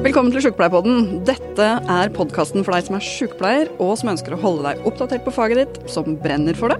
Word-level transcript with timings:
Velkommen 0.00 0.32
til 0.32 0.40
Sjukepleierpodden. 0.46 1.18
Dette 1.28 1.64
er 1.92 2.10
podkasten 2.16 2.62
for 2.64 2.72
deg 2.72 2.86
som 2.86 2.94
er 2.96 3.02
sjukepleier, 3.04 3.68
og 3.84 3.98
som 4.00 4.08
ønsker 4.14 4.32
å 4.32 4.38
holde 4.40 4.62
deg 4.64 4.86
oppdatert 4.88 5.26
på 5.26 5.32
faget 5.36 5.58
ditt, 5.60 5.74
som 5.92 6.14
brenner 6.22 6.56
for 6.56 6.72
det, 6.72 6.78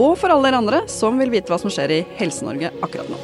og 0.00 0.14
for 0.16 0.32
alle 0.32 0.48
dere 0.48 0.60
andre 0.62 0.78
som 0.88 1.20
vil 1.20 1.28
vite 1.34 1.52
hva 1.52 1.58
som 1.60 1.68
skjer 1.68 1.92
i 1.92 1.98
Helse-Norge 2.16 2.70
akkurat 2.80 3.10
nå. 3.12 3.18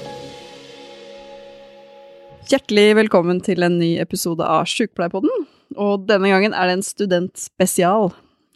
Hjertelig 2.53 2.85
velkommen 2.99 3.41
til 3.47 3.65
en 3.65 3.79
ny 3.81 3.95
episode 4.05 4.45
av 4.45 4.69
Sjukepleierpodden. 4.69 5.49
Og 5.81 6.05
denne 6.05 6.35
gangen 6.35 6.53
er 6.53 6.69
det 6.69 6.77
en 6.77 6.85
studentspesial 6.85 8.11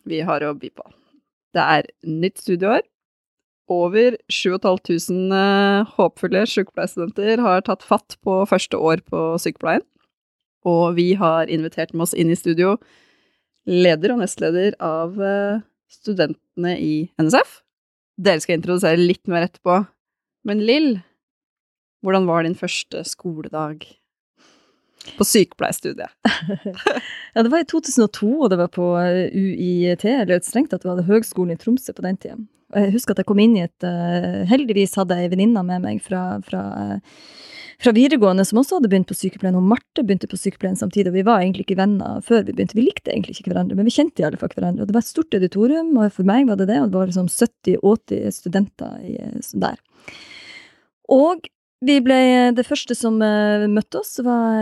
vi 0.05 0.21
har 0.29 0.45
å 0.45 0.53
by 0.53 0.69
på. 0.69 0.85
Det 1.57 1.65
er 1.65 1.89
nytt 2.05 2.45
studieår. 2.45 2.85
Over 3.73 4.21
7500 4.29 5.41
eh, 5.41 5.97
håpfulle 5.97 6.45
sykepleierstudenter 6.45 7.41
har 7.41 7.65
tatt 7.65 7.89
fatt 7.89 8.21
på 8.21 8.43
første 8.53 8.77
år 8.77 9.01
på 9.09 9.25
sykepleien. 9.41 9.89
Og 10.69 10.95
vi 10.97 11.13
har 11.21 11.51
invitert 11.53 11.93
med 11.93 12.07
oss 12.07 12.15
inn 12.17 12.33
i 12.33 12.39
studio 12.39 12.79
leder 13.65 14.13
og 14.15 14.21
nestleder 14.21 14.77
av 14.83 15.19
eh, 15.23 15.65
studentene 15.93 16.77
i 16.81 16.95
NSF. 17.21 17.61
Dere 18.21 18.43
skal 18.43 18.59
introdusere 18.59 19.01
litt 19.01 19.25
mer 19.31 19.49
etterpå. 19.49 19.81
Men 20.45 20.63
Lill, 20.65 20.91
hvordan 22.05 22.29
var 22.29 22.45
din 22.45 22.57
første 22.59 23.01
skoledag 23.09 23.87
på 25.19 25.27
sykepleierstudiet? 25.27 26.13
ja, 27.35 27.43
det 27.43 27.51
var 27.53 27.65
i 27.65 27.69
2002, 27.69 28.31
og 28.45 28.53
det 28.53 28.61
var 28.61 28.73
på 28.73 28.91
eh, 29.01 29.33
UiT, 29.33 30.05
eller 30.13 30.45
strengt 30.45 30.73
tatt, 30.75 30.85
vi 30.85 30.93
hadde 30.93 31.09
Høgskolen 31.09 31.57
i 31.57 31.61
Tromsø 31.61 31.97
på 31.97 32.05
den 32.05 32.21
tida. 32.21 32.39
Jeg 32.75 32.93
husker 32.95 33.15
at 33.15 33.23
jeg 33.23 33.29
kom 33.29 33.41
inn 33.43 33.57
i 33.59 33.65
et 33.65 33.87
uh, 33.87 34.43
Heldigvis 34.51 34.97
hadde 34.99 35.17
jeg 35.19 35.29
ei 35.29 35.33
venninne 35.33 35.63
med 35.67 35.83
meg 35.85 36.01
fra, 36.05 36.41
fra, 36.45 36.63
uh, 36.75 37.25
fra, 37.83 37.95
videregående 37.97 38.45
som 38.49 38.61
også 38.61 38.79
hadde 38.79 38.91
begynt 38.93 39.11
på 39.11 39.17
sykepleien, 39.19 39.57
og 39.59 39.67
Marte 39.71 40.03
begynte 40.03 40.31
på 40.31 40.39
sykepleien 40.41 40.79
samtidig, 40.79 41.13
og 41.13 41.19
vi 41.19 41.27
var 41.29 41.43
egentlig 41.43 41.67
ikke 41.69 41.79
venner 41.81 42.21
før 42.27 42.45
vi 42.45 42.55
begynte. 42.57 42.79
Vi 42.79 42.87
likte 42.87 43.13
egentlig 43.15 43.37
ikke 43.39 43.53
hverandre, 43.53 43.79
men 43.79 43.89
vi 43.89 43.95
kjente 43.95 44.23
i 44.23 44.29
alle 44.29 44.41
fall 44.41 44.53
hverandre. 44.55 44.85
Og 44.85 44.91
det 44.91 44.97
var 44.97 45.07
et 45.07 45.13
stort 45.13 45.39
auditorium, 45.39 45.93
og 45.97 46.15
for 46.17 46.29
meg 46.29 46.49
var 46.51 46.61
det 46.61 46.69
det, 46.73 46.81
og 46.83 46.91
det 46.91 47.01
var 47.01 47.13
liksom 47.13 47.31
70-80 47.31 48.39
studenter 48.41 48.99
i, 49.05 49.17
der. 49.67 49.79
Og 51.15 51.47
vi 51.85 51.99
ble 52.01 52.21
Det 52.57 52.65
første 52.65 52.97
som 52.97 53.19
møtte 53.21 54.01
oss, 54.01 54.17
var 54.25 54.57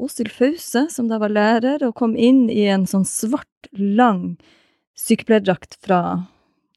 Åshild 0.00 0.32
Fause, 0.32 0.86
som 0.90 1.08
da 1.10 1.18
var 1.22 1.32
lærer, 1.32 1.84
og 1.86 1.96
kom 1.98 2.16
inn 2.16 2.46
i 2.50 2.64
en 2.72 2.86
sånn 2.88 3.06
svart, 3.06 3.48
lang 3.74 4.36
sykepleierdrakt 4.98 5.78
fra 5.82 6.00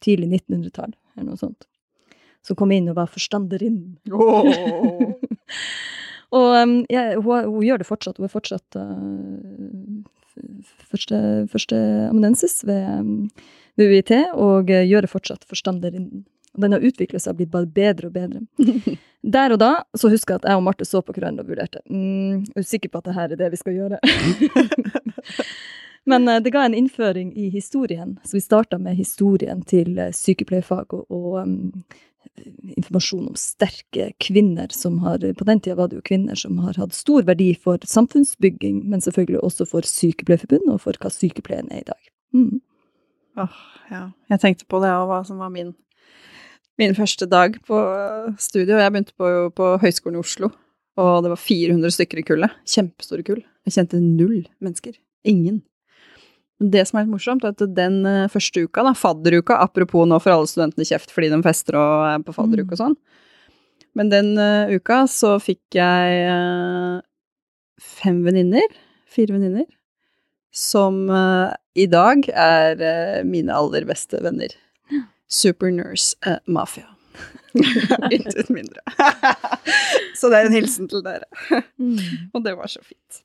tidlig 0.03 0.41
1900-tall, 0.41 0.93
eller 1.17 1.31
noe 1.31 1.39
sånt. 1.39 1.67
Som 2.45 2.59
kom 2.59 2.71
inn 2.71 2.89
og 2.91 2.97
var 2.99 3.11
forstanderinnen. 3.11 3.97
Oh. 4.13 4.47
og 6.37 6.49
um, 6.61 6.77
ja, 6.93 7.09
hun, 7.17 7.49
hun, 7.49 7.61
gjør 7.65 7.81
det 7.81 7.89
fortsatt. 7.89 8.21
Hun 8.21 8.29
er 8.29 8.33
fortsatt 8.33 8.79
uh, 8.79 9.99
første, 10.93 11.19
første 11.51 11.81
ved, 12.69 12.87
um, 13.01 13.13
ved 13.79 13.93
UiT, 13.93 14.15
og 14.33 14.71
uh, 14.71 14.85
gjør 14.85 15.07
det 15.07 15.13
fortsatt 15.13 15.47
forstanderinnen. 15.49 16.25
Den 16.57 16.73
har 16.73 16.85
utviklet 16.85 17.21
seg 17.21 17.35
og 17.35 17.41
blitt 17.41 17.53
bare 17.53 17.69
bedre 17.69 18.09
og 18.09 18.15
bedre. 18.15 18.45
Der 19.37 19.51
og 19.53 19.59
da 19.59 19.71
så 19.97 20.09
husker 20.09 20.35
jeg 20.35 20.43
at 20.43 20.47
jeg 20.49 20.59
og 20.59 20.63
Marte 20.63 20.85
så 20.87 21.01
på 21.03 21.13
hverandre 21.13 21.43
og 21.43 21.49
vurderte. 21.51 21.81
Mm, 21.89 22.45
jeg 22.53 22.61
er 22.61 22.67
sikker 22.69 22.93
på 22.93 23.01
at 23.01 23.09
det 23.09 23.15
her 23.17 23.33
er 23.33 23.39
det 23.41 23.49
vi 23.51 23.59
skal 23.59 23.75
gjøre. 23.75 23.99
Men 26.07 26.27
uh, 26.27 26.39
det 26.43 26.53
ga 26.55 26.65
en 26.65 26.75
innføring 26.77 27.33
i 27.35 27.49
historien, 27.53 28.17
så 28.23 28.37
vi 28.37 28.41
starta 28.41 28.79
med 28.79 28.95
historien 28.95 29.61
til 29.67 29.97
uh, 29.99 30.11
sykepleierfag 30.15 30.93
og, 30.95 31.05
og 31.11 31.41
um, 31.41 31.73
informasjon 32.77 33.27
om 33.27 33.35
sterke 33.39 34.11
kvinner 34.23 34.71
som 34.71 34.99
har 34.99 35.23
På 35.37 35.45
den 35.47 35.59
tida 35.59 35.75
var 35.75 35.89
det 35.89 35.99
jo 35.99 36.05
kvinner 36.05 36.35
som 36.35 36.59
har 36.63 36.77
hatt 36.77 36.93
stor 36.93 37.25
verdi 37.27 37.53
for 37.55 37.81
samfunnsbygging, 37.83 38.83
men 38.89 39.01
selvfølgelig 39.01 39.41
også 39.43 39.65
for 39.65 39.87
Sykepleierforbundet 39.87 40.73
og 40.73 40.81
for 40.81 40.99
hva 41.01 41.11
sykepleien 41.11 41.71
er 41.71 41.83
i 41.83 41.87
dag. 41.87 42.11
Mm. 42.35 42.61
Oh, 43.37 43.59
ja. 43.91 44.07
Jeg 44.31 44.41
tenkte 44.41 44.67
på 44.69 44.81
det 44.83 44.91
og 44.95 45.09
hva 45.11 45.21
som 45.27 45.41
var 45.41 45.51
min, 45.53 45.73
min 46.79 46.95
første 46.97 47.27
dag 47.29 47.57
på 47.67 47.81
studio. 48.41 48.77
Jeg 48.77 48.93
begynte 48.93 49.17
på, 49.17 49.31
på 49.55 49.71
Høgskolen 49.83 50.17
i 50.17 50.23
Oslo, 50.23 50.51
og 50.97 51.23
det 51.23 51.33
var 51.33 51.41
400 51.41 51.95
stykker 51.97 52.21
i 52.21 52.27
kullet. 52.27 52.61
Kjempestore 52.67 53.25
kull. 53.27 53.43
Jeg 53.67 53.77
kjente 53.77 54.01
null 54.01 54.45
mennesker. 54.63 54.97
Ingen. 55.27 55.61
Det 56.57 56.81
som 56.89 56.97
er 56.97 57.05
litt 57.05 57.13
morsomt, 57.13 57.45
er 57.45 57.53
at 57.53 57.61
den 57.77 57.99
eh, 58.09 58.29
første 58.33 58.63
uka, 58.65 58.81
da, 58.87 58.95
fadderuka, 58.97 59.59
apropos 59.61 60.07
nå 60.09 60.17
for 60.23 60.33
alle 60.33 60.49
studentene 60.49 60.87
kjeft 60.89 61.13
fordi 61.13 61.29
de 61.29 61.37
fester 61.45 61.77
og 61.77 62.05
er 62.07 62.23
på 62.25 62.33
fadderuke 62.33 62.73
og 62.73 62.79
mm. 62.79 62.81
sånn, 62.81 62.97
men 63.97 64.11
den 64.13 64.35
uh, 64.37 64.69
uka 64.69 65.03
så 65.09 65.35
fikk 65.41 65.77
jeg 65.77 66.17
uh, 66.29 66.99
fem 67.81 68.19
venninner, 68.25 68.65
fire 69.09 69.33
venninner, 69.37 69.65
som 70.53 71.07
uh, 71.09 71.49
i 71.77 71.87
dag 71.89 72.25
er 72.29 72.81
mine 73.25 73.53
aller 73.53 73.85
beste 73.89 74.21
venner. 74.25 74.53
Super 75.29 75.73
Nurse 75.73 76.37
Mafia. 76.45 76.87
Intet 78.15 78.49
mindre. 78.53 78.81
så 80.17 80.29
det 80.29 80.39
er 80.39 80.49
en 80.49 80.55
hilsen 80.55 80.89
til 80.89 81.03
dere. 81.05 81.25
Mm. 81.77 82.29
og 82.33 82.45
det 82.45 82.53
var 82.57 82.69
så 82.71 82.81
fint. 82.85 83.23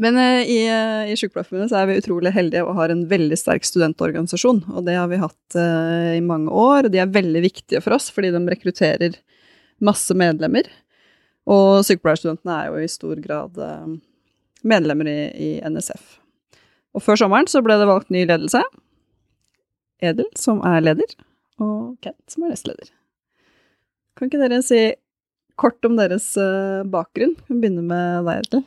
Men 0.00 0.16
uh, 0.18 0.42
i, 0.42 0.58
uh, 0.66 1.06
i 1.06 1.14
Sykepleierforbundet 1.18 1.74
er 1.78 1.86
vi 1.86 1.98
utrolig 2.00 2.32
heldige 2.34 2.64
og 2.66 2.74
har 2.80 2.90
en 2.90 3.04
veldig 3.10 3.36
sterk 3.38 3.66
studentorganisasjon. 3.66 4.64
Og 4.74 4.86
det 4.88 4.96
har 4.98 5.10
vi 5.10 5.20
hatt 5.22 5.58
uh, 5.58 6.14
i 6.16 6.24
mange 6.24 6.50
år, 6.50 6.86
og 6.86 6.94
de 6.94 7.02
er 7.02 7.12
veldig 7.14 7.44
viktige 7.44 7.82
for 7.84 7.96
oss 7.96 8.10
fordi 8.14 8.32
de 8.34 8.42
rekrutterer 8.50 9.20
masse 9.84 10.16
medlemmer. 10.18 10.66
Og 11.50 11.84
sykepleierstudentene 11.86 12.56
er 12.56 12.72
jo 12.72 12.82
i 12.82 12.90
stor 12.90 13.20
grad 13.20 13.58
medlemmer 14.64 15.10
i, 15.12 15.18
i, 15.36 15.50
NSF. 15.60 16.14
Og 16.96 17.04
før 17.04 17.20
sommeren 17.20 17.50
så 17.50 17.60
ble 17.60 17.76
det 17.76 17.88
valgt 17.90 18.12
ny 18.14 18.22
ledelse. 18.24 18.62
Edel, 20.00 20.30
som 20.40 20.62
er 20.64 20.80
leder, 20.80 21.10
og 21.60 21.98
Kent, 22.02 22.22
som 22.32 22.46
er 22.46 22.54
nestleder. 22.54 22.88
Kan 24.16 24.30
ikke 24.30 24.40
dere 24.40 24.62
si 24.64 24.80
kort 25.60 25.84
om 25.84 25.98
deres 26.00 26.32
bakgrunn? 26.88 27.36
Vi 27.44 27.58
begynner 27.60 27.84
begynne 27.84 27.90
med 27.92 28.30
deg, 28.30 28.46
Edel. 28.46 28.64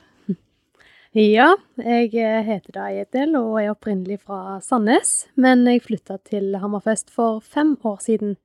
Ja, 1.16 1.54
jeg 1.80 2.12
eh, 2.20 2.42
heter 2.44 2.74
da 2.76 2.88
Edel 2.92 3.38
og 3.40 3.62
er 3.62 3.72
opprinnelig 3.72 4.20
fra 4.26 4.58
Sandnes, 4.60 5.30
men 5.40 5.64
jeg 5.70 5.86
flytta 5.86 6.18
til 6.28 6.58
Hammerfest 6.60 7.14
for 7.16 7.40
fem 7.40 7.78
år 7.88 8.02
siden. 8.04 8.36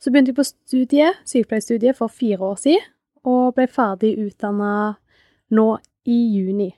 Så 0.00 0.10
begynte 0.10 0.32
jeg 0.32 0.38
på 0.38 0.46
studiet, 0.48 1.18
sykepleierstudiet 1.28 1.98
for 1.98 2.08
fire 2.08 2.40
år 2.40 2.56
siden, 2.62 2.86
og 3.26 3.52
ble 3.58 3.66
ferdig 3.68 4.14
utdanna 4.22 4.96
nå 5.52 5.66
i 6.08 6.16
juni. 6.38 6.70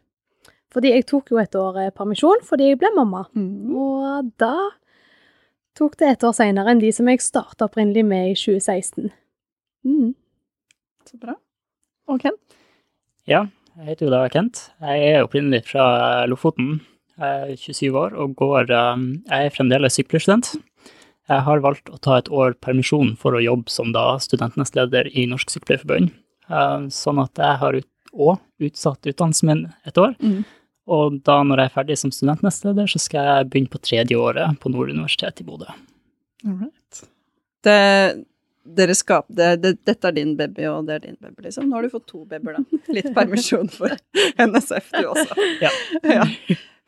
Fordi 0.75 0.91
jeg 0.91 1.07
tok 1.07 1.31
jo 1.31 1.39
et 1.39 1.55
år 1.55 1.79
eh, 1.85 1.95
permisjon 1.95 2.43
fordi 2.45 2.73
jeg 2.73 2.81
ble 2.83 2.91
mamma, 2.97 3.29
mm. 3.31 3.77
og 3.79 4.33
da 4.43 4.57
tok 5.79 5.95
det 6.01 6.11
et 6.11 6.27
år 6.27 6.35
seinere 6.35 6.75
enn 6.75 6.83
de 6.83 6.91
som 6.93 7.07
jeg 7.09 7.23
starta 7.23 7.69
opprinnelig 7.69 8.03
med 8.05 8.33
i 8.33 8.35
2016. 8.35 9.13
Mm. 9.87 10.17
Så 11.07 11.23
bra. 11.23 11.39
Og 12.11 12.19
Ken? 12.25 12.35
Ja, 13.29 13.47
jeg 13.79 13.93
heter 13.93 14.09
jo 14.09 14.13
da 14.13 14.23
Kent. 14.33 14.63
Jeg 14.83 15.11
er 15.13 15.25
opprinnelig 15.27 15.65
fra 15.71 15.85
Lofoten. 16.31 16.81
Jeg 17.19 17.53
er 17.55 17.61
27 17.61 17.99
år 17.99 18.17
og 18.19 18.35
går 18.39 18.73
um, 18.75 19.05
Jeg 19.27 19.49
er 19.49 19.55
fremdeles 19.55 19.99
sykepleierstudent. 19.99 20.53
Jeg 21.29 21.45
har 21.45 21.63
valgt 21.63 21.91
å 21.93 21.99
ta 22.03 22.17
et 22.19 22.31
år 22.33 22.55
permisjon 22.63 23.13
for 23.21 23.37
å 23.37 23.43
jobbe 23.43 23.71
som 23.71 23.93
da 23.93 24.17
studentenes 24.23 24.73
leder 24.75 25.11
i 25.13 25.27
Norsk 25.29 25.53
Sykepleierforbund. 25.53 26.15
Um, 26.49 26.89
sånn 26.95 27.21
at 27.21 27.37
jeg 27.37 27.61
har 27.61 27.79
òg 27.79 28.65
utsatt 28.65 29.11
utdannelsen 29.11 29.51
min 29.51 29.67
et 29.87 30.01
år. 30.01 30.15
Mm. 30.23 30.41
Og 30.89 31.19
da 31.27 31.43
når 31.45 31.61
jeg 31.61 31.71
er 31.71 31.75
ferdig 31.75 31.99
som 32.01 32.15
studentnestleder, 32.15 32.89
så 32.89 33.01
skal 33.03 33.29
jeg 33.29 33.51
begynne 33.53 33.73
på 33.75 33.83
tredje 33.85 34.17
året 34.17 34.57
på 34.63 34.73
Nord 34.73 34.95
universitet 34.95 35.43
i 35.43 35.47
Bodø. 35.47 35.69
All 36.47 36.57
right. 36.63 37.03
Det 37.67 37.81
dere 38.77 38.95
skap, 38.97 39.27
det, 39.29 39.57
det, 39.63 39.75
Dette 39.87 40.11
er 40.11 40.17
din 40.17 40.35
baby, 40.39 40.67
og 40.71 40.89
det 40.89 40.99
er 40.99 41.05
din 41.07 41.19
baby, 41.21 41.47
liksom. 41.49 41.69
Nå 41.69 41.79
har 41.79 41.87
du 41.87 41.93
fått 41.93 42.09
to 42.11 42.25
babyer, 42.29 42.59
da. 42.59 42.81
Litt 42.97 43.13
permisjon 43.17 43.71
for 43.73 43.95
NSF, 44.49 44.91
du 44.97 45.07
også. 45.13 45.47
Ja. 45.65 45.73
ja. 46.05 46.27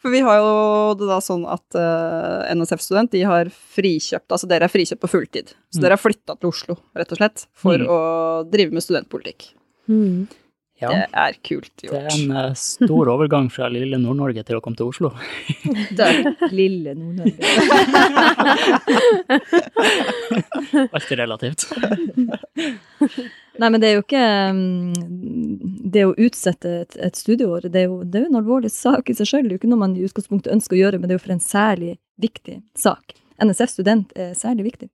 For 0.01 0.13
vi 0.15 0.23
har 0.25 0.39
jo 0.41 0.53
det 0.97 1.09
da 1.11 1.19
sånn 1.21 1.43
at 1.51 1.77
uh, 1.77 2.49
NSF-student, 2.55 3.13
de 3.13 3.21
har 3.29 3.51
frikjøpt 3.53 4.33
Altså 4.33 4.49
dere 4.49 4.65
er 4.65 4.73
frikjøpt 4.73 5.03
på 5.03 5.11
fulltid. 5.13 5.53
Så 5.69 5.81
mm. 5.81 5.83
dere 5.85 5.99
har 5.99 6.01
flytta 6.01 6.37
til 6.39 6.53
Oslo, 6.53 6.79
rett 6.97 7.13
og 7.13 7.21
slett, 7.21 7.45
for 7.53 7.77
mm. 7.77 7.91
å 7.93 7.99
drive 8.49 8.77
med 8.77 8.87
studentpolitikk. 8.87 9.51
Mm. 9.91 10.25
Ja. 10.81 10.89
Det 10.89 11.07
er 11.13 11.35
kult 11.45 11.83
gjort. 11.85 11.93
Det 11.93 11.99
er 12.01 12.15
en 12.15 12.31
uh, 12.33 12.55
stor 12.57 13.11
overgang 13.13 13.51
fra 13.53 13.69
lille 13.73 13.99
Nord-Norge 14.01 14.45
til 14.49 14.57
å 14.57 14.63
komme 14.65 14.79
til 14.79 14.89
Oslo. 14.89 15.11
det 15.99 16.07
er 16.07 16.31
lille 16.57 16.95
Nord-Norge. 16.97 17.37
Alltid 20.97 21.19
relativt. 21.21 21.67
Nei, 23.61 23.69
men 23.69 23.77
det 23.83 23.91
er 23.91 23.95
jo 23.99 24.05
ikke 24.05 24.25
um, 24.55 24.93
Det 25.93 26.05
å 26.07 26.15
utsette 26.15 26.69
et, 26.85 26.97
et 27.03 27.17
studieår, 27.19 27.69
det 27.69 27.83
er, 27.83 27.87
jo, 27.91 28.01
det 28.05 28.17
er, 28.23 28.25
jo, 28.25 28.33
en 28.33 28.41
alvorlig 28.41 28.73
sak 28.73 29.13
i 29.13 29.19
seg 29.19 29.29
selv. 29.29 29.45
Det 29.45 29.53
er 29.53 29.59
jo 29.59 29.63
ikke 29.65 29.73
noe 29.75 29.85
man 29.85 29.99
i 29.99 30.07
utgangspunktet 30.09 30.55
ønsker 30.55 30.79
å 30.79 30.81
gjøre, 30.81 31.01
men 31.01 31.11
det 31.11 31.17
er 31.17 31.21
jo 31.21 31.27
for 31.27 31.37
en 31.37 31.45
særlig 31.45 31.93
viktig 32.21 32.57
sak. 32.79 33.19
NSF-student 33.41 34.17
er 34.17 34.33
særlig 34.39 34.71
viktig. 34.73 34.89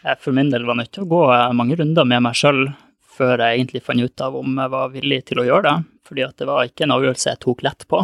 Jeg 0.00 0.18
for 0.24 0.34
min 0.34 0.50
del 0.50 0.64
var 0.66 0.78
nødt 0.80 0.90
til 0.96 1.04
å 1.04 1.10
gå 1.10 1.22
mange 1.54 1.76
runder 1.78 2.06
med 2.08 2.24
meg 2.24 2.38
sjøl 2.38 2.70
før 3.20 3.36
jeg 3.36 3.58
egentlig 3.58 3.84
fant 3.84 4.00
ut 4.00 4.24
av 4.24 4.38
om 4.40 4.56
jeg 4.62 4.72
var 4.72 4.94
villig 4.94 5.20
til 5.28 5.42
å 5.42 5.46
gjøre 5.48 5.66
det. 5.68 5.76
fordi 6.10 6.24
at 6.26 6.40
det 6.40 6.48
var 6.48 6.66
ikke 6.66 6.86
en 6.86 6.96
avgjørelse 6.96 7.28
jeg 7.30 7.40
tok 7.44 7.62
lett 7.62 7.84
på. 7.86 8.00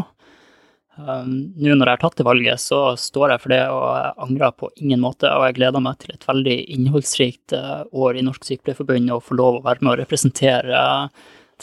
Um, 0.97 1.53
Nå 1.59 1.75
når 1.75 1.91
jeg 1.91 1.97
har 1.97 2.03
tatt 2.05 2.21
det 2.21 2.27
valget, 2.29 2.63
så 2.63 2.81
står 2.97 3.35
jeg 3.35 3.43
for 3.43 3.53
det, 3.53 3.63
og 3.69 3.87
jeg 3.99 4.13
angrer 4.29 4.53
på 4.57 4.71
ingen 4.81 5.03
måte. 5.03 5.33
Og 5.33 5.49
jeg 5.49 5.57
gleder 5.59 5.83
meg 5.83 5.99
til 6.01 6.15
et 6.15 6.29
veldig 6.29 6.57
innholdsrikt 6.77 7.57
uh, 7.57 7.83
år 7.93 8.21
i 8.21 8.25
Norsk 8.25 8.47
Sykepleierforbund 8.47 9.11
og 9.17 9.25
få 9.27 9.41
lov 9.41 9.59
å 9.59 9.65
være 9.67 9.83
med 9.83 9.97
å 9.97 9.99
representere 10.05 10.85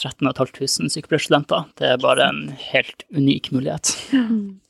13 0.02 0.26
500 0.26 0.92
sykepleierstudenter. 0.92 1.70
Det 1.78 1.94
er 1.94 2.02
bare 2.02 2.28
en 2.28 2.44
helt 2.72 3.06
unik 3.14 3.50
mulighet. 3.54 3.94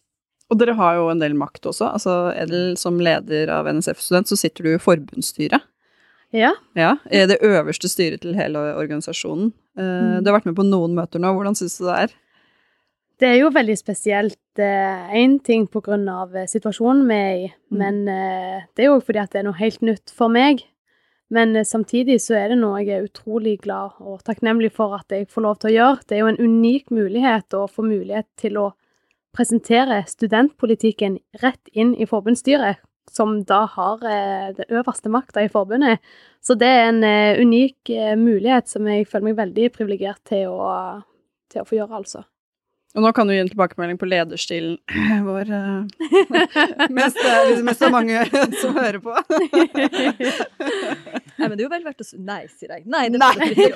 Og 0.53 0.59
dere 0.61 0.77
har 0.77 0.99
jo 0.99 1.07
en 1.09 1.23
del 1.23 1.33
makt 1.39 1.65
også. 1.71 1.89
Altså, 1.97 2.15
Edel, 2.37 2.75
som 2.79 3.01
leder 3.03 3.49
av 3.51 3.69
NSF-student, 3.71 4.29
så 4.29 4.37
sitter 4.39 4.67
du 4.67 4.75
i 4.75 4.83
forbundsstyret. 4.83 5.65
Ja. 6.35 6.51
Ja, 6.75 6.97
i 7.15 7.21
det 7.31 7.39
øverste 7.47 7.87
styret 7.89 8.25
til 8.25 8.35
hele 8.35 8.59
organisasjonen. 8.75 9.53
Eh, 9.79 10.21
Du 10.21 10.31
har 10.31 10.41
vært 10.41 10.49
med 10.51 10.57
på 10.59 10.67
noen 10.67 10.95
møter 10.97 11.23
nå. 11.23 11.31
Hvordan 11.37 11.55
syns 11.55 11.79
du 11.79 11.85
det 11.87 11.99
er? 12.03 12.15
Det 13.23 13.29
er 13.29 13.37
jo 13.39 13.51
veldig 13.55 13.77
spesielt. 13.79 14.39
Én 14.59 15.37
ting 15.47 15.69
på 15.71 15.81
grunn 15.83 16.09
av 16.11 16.35
eh, 16.35 16.49
situasjonen 16.51 17.07
vi 17.09 17.15
er 17.15 17.37
i, 17.45 17.53
Mm. 17.71 17.79
men 17.79 18.09
eh, 18.09 18.63
det 18.75 18.85
er 18.85 18.91
jo 18.91 19.01
fordi 19.01 19.19
at 19.23 19.31
det 19.31 19.39
er 19.41 19.45
noe 19.49 19.59
helt 19.59 19.81
nytt 19.83 20.11
for 20.11 20.29
meg. 20.29 20.65
Men 21.31 21.55
eh, 21.57 21.63
samtidig 21.65 22.19
så 22.21 22.35
er 22.37 22.49
det 22.49 22.59
noe 22.59 22.83
jeg 22.83 22.99
er 22.99 23.07
utrolig 23.09 23.61
glad 23.63 23.95
og 24.01 24.23
takknemlig 24.27 24.73
for 24.73 24.95
at 24.99 25.07
jeg 25.11 25.29
får 25.31 25.43
lov 25.43 25.59
til 25.59 25.71
å 25.71 25.75
gjøre. 25.75 26.03
Det 26.09 26.17
er 26.19 26.21
jo 26.25 26.33
en 26.35 26.43
unik 26.43 26.91
mulighet 26.91 27.55
å 27.55 27.69
få 27.71 27.83
mulighet 27.87 28.27
til 28.37 28.59
å 28.59 28.73
presentere 29.35 30.03
studentpolitikken 30.07 31.19
rett 31.43 31.71
inn 31.73 31.95
i 31.99 32.07
forbundsstyret, 32.07 32.77
som 33.11 33.37
da 33.47 33.65
har 33.71 34.05
eh, 34.09 34.53
den 34.57 34.79
øverste 34.79 35.11
makta 35.13 35.45
i 35.45 35.51
forbundet. 35.53 35.99
Så 36.45 36.57
det 36.59 36.69
er 36.69 36.87
en 36.91 37.03
eh, 37.05 37.41
unik 37.41 37.91
eh, 37.95 38.15
mulighet 38.21 38.71
som 38.71 38.87
jeg 38.91 39.09
føler 39.09 39.31
meg 39.31 39.41
veldig 39.41 39.73
privilegert 39.75 40.23
til 40.29 40.53
å, 40.53 41.03
til 41.53 41.63
å 41.63 41.69
få 41.69 41.79
gjøre, 41.81 42.01
altså. 42.03 42.25
Og 42.95 43.03
nå 43.03 43.11
kan 43.11 43.27
du 43.27 43.35
gi 43.35 43.41
en 43.43 43.51
tilbakemelding 43.51 43.99
på 43.99 44.07
lederstilen 44.07 44.77
vår, 45.29 45.51
mest 46.95 46.95
mens 46.95 47.17
det 47.19 47.63
mens 47.67 47.81
det 47.81 47.89
er 47.89 47.95
mange 47.95 48.25
som 48.63 48.79
hører 48.79 49.01
på. 49.03 49.13
Nei, 51.39 51.49
men 51.49 51.57
det 51.57 51.65
er 51.65 51.67
jo 51.67 51.73
vel 51.73 51.85
verdt 51.87 52.03
å 52.05 52.07
Nei, 52.25 52.43
sier 52.53 52.71
jeg. 52.77 52.85
Nei, 52.91 53.09
det 53.11 53.19
ikke 53.19 53.75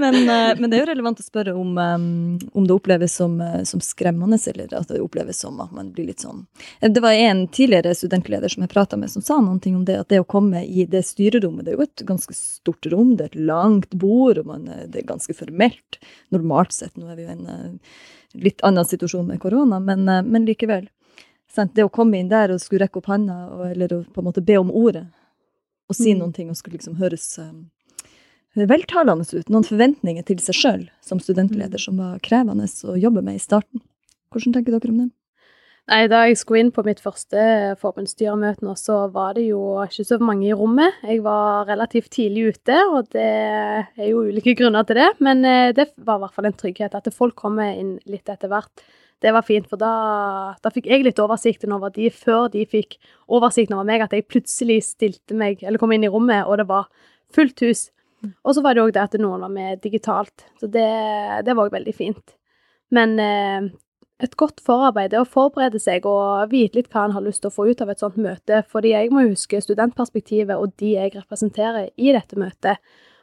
men, 0.00 0.16
eh, 0.24 0.52
men 0.58 0.66
det 0.66 0.76
er 0.76 0.82
jo 0.82 0.88
relevant 0.90 1.20
å 1.22 1.26
spørre 1.26 1.54
om, 1.56 1.76
um, 1.78 2.38
om 2.58 2.66
det 2.66 2.74
oppleves 2.74 3.14
som, 3.20 3.36
eh, 3.44 3.62
som 3.68 3.82
skremmende, 3.84 4.38
eller 4.50 4.74
at 4.80 4.90
det 4.90 5.00
oppleves 5.02 5.38
som 5.44 5.60
at 5.62 5.72
man 5.76 5.92
blir 5.94 6.10
litt 6.10 6.24
sånn 6.24 6.46
Eh, 6.80 6.90
Det 6.90 7.00
var 7.00 7.12
en 7.12 7.46
tidligere 7.48 7.94
studentleder 7.94 8.48
som 8.48 8.62
jeg 8.64 8.70
prata 8.72 8.96
med, 8.96 9.10
som 9.10 9.22
sa 9.22 9.40
noen 9.40 9.60
ting 9.60 9.76
om 9.76 9.84
det, 9.84 9.98
at 10.00 10.08
det 10.08 10.20
å 10.20 10.26
komme 10.26 10.64
i 10.64 10.86
det 10.86 11.02
styrerommet, 11.06 11.64
det 11.64 11.74
er 11.74 11.78
jo 11.78 11.86
et 11.86 12.06
ganske 12.06 12.34
stort 12.36 12.86
rom, 12.92 13.16
det 13.16 13.24
er 13.24 13.32
et 13.34 13.42
langt 13.50 13.90
bord, 13.90 14.38
og 14.38 14.46
man, 14.46 14.64
det 14.64 15.02
er 15.02 15.08
ganske 15.08 15.34
formelt. 15.36 16.00
Normalt 16.34 16.72
sett, 16.76 16.96
nå 16.96 17.10
er 17.10 17.18
vi 17.18 17.26
jo 17.26 17.34
i 17.34 17.36
en 17.36 17.80
litt 18.40 18.62
annen 18.66 18.86
situasjon 18.86 19.26
med 19.26 19.40
korona, 19.42 19.80
men, 19.82 20.04
men 20.06 20.46
likevel. 20.46 20.88
Sant? 21.50 21.74
Det 21.74 21.84
å 21.84 21.90
komme 21.90 22.20
inn 22.20 22.30
der 22.30 22.52
og 22.54 22.60
skulle 22.62 22.84
rekke 22.84 23.00
opp 23.02 23.10
handa, 23.10 23.40
og, 23.50 23.64
eller 23.72 23.92
å 23.96 24.00
på 24.06 24.22
en 24.22 24.28
måte 24.28 24.44
be 24.44 24.56
om 24.60 24.70
ordet, 24.70 25.06
og 25.90 25.96
si 25.98 26.12
Mm. 26.14 26.20
noen 26.22 26.32
ting 26.34 26.50
og 26.50 26.56
skulle 26.56 26.78
liksom 26.78 26.98
høres 27.00 27.26
um, 27.42 27.70
veltalende 28.54 29.26
ut. 29.26 29.48
Noen 29.50 29.66
forventninger 29.66 30.24
til 30.26 30.38
seg 30.38 30.54
sjøl 30.54 30.84
som 31.02 31.18
studentleder 31.22 31.78
som 31.78 31.98
var 31.98 32.20
krevende 32.22 32.66
å 32.66 32.98
jobbe 32.98 33.22
med 33.22 33.34
i 33.38 33.42
starten. 33.42 33.82
Hvordan 34.30 34.54
tenker 34.54 34.76
dere 34.76 34.92
om 34.92 34.98
det? 35.04 35.10
Nei, 35.90 36.06
Da 36.06 36.20
jeg 36.28 36.36
skulle 36.38 36.60
inn 36.60 36.70
på 36.70 36.84
mitt 36.86 37.00
første 37.02 37.74
forbundsstyremøte 37.80 38.62
nå, 38.62 38.76
så 38.78 39.08
var 39.10 39.34
det 39.34 39.48
jo 39.48 39.80
ikke 39.82 40.04
så 40.06 40.20
mange 40.22 40.46
i 40.46 40.54
rommet. 40.54 40.94
Jeg 41.02 41.22
var 41.24 41.66
relativt 41.66 42.12
tidlig 42.14 42.52
ute, 42.54 42.76
og 42.94 43.08
det 43.10 43.26
er 43.26 44.06
jo 44.06 44.22
ulike 44.28 44.54
grunner 44.54 44.86
til 44.86 45.00
det. 45.00 45.08
Men 45.18 45.44
eh, 45.44 45.72
det 45.74 45.88
var 45.98 46.20
i 46.20 46.24
hvert 46.24 46.36
fall 46.36 46.46
en 46.46 46.58
trygghet 46.60 46.94
at 46.94 47.10
folk 47.14 47.34
kommer 47.34 47.74
inn 47.74 47.96
litt 48.06 48.28
etter 48.30 48.52
hvert. 48.52 48.70
Det 49.20 49.32
var 49.36 49.44
fint, 49.44 49.66
for 49.68 49.80
da, 49.80 49.92
da 50.64 50.72
fikk 50.72 50.88
jeg 50.88 51.04
litt 51.04 51.20
oversikten 51.20 51.74
over 51.76 51.92
de 51.92 52.08
før 52.14 52.48
de 52.52 52.64
fikk 52.68 52.96
oversikten 53.28 53.76
over 53.76 53.88
meg, 53.88 54.04
at 54.04 54.14
jeg 54.16 54.28
plutselig 54.30 54.78
stilte 54.86 55.36
meg, 55.36 55.60
eller 55.60 55.80
kom 55.80 55.92
inn 55.92 56.06
i 56.08 56.12
rommet, 56.12 56.46
og 56.48 56.60
det 56.62 56.68
var 56.70 56.88
fullt 57.36 57.60
hus. 57.66 57.88
Og 58.44 58.56
så 58.56 58.64
var 58.64 58.76
det 58.76 58.84
òg 58.84 58.94
det 58.96 59.04
at 59.04 59.20
noen 59.20 59.44
var 59.44 59.52
med 59.52 59.80
digitalt. 59.84 60.46
Så 60.60 60.68
det, 60.72 60.88
det 61.44 61.56
var 61.56 61.68
òg 61.68 61.76
veldig 61.76 61.94
fint. 61.96 62.34
Men 62.92 63.14
eh, 63.22 63.68
et 64.20 64.36
godt 64.40 64.60
forarbeid 64.64 65.14
er 65.14 65.22
å 65.22 65.28
forberede 65.28 65.80
seg 65.80 66.04
og 66.08 66.50
vite 66.52 66.80
litt 66.80 66.90
hva 66.92 67.06
en 67.06 67.14
har 67.16 67.24
lyst 67.24 67.40
til 67.44 67.52
å 67.52 67.54
få 67.54 67.70
ut 67.70 67.80
av 67.80 67.92
et 67.92 68.02
sånt 68.02 68.18
møte, 68.20 68.60
fordi 68.68 68.92
jeg 68.92 69.12
må 69.14 69.24
huske 69.28 69.62
studentperspektivet 69.64 70.60
og 70.60 70.74
de 70.80 70.94
jeg 70.98 71.14
representerer 71.14 71.88
i 71.96 72.12
dette 72.16 72.36
møtet, 72.40 72.82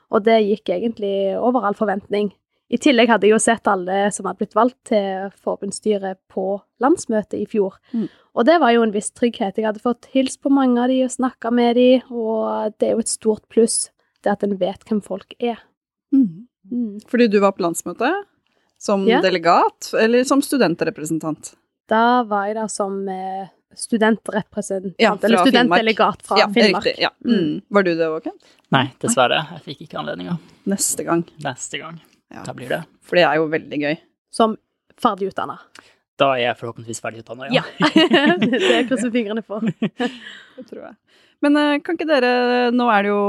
og 0.09 0.23
det 0.25 0.39
gikk 0.45 0.71
egentlig 0.73 1.35
over 1.37 1.67
all 1.67 1.77
forventning. 1.77 2.31
I 2.69 2.77
tillegg 2.77 3.07
hadde 3.07 3.23
jeg 3.27 3.31
jo 3.31 3.39
sett 3.39 3.67
alle 3.71 4.11
som 4.11 4.25
hadde 4.27 4.41
blitt 4.41 4.55
valgt 4.57 4.79
til 4.89 5.29
forbundsstyret 5.43 6.17
på 6.33 6.61
landsmøtet 6.83 7.39
i 7.39 7.45
fjor, 7.47 7.77
Mm. 7.93 8.09
og 8.35 8.45
det 8.45 8.59
var 8.59 8.71
jo 8.73 8.81
en 8.83 8.91
viss 8.91 9.09
trygghet. 9.11 9.55
Jeg 9.55 9.65
hadde 9.65 9.79
fått 9.79 10.05
hilst 10.11 10.41
på 10.43 10.49
mange 10.51 10.77
av 10.83 10.89
de 10.89 11.03
og 11.05 11.09
snakka 11.13 11.51
med 11.51 11.75
de, 11.75 12.01
og 12.11 12.73
det 12.77 12.89
er 12.89 12.93
jo 12.95 12.99
et 12.99 13.07
stort 13.07 13.47
pluss, 13.49 13.89
det 14.23 14.31
at 14.31 14.43
en 14.43 14.57
vet 14.57 14.83
hvem 14.83 15.01
folk 15.01 15.33
er. 15.39 15.59
Mm. 16.13 16.99
Fordi 17.07 17.27
du 17.31 17.39
var 17.39 17.53
på 17.53 17.63
landsmøtet 17.63 18.25
som 18.77 19.07
Ja. 19.07 19.21
delegat, 19.21 19.93
eller 19.97 20.23
som 20.25 20.41
studentrepresentant? 20.41 21.55
Da 21.87 22.23
var 22.23 22.47
jeg 22.47 22.55
der 22.55 22.67
som 22.67 23.07
eh, 23.07 23.47
studentrepresentant, 23.73 24.95
Ja, 24.99 25.15
eller 25.23 25.37
studentdelegat 25.45 26.21
fra 26.21 26.37
ja, 26.39 26.47
Finnmark. 26.49 26.83
Riktig, 26.85 27.01
ja. 27.01 27.09
Mm. 27.25 27.61
Var 27.69 27.83
du 27.83 27.95
det 27.95 28.07
òg, 28.07 28.23
Kent? 28.23 28.43
Nei, 28.71 28.91
dessverre. 28.99 29.39
Jeg 29.53 29.63
fikk 29.63 29.87
ikke 29.87 29.99
anledninga. 30.01 30.37
Neste 30.67 31.05
gang. 31.05 31.23
Neste 31.43 31.79
gang. 31.79 32.01
Ja. 32.33 32.43
Da 32.45 32.53
blir 32.55 32.71
det. 32.71 32.81
For 33.07 33.19
det 33.19 33.25
er 33.27 33.39
jo 33.39 33.47
veldig 33.51 33.79
gøy. 33.83 33.95
Som 34.33 34.57
ferdigutdanna. 35.01 35.59
Da 36.17 36.31
er 36.33 36.47
jeg 36.47 36.57
forhåpentligvis 36.59 37.01
ferdig 37.03 37.21
utdanna, 37.21 37.49
Ja. 37.53 37.61
det 38.41 38.87
krysser 38.89 39.11
fingrene 39.13 39.43
for. 39.45 39.61
Det 40.57 40.65
tror 40.65 40.87
jeg. 40.87 40.95
Men 41.45 41.57
eh, 41.61 41.75
kan 41.85 41.93
ikke 41.93 42.07
dere 42.09 42.71
Nå 42.73 42.87
er 42.89 43.05
det 43.05 43.11
jo 43.11 43.19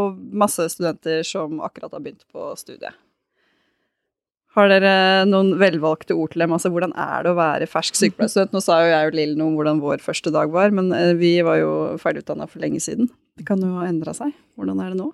masse 0.40 0.64
studenter 0.72 1.20
som 1.28 1.58
akkurat 1.60 1.92
har 1.92 2.00
begynt 2.00 2.24
på 2.32 2.46
studiet. 2.56 2.96
Har 4.56 4.70
dere 4.72 5.26
noen 5.28 5.52
velvalgte 5.60 6.16
ord 6.16 6.32
til 6.32 6.40
dem? 6.42 6.54
Altså, 6.56 6.70
hvordan 6.72 6.94
er 6.98 7.26
det 7.26 7.34
å 7.34 7.36
være 7.38 7.68
fersk 7.68 7.98
sykepleierstudent? 8.00 8.56
Nå 8.56 8.62
sa 8.64 8.80
jo 8.80 8.88
jeg 8.94 9.10
og 9.10 9.18
Lill 9.18 9.36
noe 9.36 9.52
om 9.52 9.58
hvordan 9.60 9.82
vår 9.84 10.00
første 10.02 10.32
dag 10.34 10.50
var, 10.56 10.72
men 10.74 10.88
eh, 10.96 11.12
vi 11.20 11.36
var 11.46 11.60
jo 11.60 11.72
ferdigutdanna 12.00 12.48
for 12.48 12.64
lenge 12.64 12.80
siden. 12.82 13.12
Det 13.38 13.44
kan 13.46 13.60
jo 13.62 13.76
ha 13.76 13.84
endra 13.86 14.16
seg. 14.16 14.32
Hvordan 14.56 14.80
er 14.82 14.96
det 14.96 15.02
nå? 15.02 15.12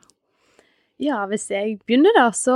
Ja, 1.02 1.25
hvis 1.26 1.49
jeg 1.50 1.81
begynner 1.82 2.14
da, 2.14 2.29
så 2.31 2.55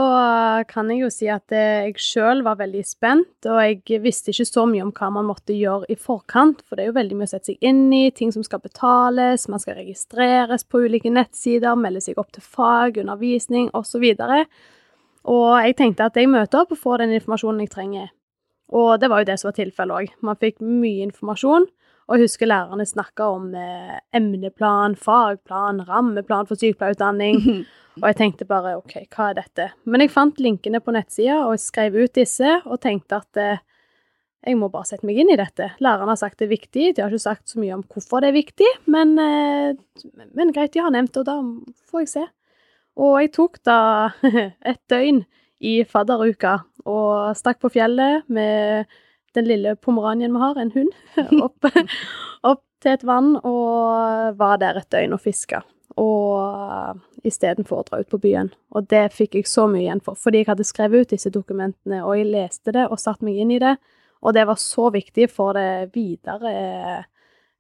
kan 0.71 0.93
jeg 0.93 1.01
jo 1.03 1.09
si 1.11 1.27
at 1.27 1.51
eh, 1.51 1.89
jeg 1.89 1.97
sjøl 1.99 2.45
var 2.47 2.61
veldig 2.61 2.85
spent, 2.87 3.49
og 3.51 3.59
jeg 3.59 3.99
visste 4.05 4.31
ikke 4.31 4.47
så 4.47 4.63
mye 4.71 4.85
om 4.85 4.93
hva 4.95 5.09
man 5.17 5.27
måtte 5.27 5.57
gjøre 5.57 5.89
i 5.91 5.97
forkant, 5.99 6.63
for 6.63 6.79
det 6.79 6.85
er 6.85 6.93
jo 6.93 6.99
veldig 7.01 7.19
mye 7.19 7.27
å 7.27 7.33
sette 7.33 7.51
seg 7.51 7.67
inn 7.67 7.89
i, 7.91 8.05
ting 8.15 8.31
som 8.31 8.45
skal 8.47 8.63
betales, 8.63 9.49
man 9.51 9.59
skal 9.59 9.81
registreres 9.81 10.63
på 10.71 10.85
ulike 10.87 11.11
nettsider, 11.11 11.75
melde 11.75 12.05
seg 12.05 12.21
opp 12.23 12.31
til 12.37 12.47
fag, 12.47 13.03
undervisning 13.03 13.73
osv. 13.75 14.07
Og 14.07 15.51
jeg 15.59 15.79
tenkte 15.83 16.07
at 16.07 16.23
jeg 16.23 16.31
møter 16.31 16.63
opp 16.63 16.77
og 16.77 16.83
får 16.85 17.03
den 17.03 17.19
informasjonen 17.19 17.67
jeg 17.67 17.75
trenger. 17.75 18.09
Og 18.71 19.01
det 19.03 19.11
var 19.11 19.25
jo 19.25 19.33
det 19.33 19.41
som 19.41 19.51
var 19.51 19.59
tilfellet 19.59 19.99
òg. 19.99 20.15
Man 20.23 20.39
fikk 20.39 20.63
mye 20.63 21.09
informasjon. 21.09 21.67
Og 22.09 22.17
jeg 22.17 22.29
husker 22.29 22.49
lærerne 22.49 22.87
snakka 22.89 23.27
om 23.37 23.51
eh, 23.53 23.99
emneplan, 24.17 24.97
fagplan, 24.97 25.83
rammeplan 25.89 26.49
for 26.49 26.57
sykepleierutdanning. 26.61 27.43
Og 28.01 28.07
jeg 28.07 28.17
tenkte 28.21 28.47
bare 28.47 28.77
OK, 28.79 28.95
hva 29.11 29.31
er 29.31 29.41
dette? 29.41 29.65
Men 29.91 30.05
jeg 30.05 30.13
fant 30.15 30.39
linkene 30.41 30.79
på 30.79 30.93
nettsida 30.95 31.41
og 31.43 31.57
jeg 31.57 31.65
skrev 31.65 31.97
ut 31.99 32.13
disse, 32.15 32.53
og 32.71 32.79
tenkte 32.85 33.19
at 33.19 33.41
eh, 33.43 33.65
jeg 34.47 34.59
må 34.59 34.69
bare 34.71 34.87
sette 34.87 35.07
meg 35.09 35.19
inn 35.19 35.33
i 35.35 35.39
dette. 35.39 35.73
Lærerne 35.83 36.15
har 36.15 36.21
sagt 36.21 36.39
det 36.39 36.47
er 36.47 36.53
viktig, 36.55 36.85
de 36.95 37.03
har 37.03 37.11
ikke 37.11 37.25
sagt 37.25 37.51
så 37.51 37.59
mye 37.59 37.75
om 37.75 37.83
hvorfor 37.91 38.23
det 38.23 38.31
er 38.31 38.37
viktig, 38.39 38.69
men, 38.87 39.17
eh, 39.19 40.23
men 40.39 40.55
greit, 40.55 40.77
de 40.77 40.85
har 40.85 40.95
nevnt 40.95 41.11
det, 41.17 41.25
og 41.25 41.29
da 41.29 41.75
får 41.91 42.05
jeg 42.05 42.13
se. 42.13 42.25
Og 43.03 43.19
jeg 43.23 43.35
tok 43.35 43.59
da 43.67 43.81
et 44.73 44.81
døgn 44.91 45.25
i 45.59 45.75
fadderuka 45.83 46.61
og 46.87 47.35
stakk 47.39 47.59
på 47.65 47.73
fjellet 47.75 48.31
med 48.31 48.87
den 49.39 49.49
lille 49.49 49.75
pomeranien 49.81 50.35
vi 50.35 50.43
har, 50.43 50.61
en 50.61 50.73
hund, 50.75 50.95
opp, 51.47 51.69
opp 52.47 52.65
til 52.83 52.95
et 52.95 53.05
vann 53.07 53.35
og 53.41 54.39
var 54.39 54.61
der 54.63 54.81
et 54.81 54.91
døgn 54.93 55.17
og 55.17 55.23
fiska. 55.25 55.63
Og 55.99 57.01
istedenfor 57.27 57.81
å 57.81 57.87
dra 57.89 57.99
ut 58.03 58.11
på 58.11 58.21
byen. 58.23 58.53
Og 58.77 58.87
det 58.91 59.09
fikk 59.17 59.35
jeg 59.39 59.49
så 59.51 59.67
mye 59.71 59.87
igjen 59.87 60.03
for, 60.05 60.19
fordi 60.19 60.45
jeg 60.45 60.51
hadde 60.53 60.67
skrevet 60.67 61.07
ut 61.07 61.15
disse 61.17 61.33
dokumentene, 61.35 62.05
og 62.05 62.15
jeg 62.19 62.29
leste 62.31 62.75
det 62.77 62.87
og 62.87 63.01
satte 63.03 63.27
meg 63.27 63.41
inn 63.43 63.57
i 63.57 63.63
det, 63.63 63.75
og 64.23 64.35
det 64.35 64.45
var 64.47 64.59
så 64.59 64.89
viktig 64.95 65.29
for 65.31 65.59
det 65.59 65.91
videre, 65.95 66.53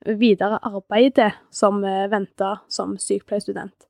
videre 0.07 0.59
arbeidet 0.67 1.33
som 1.55 1.83
venta 1.83 2.57
som 2.71 2.97
sykepleierstudent. 2.99 3.89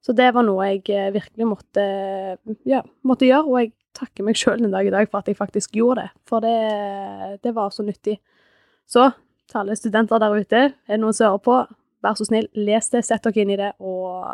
Så 0.00 0.14
det 0.16 0.30
var 0.32 0.44
noe 0.46 0.68
jeg 0.70 0.84
eh, 0.94 1.10
virkelig 1.12 1.46
måtte, 1.48 1.84
ja, 2.68 2.80
måtte 3.04 3.28
gjøre, 3.28 3.44
og 3.44 3.58
jeg 3.60 3.72
takker 3.96 4.26
meg 4.26 4.38
sjøl 4.38 4.62
en 4.64 4.74
dag 4.74 4.86
i 4.86 4.92
dag 4.94 5.08
for 5.10 5.20
at 5.20 5.30
jeg 5.30 5.38
faktisk 5.38 5.74
gjorde 5.76 6.04
det, 6.04 6.10
for 6.28 6.44
det, 6.44 7.40
det 7.44 7.54
var 7.56 7.72
så 7.74 7.84
nyttig. 7.86 8.18
Så 8.90 9.10
til 9.50 9.60
alle 9.62 9.76
studenter 9.78 10.22
der 10.22 10.36
ute, 10.36 10.62
er 10.70 10.94
det 10.94 11.00
noen 11.02 11.16
som 11.16 11.30
hører 11.30 11.44
på, 11.46 11.56
vær 12.04 12.16
så 12.18 12.26
snill, 12.28 12.48
les 12.56 12.90
det, 12.92 13.04
sett 13.06 13.26
dere 13.26 13.42
inn 13.42 13.54
i 13.54 13.58
det, 13.60 13.72
og 13.82 14.24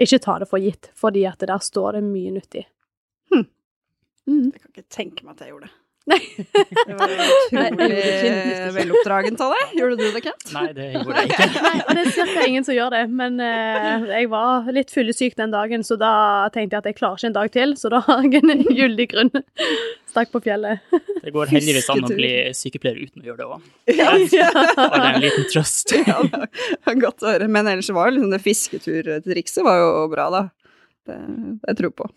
ikke 0.00 0.22
ta 0.22 0.38
det 0.42 0.48
for 0.50 0.62
gitt, 0.62 0.90
fordi 0.98 1.26
at 1.28 1.42
der 1.42 1.62
står 1.62 1.98
det 1.98 2.04
mye 2.06 2.34
nyttig. 2.34 2.64
Mm. 4.26 4.50
Jeg 4.54 4.60
kan 4.60 4.70
ikke 4.72 4.88
tenke 4.88 5.26
meg 5.26 5.34
at 5.34 5.44
jeg 5.44 5.52
gjorde 5.52 5.68
det. 5.68 5.74
Nei. 6.04 6.18
Det 6.36 6.96
var 6.98 7.12
jeg 7.14 7.20
utrolig 7.24 7.98
ikke. 8.04 8.72
veloppdragent 8.74 9.40
av 9.40 9.54
deg. 9.54 9.70
Gjorde 9.78 9.96
du 9.96 10.04
det, 10.04 10.20
Kent? 10.26 10.50
Nei, 10.52 10.64
det 10.76 10.88
gjorde 10.92 11.22
jeg 11.22 11.30
ikke. 11.30 11.46
Nei, 11.64 11.74
og 11.80 11.90
det 11.96 12.02
er 12.02 12.10
cirka 12.12 12.44
ingen 12.50 12.66
som 12.66 12.76
gjør 12.76 12.92
det, 12.92 13.00
men 13.22 13.40
eh, 13.40 14.04
jeg 14.10 14.28
var 14.34 14.68
litt 14.76 14.92
fyllesyk 14.92 15.38
den 15.40 15.54
dagen, 15.54 15.86
så 15.86 15.96
da 16.00 16.12
tenkte 16.52 16.76
jeg 16.76 16.82
at 16.84 16.90
jeg 16.90 16.98
klarer 16.98 17.22
ikke 17.22 17.30
en 17.30 17.38
dag 17.38 17.54
til, 17.56 17.72
så 17.80 17.92
da 17.94 18.02
har 18.10 18.28
jeg 18.28 18.42
en 18.44 18.66
gyldig 18.68 19.08
grunn. 19.14 19.32
Stakk 20.12 20.30
på 20.34 20.44
fjellet. 20.44 20.84
Det 21.24 21.32
går 21.34 21.56
heldigvis 21.56 21.88
an 21.96 22.04
å 22.04 22.12
bli 22.12 22.34
sykepleier 22.54 23.00
uten 23.00 23.24
å 23.24 23.30
gjøre 23.30 23.40
det 23.40 23.48
òg. 23.48 23.66
Ja, 23.96 24.12
ja. 24.36 24.52
Bare 24.76 25.14
en 25.14 25.24
liten 25.24 25.48
trøst. 25.50 25.96
ja, 26.04 26.20
godt 27.00 27.24
å 27.24 27.32
høre. 27.32 27.48
Men 27.48 27.72
ellers 27.72 27.88
var 27.96 28.12
jo 28.12 28.18
liksom 28.18 28.36
det 28.36 28.44
fisketurtrikset 28.44 29.64
var 29.64 29.80
jo 29.80 29.90
bra, 30.12 30.28
da. 30.36 30.46
Det, 31.08 31.16
det 31.16 31.72
jeg 31.72 31.80
tror 31.80 31.96
på. 32.04 32.12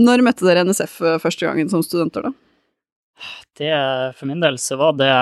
Når 0.00 0.22
møtte 0.24 0.46
dere 0.46 0.64
NSF 0.64 0.94
første 1.20 1.44
gangen 1.44 1.68
som 1.68 1.82
studenter, 1.84 2.28
da? 2.28 2.32
Det, 3.58 3.72
for 4.16 4.30
min 4.30 4.40
del 4.40 4.56
så 4.58 4.78
var 4.80 4.96
det 4.96 5.12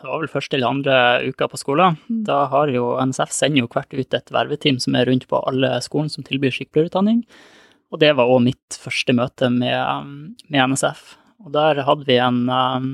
det 0.00 0.08
var 0.08 0.22
vel 0.22 0.32
første 0.32 0.56
eller 0.56 0.72
andre 0.72 0.96
uka 1.28 1.46
på 1.52 1.58
skolen. 1.60 1.98
Mm. 2.08 2.20
Da 2.24 2.44
har 2.48 2.70
jo 2.72 2.94
NSF 3.04 3.32
sender 3.36 3.64
jo 3.64 3.70
hvert 3.70 3.92
ut 3.92 4.16
et 4.16 4.32
verveteam 4.32 4.78
som 4.80 4.96
er 4.96 5.08
rundt 5.10 5.26
på 5.28 5.40
alle 5.50 5.74
skolen 5.84 6.08
som 6.12 6.24
tilbyr 6.24 6.54
sykepleierutdanning. 6.56 7.20
Og 7.92 8.00
det 8.00 8.14
var 8.16 8.30
òg 8.30 8.40
mitt 8.46 8.78
første 8.80 9.12
møte 9.16 9.50
med, 9.52 10.32
med 10.48 10.72
NSF. 10.72 11.18
Og 11.44 11.52
der 11.52 11.82
hadde 11.84 12.06
vi 12.08 12.16
en, 12.22 12.46
um, 12.48 12.90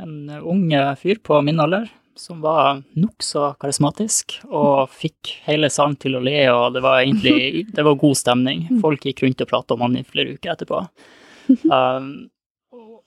en 0.00 0.16
ung 0.40 0.64
fyr 1.00 1.20
på 1.24 1.42
min 1.44 1.60
alder 1.60 1.90
som 2.18 2.40
var 2.42 2.80
nokså 2.98 3.52
karismatisk 3.62 4.38
og 4.48 4.90
fikk 4.90 5.34
hele 5.46 5.70
salen 5.70 5.94
til 6.02 6.18
å 6.18 6.22
le, 6.24 6.36
og 6.52 6.74
det 6.74 6.82
var 6.84 7.00
egentlig 7.04 7.66
det 7.76 7.84
var 7.86 7.98
god 8.00 8.18
stemning. 8.20 8.66
Folk 8.82 9.06
gikk 9.06 9.22
rundt 9.24 9.44
og 9.44 9.50
pratet 9.52 9.76
om 9.76 9.84
han 9.86 9.96
i 10.00 10.04
flere 10.06 10.34
uker 10.38 10.54
etterpå. 10.56 10.82
Um, 11.64 12.28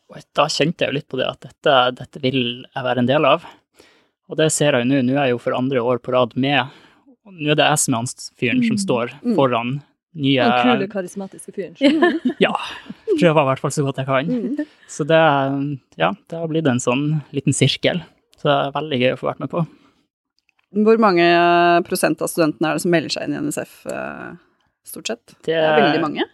og 0.10 0.18
da 0.36 0.48
kjente 0.50 0.82
jeg 0.82 0.90
jo 0.90 0.96
litt 0.98 1.06
på 1.14 1.20
det 1.20 1.28
at 1.30 1.44
dette, 1.46 1.74
dette 2.00 2.22
vil 2.24 2.40
jeg 2.66 2.84
være 2.88 3.04
en 3.04 3.10
del 3.12 3.28
av. 3.30 3.44
Og 4.32 4.40
det 4.40 4.48
ser 4.52 4.74
jeg 4.74 4.84
jo 4.84 4.90
nå. 4.90 5.02
Nå 5.06 5.14
er 5.14 5.28
jeg 5.30 5.36
jo 5.36 5.42
for 5.44 5.54
andre 5.56 5.84
år 5.86 6.02
på 6.04 6.12
rad 6.16 6.34
med. 6.42 6.72
og 7.28 7.36
Nå 7.38 7.54
er 7.54 7.60
det 7.62 7.68
jeg 7.70 7.82
som 7.84 7.94
er 7.94 8.02
han 8.02 8.10
fyren 8.42 8.64
som 8.66 8.80
står 8.82 9.14
Mm. 9.22 9.36
foran 9.38 9.72
nye 10.18 10.48
Den 10.50 10.66
kule, 10.72 10.88
karismatiske 10.92 11.54
fyren. 11.54 11.78
Ja. 12.44 12.52
Prøver 13.14 13.44
i 13.44 13.48
hvert 13.52 13.62
fall 13.62 13.76
så 13.78 13.86
godt 13.86 14.02
jeg 14.02 14.10
kan. 14.10 14.34
Mm. 14.34 14.66
Så 14.90 15.06
det, 15.08 15.22
ja, 16.02 16.10
det 16.28 16.42
har 16.42 16.50
blitt 16.52 16.68
en 16.74 16.82
sånn 16.82 17.06
liten 17.32 17.54
sirkel. 17.56 18.02
Så 18.42 18.50
det 18.50 18.58
er 18.58 18.76
veldig 18.76 19.00
gøy 19.04 19.12
å 19.14 19.20
få 19.22 19.30
vært 19.30 19.44
med 19.44 19.52
på. 19.54 19.64
Hvor 20.82 21.02
mange 21.04 21.26
prosent 21.86 22.22
av 22.24 22.30
studentene 22.32 22.72
er 22.72 22.78
det 22.78 22.84
som 22.86 22.94
melder 22.94 23.14
seg 23.14 23.28
inn 23.28 23.36
i 23.36 23.42
NSF, 23.44 23.74
eh, 23.92 24.30
stort 24.88 25.12
sett? 25.12 25.26
Det, 25.44 25.52
Det 25.52 25.58
er 25.60 25.82
veldig 25.82 26.02
mange. 26.02 26.26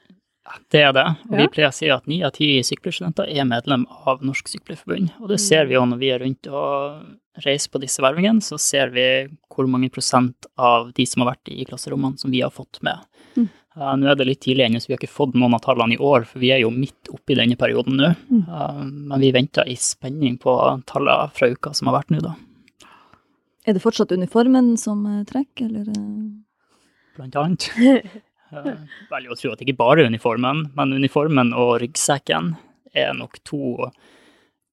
Det 0.72 0.80
er 0.80 0.94
det. 0.96 1.06
Og 1.28 1.34
Ja. 1.34 1.38
vi 1.42 1.48
pleier 1.52 1.68
å 1.68 1.74
si 1.76 1.90
at 1.92 2.08
ni 2.08 2.22
av 2.24 2.32
ti 2.32 2.62
sykepleierstudenter 2.64 3.28
er 3.28 3.44
medlem 3.44 3.86
av 4.08 4.22
Norsk 4.24 4.48
Sykepleierforbund. 4.48 5.12
Og 5.20 5.28
det 5.28 5.40
ser 5.42 5.66
vi 5.66 5.74
jo 5.74 5.82
når 5.86 6.00
vi 6.00 6.12
er 6.14 6.20
rundt 6.20 6.48
og 6.48 7.04
reiser 7.44 7.70
på 7.70 7.82
disse 7.82 8.00
vervingene, 8.00 8.40
så 8.42 8.58
ser 8.58 8.90
vi 8.90 9.28
hvor 9.52 9.68
mange 9.68 9.92
prosent 9.92 10.46
av 10.58 10.94
de 10.94 11.06
som 11.06 11.24
har 11.24 11.36
vært 11.36 11.52
i 11.52 11.66
klasserommene, 11.66 12.18
som 12.18 12.32
vi 12.32 12.40
har 12.42 12.50
fått 12.52 12.82
med. 12.82 12.98
Mm. 13.77 13.84
Uh, 13.84 13.93
nå 14.01 14.10
er 14.10 14.17
det 14.17 14.25
litt 14.25 14.41
tidlig 14.41 14.65
ennå, 14.65 14.81
så 14.81 14.89
vi 14.89 14.96
har 14.96 15.01
ikke 15.03 15.13
fått 15.13 15.38
noen 15.38 15.53
av 15.53 15.62
tallene 15.62 15.93
i 15.93 16.01
år, 16.01 16.25
for 16.25 16.41
vi 16.41 16.50
er 16.55 16.63
jo 16.63 16.74
midt 16.74 17.12
oppi 17.13 17.38
denne 17.38 17.57
perioden 17.60 18.00
nå. 18.00 18.12
Mm. 18.31 18.43
Uh, 18.50 18.81
men 19.13 19.22
vi 19.22 19.31
venter 19.36 19.69
i 19.69 19.77
spenning 19.77 20.39
på 20.41 20.57
tallene 20.89 21.29
fra 21.38 21.51
uka 21.53 21.74
som 21.77 21.91
har 21.91 22.00
vært 22.00 22.15
nå, 22.15 22.24
da. 22.25 22.34
Er 23.67 23.75
det 23.75 23.84
fortsatt 23.84 24.13
uniformen 24.15 24.77
som 24.79 25.01
eh, 25.05 25.24
trekker, 25.27 25.67
eller? 25.67 25.89
eh? 25.91 26.27
blant 27.17 27.36
annet. 27.36 27.67
Veldig 29.12 29.34
å 29.34 29.36
tro 29.36 29.51
at 29.51 29.60
det 29.60 29.67
ikke 29.67 29.81
bare 29.81 30.05
er 30.05 30.12
uniformen, 30.12 30.69
men 30.77 30.96
uniformen 30.96 31.51
og 31.51 31.81
ryggsekken 31.84 32.53
er 32.96 33.12
nok 33.17 33.41
to 33.43 33.89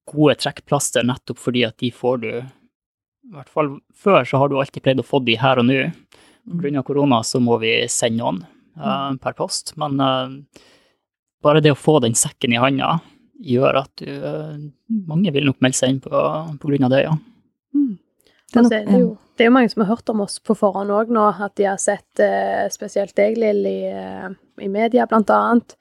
gode 0.07 0.37
trekkplaster 0.39 1.03
nettopp 1.03 1.41
fordi 1.41 1.65
at 1.67 1.75
de 1.81 1.89
får 1.91 2.21
du 2.23 2.29
I 2.31 3.33
hvert 3.35 3.51
fall 3.51 3.73
før 3.97 4.23
så 4.23 4.39
har 4.39 4.49
du 4.49 4.59
alltid 4.61 4.85
pleid 4.85 5.01
å 5.01 5.05
få 5.05 5.19
de 5.25 5.35
her 5.41 5.59
og 5.59 5.67
nå. 5.67 5.89
Pga. 6.45 6.77
av 6.79 6.85
korona 6.85 7.23
så 7.25 7.41
må 7.41 7.57
vi 7.59 7.73
sende 7.91 8.21
noen 8.21 8.43
eh, 8.77 9.11
per 9.21 9.35
post, 9.37 9.75
men 9.81 9.99
eh, 10.01 10.63
bare 11.45 11.61
det 11.63 11.73
å 11.75 11.79
få 11.79 11.99
den 12.03 12.17
sekken 12.17 12.55
i 12.55 12.61
handa 12.61 12.97
gjør 13.45 13.81
at 13.83 13.91
du 13.99 14.07
eh, 14.07 14.57
Mange 15.09 15.31
vil 15.35 15.47
nok 15.49 15.59
melde 15.63 15.77
seg 15.77 15.91
inn 15.91 16.01
på, 16.03 16.11
på 16.61 16.69
grunn 16.69 16.85
av 16.87 16.93
det, 16.93 17.05
ja. 17.07 17.15
Det 17.75 18.61
er 18.61 18.63
nok, 18.63 18.71
altså, 18.71 18.71
det, 18.71 18.79
er 18.93 19.01
jo, 19.01 19.11
det 19.35 19.43
er 19.43 19.49
jo 19.49 19.53
mange 19.57 19.71
som 19.73 19.81
har 19.83 19.89
hørt 19.89 20.11
om 20.13 20.21
oss 20.23 20.37
på 20.39 20.55
forhånd 20.55 20.93
òg 20.93 21.11
nå, 21.11 21.25
at 21.43 21.55
de 21.59 21.67
har 21.67 21.79
sett 21.81 22.21
eh, 22.23 22.65
spesielt 22.71 23.15
deg, 23.17 23.35
Lill, 23.41 23.65
i, 23.67 23.79
i 24.63 24.69
media 24.71 25.07
blant 25.09 25.33
annet. 25.33 25.75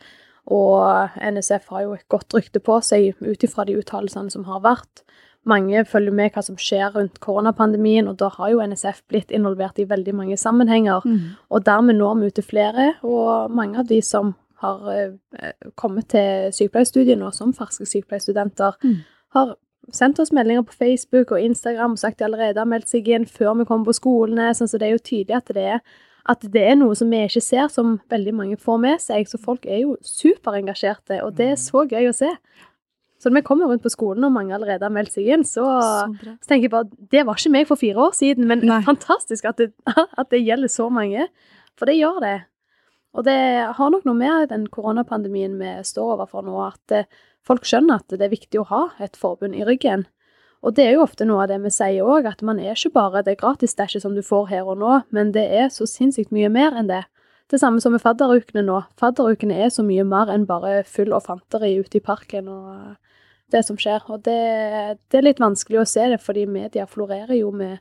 Og 0.52 1.14
NSF 1.20 1.70
har 1.72 1.84
jo 1.84 1.94
et 1.94 2.08
godt 2.12 2.34
rykte 2.36 2.60
på 2.64 2.80
seg 2.84 3.14
ut 3.22 3.46
ifra 3.46 3.64
de 3.68 3.76
uttalelsene 3.80 4.32
som 4.32 4.48
har 4.48 4.64
vært. 4.64 5.04
Mange 5.44 5.84
følger 5.84 6.12
med 6.12 6.32
hva 6.32 6.42
som 6.42 6.56
skjer 6.56 6.94
rundt 6.94 7.18
koronapandemien, 7.20 8.08
og 8.08 8.16
da 8.18 8.28
har 8.28 8.50
jo 8.50 8.62
NSF 8.64 9.02
blitt 9.08 9.30
involvert 9.30 9.78
i 9.78 9.84
veldig 9.84 10.14
mange 10.14 10.36
sammenhenger. 10.40 11.02
Og 11.50 11.64
dermed 11.66 11.98
når 11.98 12.14
vi 12.20 12.26
ut 12.26 12.34
til 12.34 12.44
flere, 12.44 12.94
og 13.02 13.50
mange 13.50 13.78
av 13.78 13.86
de 13.86 14.00
som 14.02 14.34
har 14.62 14.88
eh, 14.94 15.52
kommet 15.76 16.08
til 16.08 16.48
sykepleierstudiet 16.52 17.18
nå 17.20 17.28
som 17.32 17.52
ferske 17.52 17.84
sykepleierstudenter, 17.84 18.72
Mm. 18.82 18.96
har 19.34 19.56
sendt 19.92 20.18
oss 20.18 20.32
meldinger 20.32 20.62
på 20.62 20.72
Facebook 20.72 21.32
og 21.32 21.40
Instagram 21.42 21.92
og 21.92 21.98
sagt 21.98 22.18
de 22.18 22.24
allerede 22.24 22.56
har 22.56 22.64
meldt 22.64 22.88
seg 22.88 23.06
inn 23.08 23.26
før 23.26 23.58
vi 23.58 23.64
kommer 23.68 23.84
på 23.84 23.92
skolene. 24.00 24.54
Sånn, 24.54 24.68
så 24.68 24.78
det 24.78 24.88
er 24.88 24.92
jo 24.96 25.04
tydelig 25.04 25.36
at 25.36 25.46
det 25.52 25.64
er, 25.74 25.80
at 26.26 26.40
det 26.40 26.62
er 26.70 26.74
noe 26.76 26.94
som 26.96 27.10
vi 27.10 27.16
ikke 27.26 27.42
ser, 27.42 27.68
som 27.68 28.00
veldig 28.08 28.32
mange 28.34 28.56
får 28.56 28.78
med 28.80 29.00
seg. 29.00 29.28
Så 29.28 29.36
folk 29.38 29.66
er 29.66 29.82
jo 29.82 29.98
superengasjerte, 30.00 31.22
og 31.22 31.34
det 31.36 31.50
er 31.52 31.56
så 31.60 31.84
gøy 31.84 32.08
å 32.08 32.14
se. 32.16 32.30
Så 33.24 33.30
når 33.32 33.40
vi 33.40 33.46
kommer 33.46 33.70
rundt 33.72 33.80
på 33.80 33.88
skolen 33.88 34.26
og 34.26 34.34
mange 34.34 34.52
allerede 34.52 34.84
har 34.84 34.92
meldt 34.92 35.14
seg 35.14 35.30
inn, 35.32 35.46
så, 35.48 35.64
Så 35.80 36.32
så 36.44 36.50
tenker 36.50 36.66
jeg 36.66 36.72
bare 36.74 37.08
det 37.14 37.22
var 37.24 37.38
ikke 37.40 37.52
meg 37.54 37.68
for 37.70 37.80
fire 37.80 38.02
år 38.04 38.12
siden, 38.12 38.44
men 38.50 38.60
Nei. 38.68 38.82
fantastisk 38.84 39.46
at 39.48 39.62
det, 39.62 39.70
at 40.20 40.28
det 40.28 40.42
gjelder 40.44 40.68
så 40.68 40.90
mange. 40.92 41.30
For 41.80 41.88
det 41.88 41.96
gjør 41.96 42.20
det. 42.20 42.34
Og 43.16 43.24
det 43.24 43.38
har 43.78 43.94
nok 43.94 44.04
noe 44.04 44.18
med 44.18 44.50
den 44.50 44.66
koronapandemien 44.68 45.56
vi 45.56 45.72
står 45.88 46.18
overfor 46.18 46.44
nå, 46.44 46.58
at 46.66 46.92
eh, 46.92 47.08
folk 47.46 47.64
skjønner 47.64 48.02
at 48.02 48.12
det 48.12 48.26
er 48.26 48.34
viktig 48.34 48.60
å 48.60 48.68
ha 48.68 48.82
et 49.00 49.16
forbund 49.16 49.56
i 49.56 49.64
ryggen. 49.64 50.04
Og 50.64 50.76
det 50.76 50.84
er 50.84 50.96
jo 50.98 51.04
ofte 51.04 51.24
noe 51.28 51.44
av 51.44 51.50
det 51.52 51.62
vi 51.64 51.72
sier 51.72 52.04
òg, 52.04 52.28
at 52.28 52.44
man 52.44 52.60
er 52.60 52.76
ikke 52.76 52.92
bare 52.92 53.24
det 53.24 53.38
gratisdæsjet 53.40 54.04
som 54.04 54.16
du 54.16 54.20
får 54.24 54.50
her 54.52 54.68
og 54.68 54.80
nå, 54.80 55.00
men 55.16 55.32
det 55.32 55.44
er 55.48 55.72
så 55.72 55.88
sinnssykt 55.88 56.32
mye 56.34 56.52
mer 56.52 56.76
enn 56.76 56.92
det. 56.92 57.04
Det 57.52 57.60
samme 57.60 57.80
som 57.80 57.92
med 57.92 58.00
fadderukene 58.00 58.64
nå. 58.64 58.82
Fadderukene 59.00 59.56
er 59.60 59.72
så 59.72 59.84
mye 59.84 60.04
mer 60.08 60.32
enn 60.32 60.46
bare 60.48 60.82
full 60.88 61.12
og 61.12 61.26
fanteri 61.26 61.74
ute 61.80 62.00
i 62.00 62.04
parken 62.04 62.48
og 62.48 62.94
det 63.54 63.62
som 63.66 63.78
skjer. 63.80 64.04
Og 64.12 64.22
det, 64.26 64.38
det 65.10 65.20
er 65.20 65.26
litt 65.28 65.42
vanskelig 65.42 65.82
å 65.82 65.88
se 65.88 66.06
det, 66.12 66.20
fordi 66.22 66.46
media 66.50 66.86
florerer 66.90 67.36
jo 67.38 67.52
med, 67.54 67.78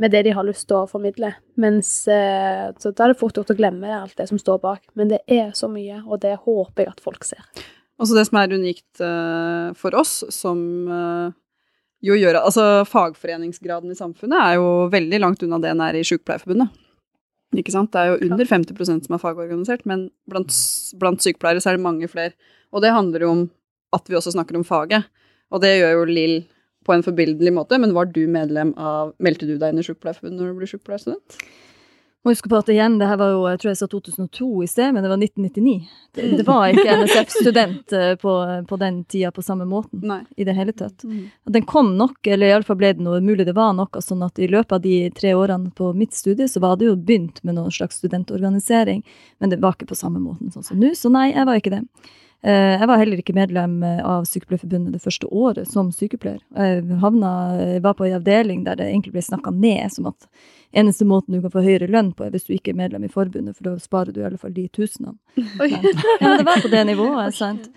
med 0.00 0.14
det 0.14 0.24
de 0.26 0.34
har 0.36 0.46
lyst 0.46 0.66
til 0.70 0.80
å 0.80 0.90
formidle. 0.90 1.34
Mens 1.60 1.92
eh, 2.10 2.72
Så 2.80 2.92
da 2.92 3.06
er 3.06 3.14
det 3.14 3.20
fort 3.20 3.38
gjort 3.38 3.52
å 3.54 3.58
glemme 3.58 3.92
alt 4.00 4.16
det 4.20 4.28
som 4.32 4.40
står 4.40 4.60
bak. 4.64 4.84
Men 4.98 5.12
det 5.12 5.22
er 5.30 5.54
så 5.56 5.70
mye, 5.70 6.02
og 6.04 6.22
det 6.24 6.36
håper 6.46 6.86
jeg 6.86 6.94
at 6.96 7.04
folk 7.04 7.26
ser. 7.28 7.44
Også 8.00 8.16
det 8.16 8.26
som 8.26 8.40
er 8.40 8.54
unikt 8.56 9.02
eh, 9.04 9.72
for 9.78 9.94
oss, 9.98 10.22
som 10.34 10.60
eh, 10.90 11.34
jo 12.04 12.16
gjør 12.18 12.40
Altså, 12.42 12.64
fagforeningsgraden 12.90 13.92
i 13.92 13.98
samfunnet 13.98 14.40
er 14.40 14.56
jo 14.58 14.88
veldig 14.92 15.20
langt 15.22 15.44
unna 15.46 15.60
det 15.62 15.70
den 15.72 15.84
er 15.84 16.00
i 16.00 16.06
Sykepleierforbundet. 16.06 16.80
Ikke 17.54 17.70
sant? 17.74 17.92
Det 17.94 18.00
er 18.00 18.12
jo 18.12 18.30
under 18.32 18.48
50% 18.50 19.06
som 19.06 19.14
er 19.14 19.22
fagorganisert, 19.22 19.84
men 19.86 20.08
blant, 20.30 20.54
blant 20.98 21.22
sykepleiere 21.22 21.62
så 21.62 21.70
er 21.70 21.78
det 21.78 21.84
mange 21.84 22.08
flere. 22.10 22.34
Og 22.74 22.82
det 22.82 22.94
handler 22.94 23.22
jo 23.22 23.30
om 23.30 23.44
at 23.94 24.10
vi 24.10 24.18
også 24.18 24.34
snakker 24.34 24.58
om 24.58 24.66
faget. 24.66 25.06
Og 25.54 25.62
det 25.62 25.76
gjør 25.78 26.00
jo 26.00 26.08
Lill 26.10 26.38
på 26.84 26.92
en 26.92 27.04
forbilledlig 27.04 27.52
måte, 27.56 27.78
men 27.80 27.94
var 27.96 28.10
du 28.12 28.24
medlem 28.28 28.74
av 28.76 29.14
Meldte 29.22 29.48
du 29.48 29.56
deg 29.56 29.72
inn 29.72 29.80
i 29.80 29.86
Sykepleierforbundet 29.86 30.40
når 30.42 30.50
du 30.52 30.58
ble 30.60 30.68
sykepleierstudent? 30.68 31.38
Må 32.24 32.32
huske 32.32 32.48
på 32.48 32.56
at 32.56 32.70
igjen, 32.72 32.94
det 32.96 33.04
her 33.04 33.18
var 33.20 33.34
jo, 33.34 33.40
jeg 33.52 33.58
tror 33.60 33.68
jeg 33.68 33.78
sa 33.82 33.86
2002 33.92 34.46
i 34.64 34.68
sted, 34.70 34.94
men 34.96 35.04
det 35.04 35.10
var 35.12 35.20
1999. 35.20 35.74
Det, 36.16 36.28
det 36.38 36.46
var 36.48 36.70
ikke 36.72 36.94
NSF-student 37.02 37.92
eh, 37.98 38.14
på, 38.22 38.36
på 38.70 38.78
den 38.80 39.02
tida 39.12 39.28
på 39.34 39.44
samme 39.44 39.66
måten 39.68 40.06
Nei. 40.08 40.22
i 40.40 40.46
det 40.48 40.54
hele 40.56 40.72
tatt. 40.72 41.04
Mm. 41.04 41.26
Den 41.52 41.66
kom 41.68 41.92
nok, 42.00 42.16
eller 42.24 42.48
iallfall 42.48 42.78
ble 42.80 42.94
det 42.96 43.04
noe 43.04 43.20
mulig, 43.20 43.44
det 43.44 43.56
var 43.58 43.76
noe 43.76 44.00
sånn 44.00 44.24
at 44.24 44.40
i 44.40 44.48
løpet 44.48 44.72
av 44.72 44.80
de 44.86 44.96
tre 45.12 45.34
årene 45.36 45.68
på 45.76 45.90
mitt 45.98 46.16
studie, 46.16 46.48
så 46.48 46.64
var 46.64 46.80
det 46.80 46.88
jo 46.88 46.96
begynt 46.96 47.42
med 47.44 47.58
noen 47.58 47.74
slags 47.76 48.00
studentorganisering, 48.00 49.04
men 49.44 49.52
det 49.52 49.60
var 49.60 49.76
ikke 49.76 49.92
på 49.92 50.00
samme 50.00 50.22
måten 50.24 50.48
sånn 50.54 50.64
som 50.64 50.80
nå, 50.80 50.94
så 50.96 51.12
nei, 51.12 51.28
jeg 51.34 51.44
var 51.50 51.60
ikke 51.60 51.76
det. 51.76 51.84
Eh, 52.44 52.74
Jeg 52.80 52.88
var 52.90 52.98
heller 53.00 53.20
ikke 53.22 53.34
medlem 53.36 53.78
eh, 53.82 54.02
av 54.04 54.26
Sykepleierforbundet 54.28 54.92
det 54.92 55.00
første 55.04 55.26
året 55.32 55.70
som 55.70 55.88
sykepleier. 55.94 56.42
Jeg 56.56 56.98
havna, 57.00 57.30
var 57.80 57.94
på 57.96 58.04
en 58.04 58.18
avdeling 58.18 58.64
der 58.66 58.76
det 58.76 58.90
egentlig 58.90 59.14
ble 59.16 59.22
snakka 59.24 59.50
ned 59.54 59.92
som 59.94 60.10
at 60.12 60.26
eneste 60.76 61.06
måten 61.08 61.32
du 61.36 61.40
kan 61.40 61.54
få 61.54 61.62
høyere 61.64 61.88
lønn 61.88 62.12
på, 62.12 62.26
er 62.26 62.34
hvis 62.34 62.44
du 62.48 62.52
ikke 62.56 62.74
er 62.74 62.80
medlem 62.82 63.04
i 63.06 63.12
forbundet, 63.12 63.56
for 63.56 63.70
da 63.70 63.76
sparer 63.80 64.12
du 64.12 64.20
i 64.20 64.26
alle 64.28 64.40
fall 64.42 64.52
de 64.52 64.66
tusenene. 64.74 65.14
Ja, 65.38 65.80
men 66.20 66.38
det 66.42 66.46
var 66.50 66.60
på 66.60 66.68
det 66.72 66.84
nivået, 66.90 67.34
sant. 67.42 67.70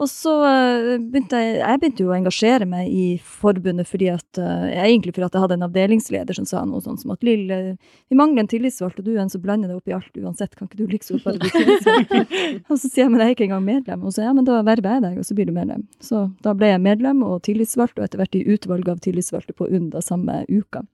Og 0.00 0.08
så 0.10 0.32
eh, 0.48 0.94
begynte 1.00 1.38
jeg 1.40 1.58
Jeg 1.60 1.80
begynte 1.80 2.04
jo 2.04 2.10
å 2.12 2.16
engasjere 2.16 2.68
meg 2.68 2.88
i 2.88 3.06
forbundet 3.18 3.88
fordi 3.88 4.08
at 4.12 4.40
uh, 4.40 4.66
Egentlig 4.72 5.14
fordi 5.14 5.26
at 5.26 5.36
jeg 5.36 5.44
hadde 5.44 5.58
en 5.58 5.66
avdelingsleder 5.66 6.38
som 6.38 6.48
sa 6.48 6.62
noe 6.68 6.82
sånt 6.84 7.02
som 7.02 7.12
at 7.14 7.26
Lill, 7.26 7.44
uh, 7.52 7.98
vi 8.10 8.18
mangler 8.18 8.44
en 8.44 8.50
tillitsvalgt, 8.50 9.00
og 9.00 9.06
du 9.06 9.12
er 9.14 9.22
en 9.24 9.32
som 9.32 9.42
blander 9.44 9.70
deg 9.70 9.78
opp 9.78 9.90
i 9.90 9.96
alt 9.96 10.18
uansett. 10.18 10.56
Kan 10.56 10.70
ikke 10.70 10.80
du 10.80 10.94
liksom 10.94 11.20
bare 11.24 11.40
bli 11.42 11.52
tillitsvalgt? 11.52 12.34
og 12.70 12.74
så 12.76 12.86
sier 12.86 13.04
jeg 13.04 13.12
men 13.12 13.22
jeg 13.22 13.32
er 13.32 13.36
ikke 13.36 13.46
engang 13.48 13.66
medlem. 13.66 14.06
Og 14.08 14.16
så 14.16 14.26
ja, 14.26 14.32
men 14.36 14.48
da 14.48 14.60
verver 14.66 14.98
jeg 14.98 15.04
deg, 15.06 15.20
og 15.20 15.28
så 15.28 15.36
blir 15.38 15.48
du 15.48 15.54
medlem. 15.56 15.86
Så 16.04 16.24
da 16.44 16.56
ble 16.56 16.72
jeg 16.72 16.82
medlem 16.84 17.22
og 17.26 17.42
tillitsvalgt, 17.46 17.98
og 17.98 18.06
etter 18.06 18.22
hvert 18.22 18.38
i 18.38 18.44
utvalget 18.54 18.92
av 18.94 19.04
tillitsvalgte 19.04 19.56
på 19.56 19.68
UNDA 19.70 20.02
samme 20.04 20.42
uka. 20.50 20.84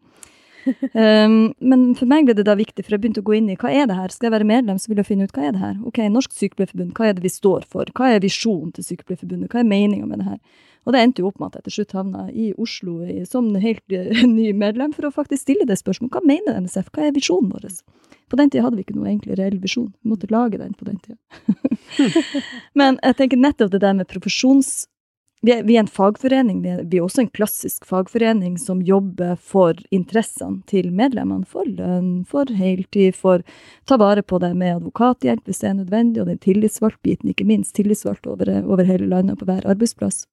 Um, 0.92 1.54
men 1.60 1.82
for 1.98 2.08
meg 2.10 2.26
ble 2.28 2.34
det 2.36 2.44
da 2.48 2.54
viktig, 2.58 2.84
for 2.84 2.94
jeg 2.94 3.02
begynte 3.02 3.22
å 3.22 3.26
gå 3.26 3.36
inn 3.38 3.50
i 3.52 3.56
hva 3.60 3.70
er 3.72 3.88
det 3.88 3.96
her. 3.98 4.12
Skal 4.12 4.28
jeg 4.28 4.34
være 4.36 4.48
medlem, 4.48 4.78
så 4.80 4.90
vil 4.90 5.00
jeg 5.00 5.08
finne 5.08 5.28
ut 5.28 5.34
hva 5.36 5.48
er 5.48 5.54
det 5.54 5.62
her. 5.62 5.76
Ok, 5.88 6.00
Norsk 6.12 6.34
Sykepleierforbund, 6.36 6.94
hva 6.98 7.08
er 7.08 7.16
det 7.16 7.24
vi 7.24 7.32
står 7.32 7.66
for? 7.68 7.90
Hva 7.96 8.10
er 8.14 8.24
visjonen 8.24 8.72
til 8.76 8.86
Sykepleierforbundet? 8.86 9.52
Hva 9.52 9.62
er 9.62 9.70
meninga 9.70 10.08
med 10.08 10.22
det 10.22 10.28
her? 10.30 10.66
Og 10.88 10.94
det 10.94 11.00
endte 11.04 11.20
jo 11.22 11.28
opp 11.28 11.40
med 11.40 11.50
at 11.50 11.58
jeg 11.58 11.66
til 11.66 11.76
slutt 11.78 11.96
havna 11.98 12.26
i 12.32 12.50
Oslo 12.56 12.98
i, 13.04 13.20
som 13.28 13.50
helt 13.60 13.96
uh, 13.96 14.22
ny 14.28 14.50
medlem 14.56 14.94
for 14.96 15.08
å 15.08 15.14
faktisk 15.14 15.44
stille 15.44 15.68
det 15.68 15.78
spørsmålet. 15.80 16.14
Hva 16.16 16.24
mener 16.24 16.60
NSF? 16.64 16.92
Hva 16.94 17.08
er 17.08 17.16
visjonen 17.16 17.50
vår? 17.52 17.68
På 18.28 18.38
den 18.40 18.52
tida 18.52 18.64
hadde 18.66 18.78
vi 18.78 18.84
ikke 18.86 18.96
noe 18.96 19.08
egentlig 19.08 19.38
reell 19.38 19.58
visjon. 19.60 19.90
Vi 20.02 20.12
måtte 20.12 20.30
lage 20.32 20.60
den 20.60 20.74
på 20.76 20.88
den 20.88 21.00
tida. 21.04 21.18
men 22.78 23.00
jeg 23.02 23.18
tenker 23.20 23.40
nettopp 23.40 23.72
det 23.72 23.82
der 23.84 23.96
med 23.96 24.08
profesjons 24.10 24.86
vi 25.40 25.52
er, 25.52 25.62
vi 25.62 25.76
er, 25.76 25.85
en 25.85 25.90
fagforening, 25.90 26.62
vi 26.62 26.71
er, 26.73 26.80
vi 26.83 26.99
er, 26.99 27.04
også 27.07 27.23
en 27.23 27.30
klassisk 27.30 27.85
fagforening 27.87 28.57
som 28.59 28.80
jobber 28.83 29.37
for 29.38 29.78
interessene 29.95 30.64
til 30.66 30.90
medlemmene. 30.90 31.47
For 31.47 31.68
lønn, 31.68 32.25
for 32.26 32.50
heltid, 32.59 33.14
for 33.14 33.45
ta 33.87 34.00
vare 34.02 34.25
på 34.26 34.40
det 34.42 34.50
med 34.59 34.80
advokathjelp 34.80 35.47
hvis 35.47 35.62
det 35.62 35.71
er 35.71 35.76
nødvendig, 35.78 36.23
og 36.23 36.33
den 36.33 36.42
tillitsvalgtbiten, 36.42 37.30
ikke 37.30 37.47
minst. 37.47 37.76
Tillitsvalgt 37.78 38.26
over, 38.26 38.50
over, 38.64 38.83
hele 38.88 39.07
landet 39.07 39.38
på 39.38 39.47
hver 39.47 39.62
arbeidsplass. 39.68 40.25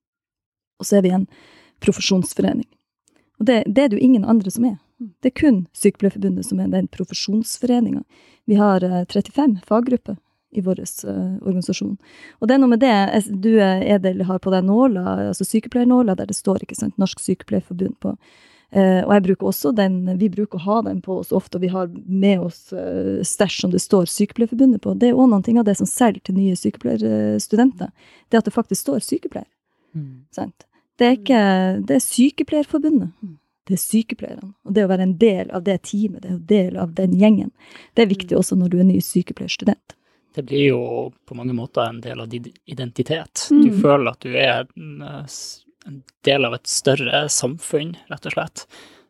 Og 0.81 0.89
så 0.89 0.97
er 0.97 1.05
vi 1.05 1.13
en 1.13 1.29
profesjonsforening. 1.85 2.67
Og 3.39 3.45
det, 3.45 3.61
det 3.67 3.83
er 3.83 3.93
det 3.93 3.99
jo 3.99 4.05
ingen 4.09 4.25
andre 4.25 4.49
som 4.51 4.65
er. 4.65 4.79
Det 5.21 5.33
er 5.33 5.37
kun 5.37 5.65
Sykepleierforbundet 5.75 6.47
som 6.47 6.59
er 6.63 6.71
den 6.71 6.87
profesjonsforeninga. 6.89 8.01
Vi 8.49 8.57
har 8.57 8.81
35 8.81 9.43
eh, 9.43 9.65
faggrupper 9.67 10.17
i 10.51 10.61
vår 10.61 10.79
uh, 10.79 11.37
organisasjon. 11.41 11.95
Og 12.39 12.47
det 12.47 12.55
er 12.55 12.61
noe 12.63 12.71
med 12.71 12.83
det 12.83 13.21
du 13.43 13.53
Edel 13.59 14.25
har 14.27 14.41
på 14.43 14.53
deg 14.53 14.65
nåla, 14.67 15.29
altså 15.29 15.47
sykepleiernåla, 15.47 16.15
der 16.15 16.29
det 16.29 16.37
står 16.37 16.63
ikke 16.63 16.77
sant, 16.77 16.97
Norsk 17.01 17.23
Sykepleierforbund 17.23 17.97
på. 18.03 18.15
Uh, 18.75 19.05
og 19.05 19.13
jeg 19.13 19.23
bruker 19.27 19.49
også 19.51 19.71
den, 19.77 20.01
vi 20.19 20.27
bruker 20.31 20.59
å 20.59 20.65
ha 20.65 20.77
den 20.87 20.99
på 21.05 21.19
oss 21.21 21.31
ofte, 21.35 21.59
og 21.59 21.63
vi 21.63 21.71
har 21.71 21.91
med 22.05 22.43
oss 22.43 22.73
uh, 22.75 23.21
stæsj 23.23 23.61
som 23.63 23.73
det 23.73 23.83
står 23.83 24.09
Sykepleierforbundet 24.11 24.83
på. 24.83 24.95
Det 24.99 25.11
er 25.11 25.19
òg 25.19 25.31
noe 25.31 25.61
av 25.61 25.67
det 25.67 25.77
som 25.79 25.89
selger 25.89 26.23
til 26.25 26.39
nye 26.39 26.57
sykepleierstudenter. 26.59 27.91
Det 28.29 28.41
at 28.41 28.49
det 28.49 28.55
faktisk 28.55 28.87
står 28.87 29.05
sykepleier. 29.05 29.49
Mm. 29.95 30.25
Det 30.99 31.05
er 31.07 31.13
ikke 31.15 31.41
Det 31.87 31.95
er 31.95 32.03
Sykepleierforbundet. 32.03 33.13
Mm. 33.23 33.37
Det 33.65 33.73
er 33.73 33.81
sykepleierne. 33.81 34.51
Og 34.67 34.75
det 34.75 34.83
å 34.85 34.89
være 34.91 35.07
en 35.07 35.15
del 35.17 35.49
av 35.55 35.63
det 35.65 35.79
teamet, 35.87 36.21
det 36.21 36.29
er 36.29 36.35
en 36.35 36.47
del 36.49 36.75
av 36.77 36.91
den 36.97 37.15
gjengen, 37.17 37.53
det 37.95 38.03
er 38.03 38.11
viktig 38.11 38.35
mm. 38.35 38.39
også 38.41 38.57
når 38.59 38.73
du 38.73 38.81
er 38.81 38.89
ny 38.89 38.99
sykepleierstudent 39.01 39.94
det 40.35 40.43
blir 40.43 40.65
jo 40.69 40.81
på 41.27 41.37
mange 41.37 41.55
måter 41.55 41.87
en 41.87 42.01
del 42.03 42.19
av 42.21 42.27
din 42.29 42.49
identitet. 42.65 43.47
Mm. 43.51 43.61
Du 43.63 43.79
føler 43.81 44.11
at 44.11 44.25
du 44.25 44.35
er 44.35 44.65
en, 44.75 45.01
en, 45.01 46.01
del 46.27 46.45
av 46.47 46.57
et 46.57 46.67
større 46.67 47.25
samfunn, 47.31 47.95
rett 48.11 48.27
og 48.27 48.35
slett. 48.35 48.65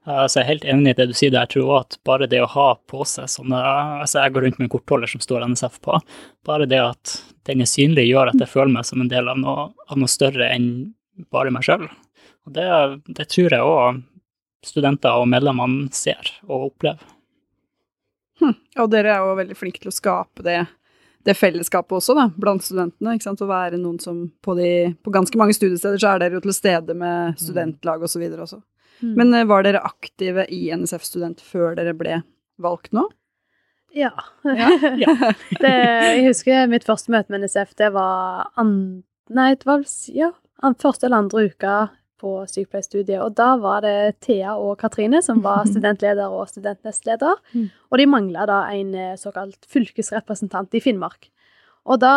Så 0.05 0.37
jeg 0.37 0.43
er 0.43 0.49
helt 0.51 0.65
enig 0.69 0.91
i 0.93 0.97
det 0.99 1.07
du 1.09 1.15
sier 1.17 1.31
der. 1.33 1.47
Jeg 1.47 1.55
tror 1.55 1.79
at 1.79 1.97
bare 2.05 2.27
det 2.29 2.43
å 2.45 2.51
ha 2.53 2.67
på 2.77 3.01
seg 3.09 3.25
sånne 3.31 3.57
altså 4.03 4.21
Jeg 4.21 4.35
går 4.35 4.45
rundt 4.45 4.59
med 4.59 4.67
en 4.67 4.73
kortholder 4.75 5.09
som 5.09 5.23
står 5.23 5.47
NSF 5.49 5.79
på. 5.81 5.97
Bare 6.45 6.67
det 6.69 6.81
at 6.83 7.15
den 7.49 7.63
er 7.65 7.69
synlig, 7.69 8.05
gjør 8.11 8.29
at 8.29 8.41
jeg 8.41 8.51
føler 8.51 8.75
meg 8.75 8.85
som 8.85 9.01
en 9.01 9.09
del 9.09 9.31
av 9.31 9.39
noe, 9.41 9.71
av 9.89 9.97
noe 9.97 10.11
større 10.11 10.51
enn 10.53 10.69
bare 11.33 11.53
meg 11.53 11.65
sjøl. 11.65 11.87
Og 12.45 12.53
det, 12.53 12.69
det 13.17 13.25
tror 13.33 13.57
jeg 13.57 13.65
òg 13.65 14.03
studenter 14.65 15.17
og 15.17 15.29
medlemmene 15.29 15.89
ser 15.93 16.29
og 16.45 16.71
opplever. 16.71 17.01
Hm. 18.41 18.55
Og 18.83 18.89
dere 18.91 19.13
er 19.13 19.23
jo 19.23 19.37
veldig 19.39 19.57
flinke 19.57 19.81
til 19.81 19.93
å 19.93 19.95
skape 19.95 20.43
det 20.45 20.59
det 21.25 21.33
fellesskapet 21.37 21.97
også, 21.97 22.13
da, 22.17 22.27
blant 22.37 22.63
studentene. 22.65 23.15
ikke 23.15 23.27
sant, 23.27 23.41
Å 23.41 23.49
være 23.49 23.79
noen 23.81 23.97
som 24.01 24.21
på, 24.45 24.55
de, 24.59 24.71
på 25.01 25.13
ganske 25.13 25.39
mange 25.41 25.55
studiesteder 25.57 26.01
så 26.01 26.13
er 26.13 26.21
dere 26.21 26.37
jo 26.37 26.45
til 26.45 26.53
stede 26.55 26.93
med 26.93 27.33
mm. 27.33 27.39
studentlag 27.41 28.05
osv. 28.05 28.23
også. 28.29 28.61
Mm. 29.01 29.13
Men 29.17 29.33
eh, 29.33 29.47
var 29.49 29.65
dere 29.65 29.83
aktive 29.85 30.45
i 30.53 30.67
NSF 30.75 31.05
Student 31.07 31.41
før 31.43 31.75
dere 31.79 31.95
ble 31.97 32.21
valgt 32.61 32.93
nå? 32.95 33.07
Ja. 33.95 34.11
ja. 34.43 34.69
ja. 35.01 35.15
det, 35.63 35.73
jeg 35.73 36.25
husker 36.27 36.69
mitt 36.71 36.85
første 36.87 37.13
møte 37.15 37.33
med 37.33 37.45
NSF, 37.45 37.73
det 37.79 37.91
var 37.95 38.51
an, 38.59 38.75
Nei, 39.33 39.53
det 39.57 39.65
var 39.65 39.85
ja, 40.13 40.29
første 40.77 41.07
eller 41.07 41.23
andre 41.25 41.47
uka 41.49 41.75
på 42.21 42.37
sykepleierstudiet. 42.49 43.19
Og 43.21 43.35
da 43.37 43.53
var 43.61 43.85
det 43.85 44.19
Thea 44.25 44.55
og 44.57 44.77
Katrine 44.81 45.21
som 45.25 45.43
var 45.45 45.65
studentleder 45.71 46.31
og 46.31 46.49
studentnestleder. 46.51 47.39
Mm. 47.53 47.69
Og 47.91 48.01
de 48.01 48.09
mangla 48.09 48.47
da 48.49 48.63
en 48.73 48.93
eh, 48.95 49.15
såkalt 49.19 49.67
fylkesrepresentant 49.71 50.75
i 50.75 50.83
Finnmark. 50.83 51.29
Og 51.85 51.99
da 52.01 52.15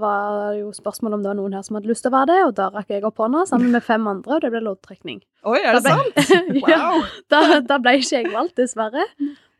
var 0.00 0.36
det 0.38 0.62
jo 0.62 0.70
spørsmål 0.72 1.18
om 1.18 1.24
det 1.24 1.28
var 1.28 1.36
noen 1.36 1.52
her 1.52 1.64
som 1.64 1.76
hadde 1.76 1.90
lyst 1.90 2.06
til 2.06 2.08
å 2.12 2.14
være 2.14 2.30
det, 2.30 2.38
og 2.46 2.54
da 2.56 2.70
rakk 2.72 2.94
jeg 2.94 3.04
opp 3.04 3.20
hånda 3.20 3.42
sammen 3.50 3.74
med 3.74 3.84
fem 3.84 4.06
andre, 4.08 4.38
og 4.38 4.40
det 4.40 4.50
ble 4.54 4.62
loddtrekning. 4.64 5.18
Oi, 5.44 5.58
er 5.60 5.76
det 5.76 5.82
ble, 5.84 5.92
sant? 5.92 6.30
wow! 6.62 6.70
ja, 6.72 6.86
da, 7.32 7.40
da, 7.68 7.78
ble 7.84 7.98
ikke 8.00 8.14
jeg 8.14 8.30
valgt, 8.32 8.56
dessverre. 8.56 9.04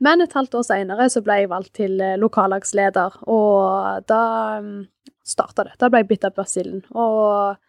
Men 0.00 0.24
et 0.24 0.33
halvt 0.33 0.57
år 0.57 0.64
seinere 0.64 1.11
så 1.12 1.20
ble 1.24 1.42
jeg 1.42 1.50
valgt 1.53 1.74
til 1.76 2.00
eh, 2.00 2.16
lokallagsleder, 2.20 3.20
og 3.29 4.09
da 4.09 4.22
mm, 4.64 4.79
starta 5.29 5.68
det. 5.68 5.76
Da 5.83 5.92
ble 5.92 6.00
jeg 6.07 6.11
bitt 6.14 6.24
av 6.24 6.38
basillen. 6.40 6.81
Og 6.96 7.61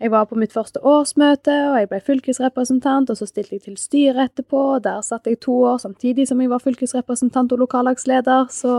jeg 0.00 0.10
var 0.14 0.24
på 0.30 0.38
mitt 0.40 0.54
første 0.54 0.80
årsmøte, 0.86 1.52
og 1.70 1.76
jeg 1.76 1.88
ble 1.90 1.98
fylkesrepresentant, 2.06 3.10
og 3.12 3.18
så 3.18 3.26
stilte 3.28 3.58
jeg 3.58 3.66
til 3.66 3.76
styret 3.76 4.30
etterpå. 4.30 4.62
og 4.76 4.84
Der 4.86 5.02
satt 5.04 5.28
jeg 5.28 5.42
to 5.44 5.58
år 5.68 5.76
samtidig 5.82 6.26
som 6.28 6.40
jeg 6.40 6.48
var 6.48 6.62
fylkesrepresentant 6.64 7.52
og 7.52 7.60
lokallagsleder, 7.66 8.48
så 8.48 8.72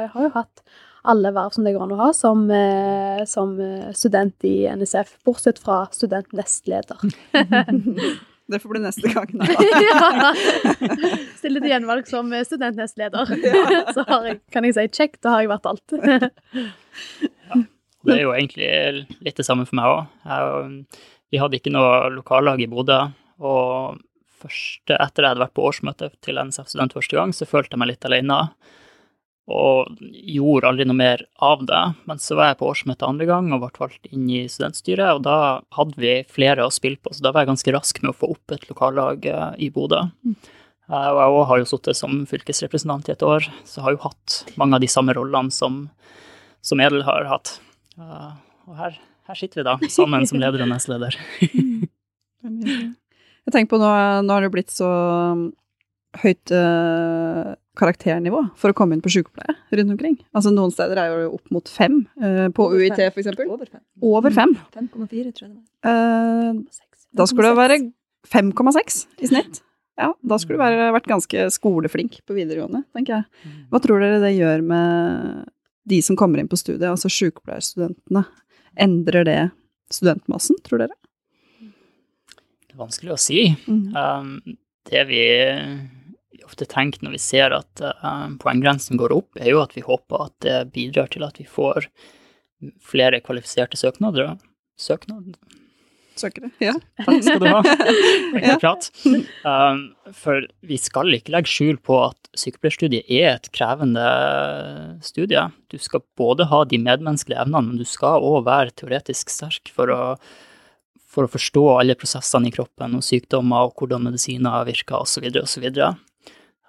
jeg 0.00 0.08
har 0.14 0.28
jo 0.28 0.32
hatt 0.38 0.64
alle 1.12 1.32
verv 1.34 1.52
som 1.52 1.66
det 1.66 1.74
går 1.74 1.84
an 1.84 1.92
å 1.92 2.00
ha 2.00 2.10
som, 2.16 2.44
eh, 2.50 3.24
som 3.28 3.56
eh, 3.60 3.90
student 3.92 4.46
i 4.48 4.64
NSF, 4.70 5.16
bortsett 5.26 5.60
fra 5.60 5.84
studentnestleder. 5.92 7.02
Det 8.52 8.58
får 8.60 8.72
bli 8.72 8.80
neste 8.82 9.08
gang, 9.08 9.30
da. 9.38 9.46
ja. 9.86 10.32
Stille 11.38 11.62
til 11.62 11.70
gjenvalg 11.70 12.08
som 12.10 12.28
studentnestleder. 12.44 13.30
Så 13.96 14.04
jeg, 14.26 14.40
kan 14.52 14.66
jeg 14.66 14.76
si 14.76 14.84
check, 14.92 15.14
da 15.24 15.36
har 15.36 15.44
jeg 15.44 15.52
vært 15.54 15.70
alt. 15.70 15.94
ja. 17.48 17.62
Det 18.02 18.16
er 18.16 18.24
jo 18.24 18.34
egentlig 18.34 18.68
litt 19.22 19.38
det 19.38 19.46
samme 19.46 19.66
for 19.68 19.78
meg 19.78 19.90
òg. 19.90 21.02
Vi 21.32 21.40
hadde 21.40 21.58
ikke 21.58 21.72
noe 21.72 22.10
lokallag 22.12 22.60
i 22.60 22.68
Bodø. 22.70 22.98
Og 23.42 23.98
første, 24.42 24.96
etter 24.96 25.24
jeg 25.24 25.32
hadde 25.32 25.44
vært 25.44 25.56
på 25.56 25.66
årsmøte 25.68 26.12
til 26.24 26.40
NSF 26.40 26.70
Student 26.72 26.96
første 26.96 27.18
gang, 27.18 27.34
så 27.34 27.48
følte 27.48 27.76
jeg 27.76 27.82
meg 27.82 27.92
litt 27.94 28.08
alene. 28.08 28.38
Og 29.52 29.98
gjorde 30.02 30.68
aldri 30.70 30.86
noe 30.86 30.98
mer 30.98 31.24
av 31.42 31.64
det. 31.66 31.82
Men 32.10 32.20
så 32.22 32.36
var 32.38 32.52
jeg 32.52 32.60
på 32.60 32.68
årsmøte 32.70 33.08
andre 33.08 33.28
gang 33.30 33.50
og 33.50 33.64
ble 33.64 33.72
valgt 33.80 34.10
inn 34.12 34.28
i 34.30 34.44
studentstyret, 34.50 35.16
og 35.16 35.24
da 35.26 35.36
hadde 35.78 36.02
vi 36.02 36.16
flere 36.30 36.66
å 36.66 36.74
spille 36.74 37.00
på, 37.02 37.14
så 37.14 37.24
da 37.24 37.32
var 37.34 37.44
jeg 37.44 37.52
ganske 37.54 37.74
rask 37.74 38.02
med 38.02 38.12
å 38.12 38.18
få 38.18 38.34
opp 38.36 38.54
et 38.54 38.68
lokallag 38.70 39.26
eh, 39.30 39.48
i 39.66 39.72
Bodø. 39.74 40.04
Mm. 40.26 40.36
Og 40.92 41.18
jeg 41.22 41.44
har 41.48 41.60
jo 41.60 41.68
sittet 41.70 41.96
som 41.96 42.22
fylkesrepresentant 42.28 43.06
i 43.08 43.14
et 43.14 43.22
år, 43.24 43.46
så 43.64 43.78
jeg 43.78 43.86
har 43.86 43.94
jo 43.94 44.04
hatt 44.04 44.40
mange 44.60 44.76
av 44.76 44.82
de 44.82 44.90
samme 44.90 45.14
rollene 45.16 45.54
som, 45.54 45.86
som 46.60 46.82
Edel 46.84 47.06
har 47.06 47.30
hatt. 47.30 47.54
Og 47.98 48.76
her, 48.78 48.98
her, 49.28 49.38
sitter 49.38 49.60
vi 49.60 49.66
da, 49.68 49.74
sammen 49.92 50.26
som 50.28 50.40
leder 50.40 50.64
og 50.64 50.70
nestleder. 50.70 51.16
Jeg 53.42 53.54
tenker 53.54 53.72
på 53.72 53.80
nå, 53.82 53.90
nå 54.22 54.36
har 54.36 54.44
det 54.44 54.52
blitt 54.54 54.70
så 54.70 54.88
um, 55.34 55.48
høyt 56.22 56.52
uh, 56.54 57.54
karakternivå 57.78 58.44
for 58.58 58.72
å 58.72 58.76
komme 58.76 58.96
inn 58.96 59.02
på 59.02 59.10
sykepleie 59.12 59.56
rundt 59.78 59.94
omkring. 59.94 60.16
Altså 60.36 60.52
Noen 60.54 60.74
steder 60.74 61.00
er 61.00 61.16
jo 61.24 61.32
opp 61.38 61.52
mot 61.54 61.70
fem, 61.70 62.04
uh, 62.22 62.46
på 62.54 62.68
Over 62.68 62.84
UiT 62.84 63.02
f.eks. 63.08 63.32
Over 63.46 63.66
fem. 63.66 63.82
Over 64.12 64.36
fem. 64.36 64.54
5,4, 64.76 65.34
tror 65.34 65.48
jeg 65.48 65.50
det 65.50 65.58
var. 65.58 65.66
Uh, 65.82 66.88
da 67.18 67.26
skulle 67.28 67.50
det 67.50 67.58
være 67.58 67.80
5,6 68.32 69.04
i 69.20 69.34
snitt. 69.34 69.62
Ja, 70.00 70.06
da 70.24 70.38
skulle 70.40 70.56
du 70.56 70.78
vært 70.94 71.04
ganske 71.06 71.42
skoleflink 71.52 72.14
på 72.24 72.32
videregående, 72.32 72.80
tenker 72.96 73.12
jeg. 73.12 73.42
Mm. 73.44 73.58
Hva 73.68 73.80
tror 73.84 74.00
dere 74.00 74.22
det 74.22 74.30
gjør 74.32 74.62
med 74.64 75.50
de 75.88 75.98
som 76.04 76.16
kommer 76.18 76.40
inn 76.40 76.50
på 76.50 76.58
studiet, 76.58 76.88
altså 76.90 77.10
sykepleierstudentene, 77.12 78.24
endrer 78.80 79.26
det 79.28 79.40
studentmassen, 79.92 80.58
tror 80.64 80.84
dere? 80.84 80.96
Det 81.60 82.76
er 82.76 82.80
vanskelig 82.80 83.14
å 83.14 83.20
si. 83.20 83.42
Mm. 83.66 83.92
Um, 83.92 84.56
det 84.88 85.02
vi 85.10 85.24
ofte 86.46 86.66
tenker 86.68 87.04
når 87.04 87.16
vi 87.16 87.22
ser 87.22 87.54
at 87.54 87.82
uh, 87.82 88.28
poenggrensen 88.42 89.00
går 89.00 89.14
opp, 89.14 89.30
er 89.40 89.52
jo 89.52 89.62
at 89.62 89.76
vi 89.76 89.84
håper 89.84 90.28
at 90.28 90.36
det 90.44 90.58
bidrar 90.74 91.10
til 91.12 91.26
at 91.26 91.38
vi 91.40 91.48
får 91.48 91.90
flere 92.82 93.20
kvalifiserte 93.24 93.78
søknader. 93.78 94.36
Søknader 94.80 95.36
søkere. 96.20 96.50
Ja. 96.62 96.74
Takk 97.04 97.22
skal 97.24 97.40
du 97.42 97.48
ha. 97.48 97.62
Ja. 98.42 98.56
Prat. 98.58 98.88
Um, 99.44 99.82
for 100.16 100.46
vi 100.66 100.78
skal 100.80 101.12
ikke 101.14 101.34
legge 101.34 101.50
skjul 101.50 101.76
på 101.84 101.98
at 102.08 102.30
sykepleierstudiet 102.38 103.10
er 103.12 103.34
et 103.34 103.50
krevende 103.54 104.04
studie. 105.04 105.44
Du 105.72 105.78
skal 105.82 106.02
både 106.18 106.48
ha 106.50 106.62
de 106.68 106.80
medmenneskelige 106.82 107.42
evnene, 107.44 107.72
men 107.72 107.80
du 107.80 107.86
skal 107.88 108.24
òg 108.24 108.46
være 108.48 108.74
teoretisk 108.78 109.32
sterk 109.32 109.72
for 109.74 109.92
å, 109.92 110.00
for 110.98 111.28
å 111.28 111.32
forstå 111.32 111.66
alle 111.76 111.98
prosessene 111.98 112.50
i 112.50 112.54
kroppen 112.54 112.96
og 112.98 113.06
sykdommer 113.06 113.68
og 113.68 113.76
hvordan 113.78 114.08
medisiner 114.08 114.66
virker 114.68 115.04
osv. 115.04 115.28
osv. 115.42 115.68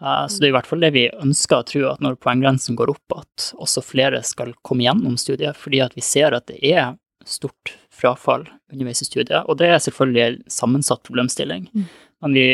Uh, 0.04 0.26
så 0.28 0.40
det 0.40 0.50
er 0.50 0.52
i 0.52 0.58
hvert 0.58 0.68
fall 0.70 0.84
det 0.84 0.92
vi 0.96 1.08
ønsker 1.14 1.62
å 1.62 1.70
tro, 1.70 1.86
at 1.94 2.04
når 2.04 2.20
poenggrensen 2.22 2.78
går 2.80 2.92
opp, 2.92 3.22
at 3.24 3.54
også 3.56 3.86
flere 3.86 4.20
skal 4.28 4.52
komme 4.66 4.86
gjennom 4.86 5.16
studiet, 5.22 5.58
fordi 5.60 5.80
at 5.86 5.96
vi 5.98 6.06
ser 6.06 6.36
at 6.36 6.50
det 6.52 6.60
er 6.74 6.98
stort 7.30 7.76
frafall 7.94 8.48
underveis 8.72 9.02
i 9.02 9.08
studiet. 9.08 9.46
Og 9.48 9.58
det 9.60 9.70
er 9.70 9.80
selvfølgelig 9.84 10.24
en 10.24 10.42
sammensatt 10.52 11.04
problemstilling. 11.08 11.70
Mm. 11.74 11.88
Men 12.24 12.38
vi, 12.38 12.48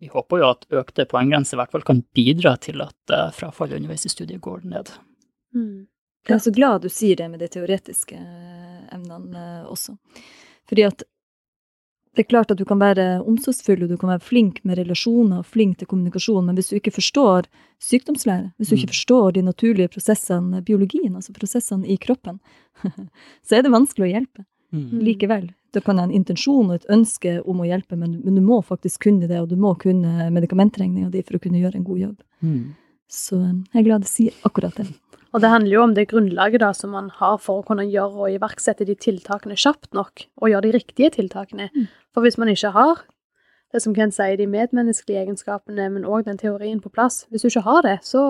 vi, 0.00 0.10
håper 0.12 0.42
jo 0.42 0.50
at 0.50 0.66
økte 0.82 1.06
poenggrenser 1.08 1.56
i 1.56 1.62
hvert 1.62 1.74
fall 1.74 1.86
kan 1.86 2.04
bidra 2.16 2.56
til 2.60 2.84
at 2.84 3.14
uh, 3.14 3.30
frafallet 3.34 3.80
underveis 3.80 4.06
i 4.06 4.12
studiet 4.12 4.42
går 4.44 4.64
ned. 4.68 4.92
Mm. 5.54 5.86
Jeg 6.28 6.36
er 6.38 6.44
så 6.44 6.54
glad 6.56 6.84
du 6.84 6.88
sier 6.92 7.18
det 7.20 7.28
med 7.28 7.42
de 7.44 7.50
teoretiske 7.52 8.16
eh, 8.16 8.84
emnene 8.96 9.42
uh, 9.64 9.72
også. 9.72 9.96
Fordi 10.70 10.86
at 10.86 11.04
det 12.14 12.22
er 12.22 12.30
klart 12.30 12.52
at 12.54 12.60
du 12.60 12.64
kan 12.68 12.78
være 12.78 13.22
omsorgsfull 13.26 13.84
og 13.84 13.90
du 13.90 13.96
kan 13.98 14.12
være 14.12 14.22
flink 14.22 14.60
med 14.62 14.78
relasjoner 14.78 15.42
og 15.42 15.48
flink 15.50 15.80
til 15.80 15.88
kommunikasjon, 15.90 16.46
men 16.46 16.58
hvis 16.58 16.70
du 16.70 16.76
ikke 16.78 16.94
forstår 16.94 17.48
sykdomslære, 17.82 18.52
hvis 18.56 18.70
du 18.70 18.76
ikke 18.76 18.90
mm. 18.90 18.94
forstår 18.94 19.34
de 19.34 19.42
naturlige 19.42 19.90
prosessene, 19.96 20.62
biologien, 20.62 21.14
altså 21.14 21.34
prosessene 21.34 21.88
i 21.90 21.98
kroppen, 22.00 22.38
så 23.46 23.58
er 23.58 23.66
det 23.66 23.74
vanskelig 23.74 24.06
å 24.06 24.12
hjelpe. 24.12 24.46
Mm. 24.74 25.02
Likevel. 25.06 25.50
Da 25.74 25.82
kan 25.82 25.98
ha 25.98 26.06
en 26.06 26.14
intensjon 26.14 26.70
og 26.70 26.78
et 26.78 26.88
ønske 26.94 27.36
om 27.42 27.62
å 27.62 27.66
hjelpe, 27.66 27.98
men, 27.98 28.20
men, 28.22 28.38
du 28.38 28.42
må 28.46 28.60
faktisk 28.62 29.08
kunne 29.08 29.26
det, 29.30 29.40
og 29.42 29.50
du 29.50 29.58
må 29.58 29.74
kunne 29.78 30.30
medikamentregninga 30.34 31.10
di 31.10 31.22
for 31.26 31.38
å 31.38 31.42
kunne 31.42 31.62
gjøre 31.62 31.80
en 31.80 31.86
god 31.86 32.02
jobb. 32.06 32.16
Mm. 32.46 32.64
Så 33.10 33.38
eh, 33.40 33.56
jeg 33.72 33.82
er 33.82 33.88
glad 33.88 34.06
du 34.06 34.10
sier 34.10 34.46
akkurat 34.46 34.78
det. 34.78 34.86
Og 35.34 35.42
det 35.42 35.50
handler 35.50 35.74
jo 35.74 35.82
om 35.82 35.94
det 35.96 36.06
grunnlaget 36.12 36.62
da 36.62 36.70
som 36.76 36.92
man 36.94 37.08
har 37.10 37.40
for 37.42 37.60
å 37.60 37.66
kunne 37.66 37.88
gjøre 37.90 38.26
og 38.26 38.36
iverksette 38.36 38.86
de 38.86 38.94
tiltakene 38.94 39.58
kjapt 39.58 39.90
nok, 39.96 40.28
og 40.38 40.52
gjøre 40.52 40.68
de 40.68 40.76
riktige 40.76 41.10
tiltakene. 41.16 41.66
Mm. 41.74 41.88
For 42.14 42.22
hvis 42.22 42.38
man 42.38 42.52
ikke 42.52 42.70
har 42.76 43.02
det 43.74 43.82
som 43.82 43.94
Ken 43.96 44.12
sier, 44.14 44.36
de 44.38 44.46
medmenneskelige 44.46 45.24
egenskapene, 45.24 45.88
men 45.90 46.06
òg 46.06 46.28
den 46.28 46.38
teorien 46.38 46.78
på 46.78 46.92
plass, 46.94 47.24
hvis 47.30 47.42
du 47.42 47.48
ikke 47.50 47.64
har 47.66 47.82
det, 47.82 47.96
så, 48.06 48.22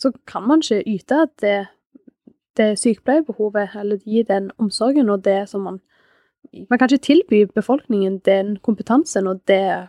så 0.00 0.12
kan 0.24 0.46
man 0.48 0.64
ikke 0.64 0.80
yte 0.88 1.26
det, 1.42 1.58
det 2.56 2.70
sykepleierbehovet, 2.80 3.76
eller 3.76 4.00
gi 4.00 4.24
den 4.24 4.48
omsorgen 4.56 5.12
og 5.12 5.24
det 5.28 5.42
som 5.52 5.68
man 5.68 5.80
Man 6.50 6.78
kan 6.78 6.88
ikke 6.88 7.04
tilby 7.04 7.44
befolkningen 7.54 8.18
den 8.24 8.56
kompetansen 8.56 9.26
og 9.26 9.42
det, 9.46 9.88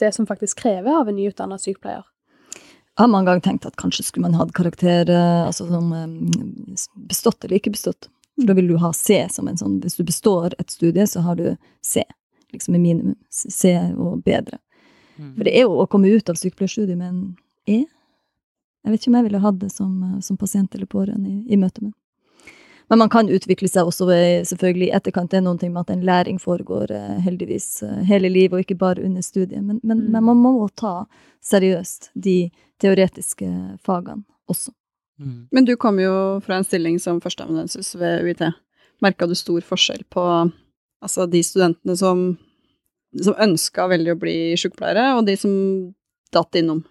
det 0.00 0.14
som 0.14 0.26
faktisk 0.26 0.58
krever 0.58 0.98
av 0.98 1.08
en 1.08 1.16
nyutdannet 1.16 1.62
sykepleier. 1.62 2.02
Jeg 2.96 3.02
har 3.02 3.08
mange 3.12 3.28
ganger 3.28 3.44
tenkt 3.44 3.66
at 3.68 3.76
kanskje 3.76 4.06
skulle 4.06 4.24
man 4.24 4.38
hatt 4.40 4.54
karakter 4.56 5.10
eh, 5.12 5.40
altså 5.44 5.66
som 5.68 5.90
eh, 5.92 6.84
bestått 7.10 7.44
eller 7.44 7.58
ikke 7.58 7.74
bestått. 7.74 8.08
For 8.38 8.48
da 8.48 8.56
vil 8.56 8.70
du 8.72 8.78
ha 8.80 8.88
C 8.96 9.18
som 9.32 9.50
en 9.50 9.58
sånn 9.60 9.74
Hvis 9.82 9.98
du 9.98 10.04
består 10.04 10.56
et 10.56 10.72
studie, 10.72 11.04
så 11.08 11.20
har 11.26 11.36
du 11.36 11.50
C, 11.84 12.06
liksom 12.56 12.78
i 12.78 12.80
minimum. 12.80 13.18
C 13.28 13.74
og 14.00 14.22
bedre. 14.24 14.56
Mm. 15.20 15.34
For 15.36 15.44
det 15.44 15.52
er 15.52 15.68
jo 15.68 15.76
å 15.84 15.86
komme 15.92 16.08
ut 16.08 16.32
av 16.32 16.40
sykepleierstudiet 16.40 16.96
med 16.96 17.12
en 17.12 17.20
E. 17.68 17.84
Jeg 17.84 18.94
vet 18.94 19.02
ikke 19.02 19.12
om 19.12 19.20
jeg 19.20 19.28
ville 19.28 19.44
hatt 19.44 19.60
det 19.60 19.70
som, 19.76 19.92
eh, 20.00 20.18
som 20.24 20.40
pasient 20.40 20.72
eller 20.74 20.88
pårørende 20.88 21.28
i, 21.28 21.38
i 21.52 21.60
møte 21.60 21.84
med. 21.84 21.92
Men 22.88 23.02
man 23.02 23.10
kan 23.12 23.28
utvikle 23.28 23.68
seg 23.68 23.88
også 23.90 24.06
selvfølgelig 24.46 24.88
i 24.88 24.94
etterkant. 24.94 25.32
Det 25.32 25.40
er 25.40 25.44
noen 25.44 25.58
ting 25.58 25.72
med 25.74 25.82
at 25.82 25.90
en 25.90 26.04
læring 26.06 26.36
foregår 26.38 26.92
heldigvis 27.24 27.82
hele 28.06 28.30
livet, 28.30 28.54
og 28.54 28.62
ikke 28.62 28.76
bare 28.78 29.02
under 29.02 29.24
studiet. 29.26 29.58
Men, 29.58 29.80
men, 29.82 30.04
mm. 30.04 30.12
men 30.14 30.24
man 30.28 30.38
må 30.38 30.68
ta 30.78 31.00
seriøst 31.42 32.12
de 32.14 32.44
teoretiske 32.82 33.48
fagene 33.84 34.24
også. 34.50 34.72
Mm. 35.20 35.48
Men 35.50 35.64
du 35.64 35.76
kom 35.80 36.00
jo 36.00 36.12
fra 36.44 36.58
en 36.58 36.66
stilling 36.66 36.98
som 37.00 37.20
førsteamanuensis 37.24 37.94
ved 37.96 38.26
UiT. 38.26 38.42
Merka 39.04 39.28
du 39.28 39.34
stor 39.36 39.64
forskjell 39.64 40.04
på 40.12 40.24
altså, 41.02 41.26
de 41.30 41.42
studentene 41.44 41.96
som, 41.96 42.26
som 43.22 43.40
ønska 43.46 43.88
veldig 43.92 44.12
å 44.14 44.20
bli 44.20 44.36
sykepleiere, 44.60 45.08
og 45.16 45.26
de 45.28 45.36
som 45.40 45.56
datt 46.34 46.60
innom? 46.60 46.84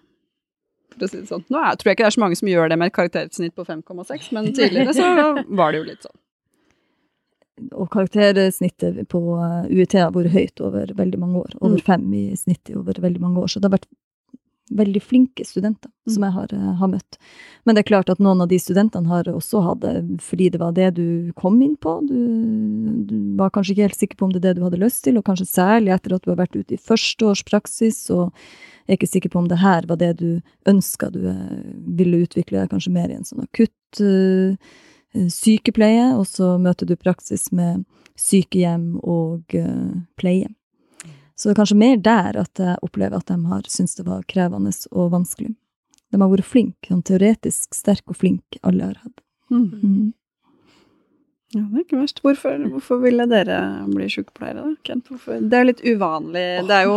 For 0.94 1.06
å 1.06 1.10
si 1.10 1.20
det 1.20 1.30
sånn. 1.30 1.44
Nå 1.52 1.60
er, 1.60 1.74
tror 1.78 1.90
jeg 1.90 1.98
ikke 1.98 2.06
det 2.06 2.12
er 2.12 2.18
så 2.18 2.22
mange 2.22 2.38
som 2.38 2.50
gjør 2.50 2.70
det 2.72 2.78
med 2.80 2.90
et 2.90 2.98
karaktersnitt 2.98 3.56
på 3.56 3.66
5,6, 3.68 4.30
men 4.36 4.52
tidligere 4.56 4.94
så 4.96 5.10
var 5.58 5.74
det 5.74 5.82
jo 5.82 5.90
litt 5.90 6.06
sånn. 6.06 6.16
Og 7.72 7.88
karaktersnittet 7.92 8.98
på 9.08 9.20
UiT 9.70 9.94
har 9.96 10.12
vært 10.12 10.34
høyt 10.34 10.60
over 10.64 10.90
veldig 10.96 11.20
mange 11.20 11.40
år. 11.40 11.54
Over 11.60 11.78
mm. 11.78 11.84
fem 11.86 12.10
i 12.16 12.24
snitt 12.36 12.68
over 12.76 12.98
veldig 13.00 13.22
mange 13.22 13.40
år. 13.40 13.48
Så 13.48 13.62
det 13.62 13.70
har 13.70 13.78
vært 13.78 13.88
veldig 14.70 15.02
flinke 15.02 15.44
studenter 15.46 15.90
som 16.10 16.22
mm. 16.22 16.26
jeg 16.26 16.34
har, 16.34 16.54
eh, 16.54 16.70
har, 16.80 16.90
møtt. 16.90 17.18
Men 17.64 17.76
det 17.76 17.82
er 17.82 17.90
klart 17.90 18.10
at 18.10 18.22
noen 18.22 18.42
av 18.42 18.48
de 18.50 18.58
studentene 18.58 19.10
har 19.10 19.28
også 19.30 19.62
hatt 19.62 19.82
det 19.84 19.94
fordi 20.22 20.48
det 20.54 20.60
var 20.62 20.74
det 20.74 20.90
du 20.98 21.32
kom 21.38 21.60
inn 21.62 21.76
på. 21.78 21.98
Du, 22.08 22.16
du, 23.06 23.16
var 23.38 23.52
kanskje 23.54 23.76
ikke 23.76 23.86
helt 23.86 24.00
sikker 24.00 24.18
på 24.18 24.28
om 24.28 24.34
det 24.34 24.42
er 24.42 24.48
det 24.48 24.56
du 24.58 24.64
hadde 24.66 24.82
lyst 24.82 25.04
til, 25.06 25.18
og 25.18 25.26
kanskje 25.28 25.48
særlig 25.50 25.94
etter 25.94 26.16
at 26.16 26.26
du 26.26 26.32
har 26.32 26.40
vært 26.42 26.58
ute 26.58 26.74
i 26.74 26.82
førsteårspraksis 26.82 28.00
og 28.16 28.32
er 28.86 28.98
ikke 28.98 29.10
sikker 29.10 29.32
på 29.32 29.42
om 29.42 29.48
det 29.50 29.60
her 29.62 29.86
var 29.90 29.98
det 30.02 30.12
du 30.20 30.28
ønska 30.70 31.10
du 31.14 31.24
eh, 31.30 31.70
ville 31.98 32.24
utvikle 32.26 32.62
deg 32.62 32.74
kanskje 32.74 32.94
mer 32.94 33.10
i 33.10 33.18
en 33.18 33.26
sånn 33.26 33.46
akutt 33.46 34.02
uh, 34.02 34.54
sykepleie, 35.32 36.10
og 36.18 36.26
så 36.28 36.56
møter 36.60 36.88
du 36.88 36.96
praksis 36.98 37.48
med 37.54 37.86
sykehjem 38.20 38.96
og 39.00 39.54
uh, 39.56 39.94
pleie. 40.20 40.50
Så 41.36 41.48
det 41.48 41.54
er 41.54 41.60
kanskje 41.60 41.78
mer 41.78 41.96
der 42.00 42.38
at 42.40 42.60
jeg 42.60 42.80
opplever 42.82 43.20
at 43.20 43.28
de 43.28 43.36
har 43.50 43.66
syntes 43.68 43.98
det 43.98 44.06
var 44.08 44.24
krevende 44.30 44.72
og 44.90 45.10
vanskelig. 45.12 45.52
De 46.12 46.20
har 46.22 46.30
vært 46.32 46.48
flinke, 46.48 46.88
sånn 46.88 47.04
teoretisk 47.04 47.76
sterke 47.76 48.14
og 48.14 48.20
flinke, 48.20 48.60
alle 48.66 48.92
har 48.92 49.00
hatt. 49.02 49.20
Mm. 49.52 49.66
Mm. 49.82 50.06
Ja, 51.54 51.62
det 51.62 51.78
er 51.78 51.84
ikke 51.84 52.00
verst. 52.00 52.20
Hvorfor, 52.24 52.56
hvorfor 52.72 52.98
ville 53.04 53.26
dere 53.30 53.58
bli 53.92 54.08
sykepleiere, 54.10 54.64
da, 54.64 54.72
Kent? 54.86 55.06
Hvorfor? 55.12 55.38
Det 55.40 55.58
er 55.58 55.68
litt 55.68 55.82
uvanlig. 55.84 56.46
Det 56.66 56.78
er 56.80 56.88
jo 56.88 56.96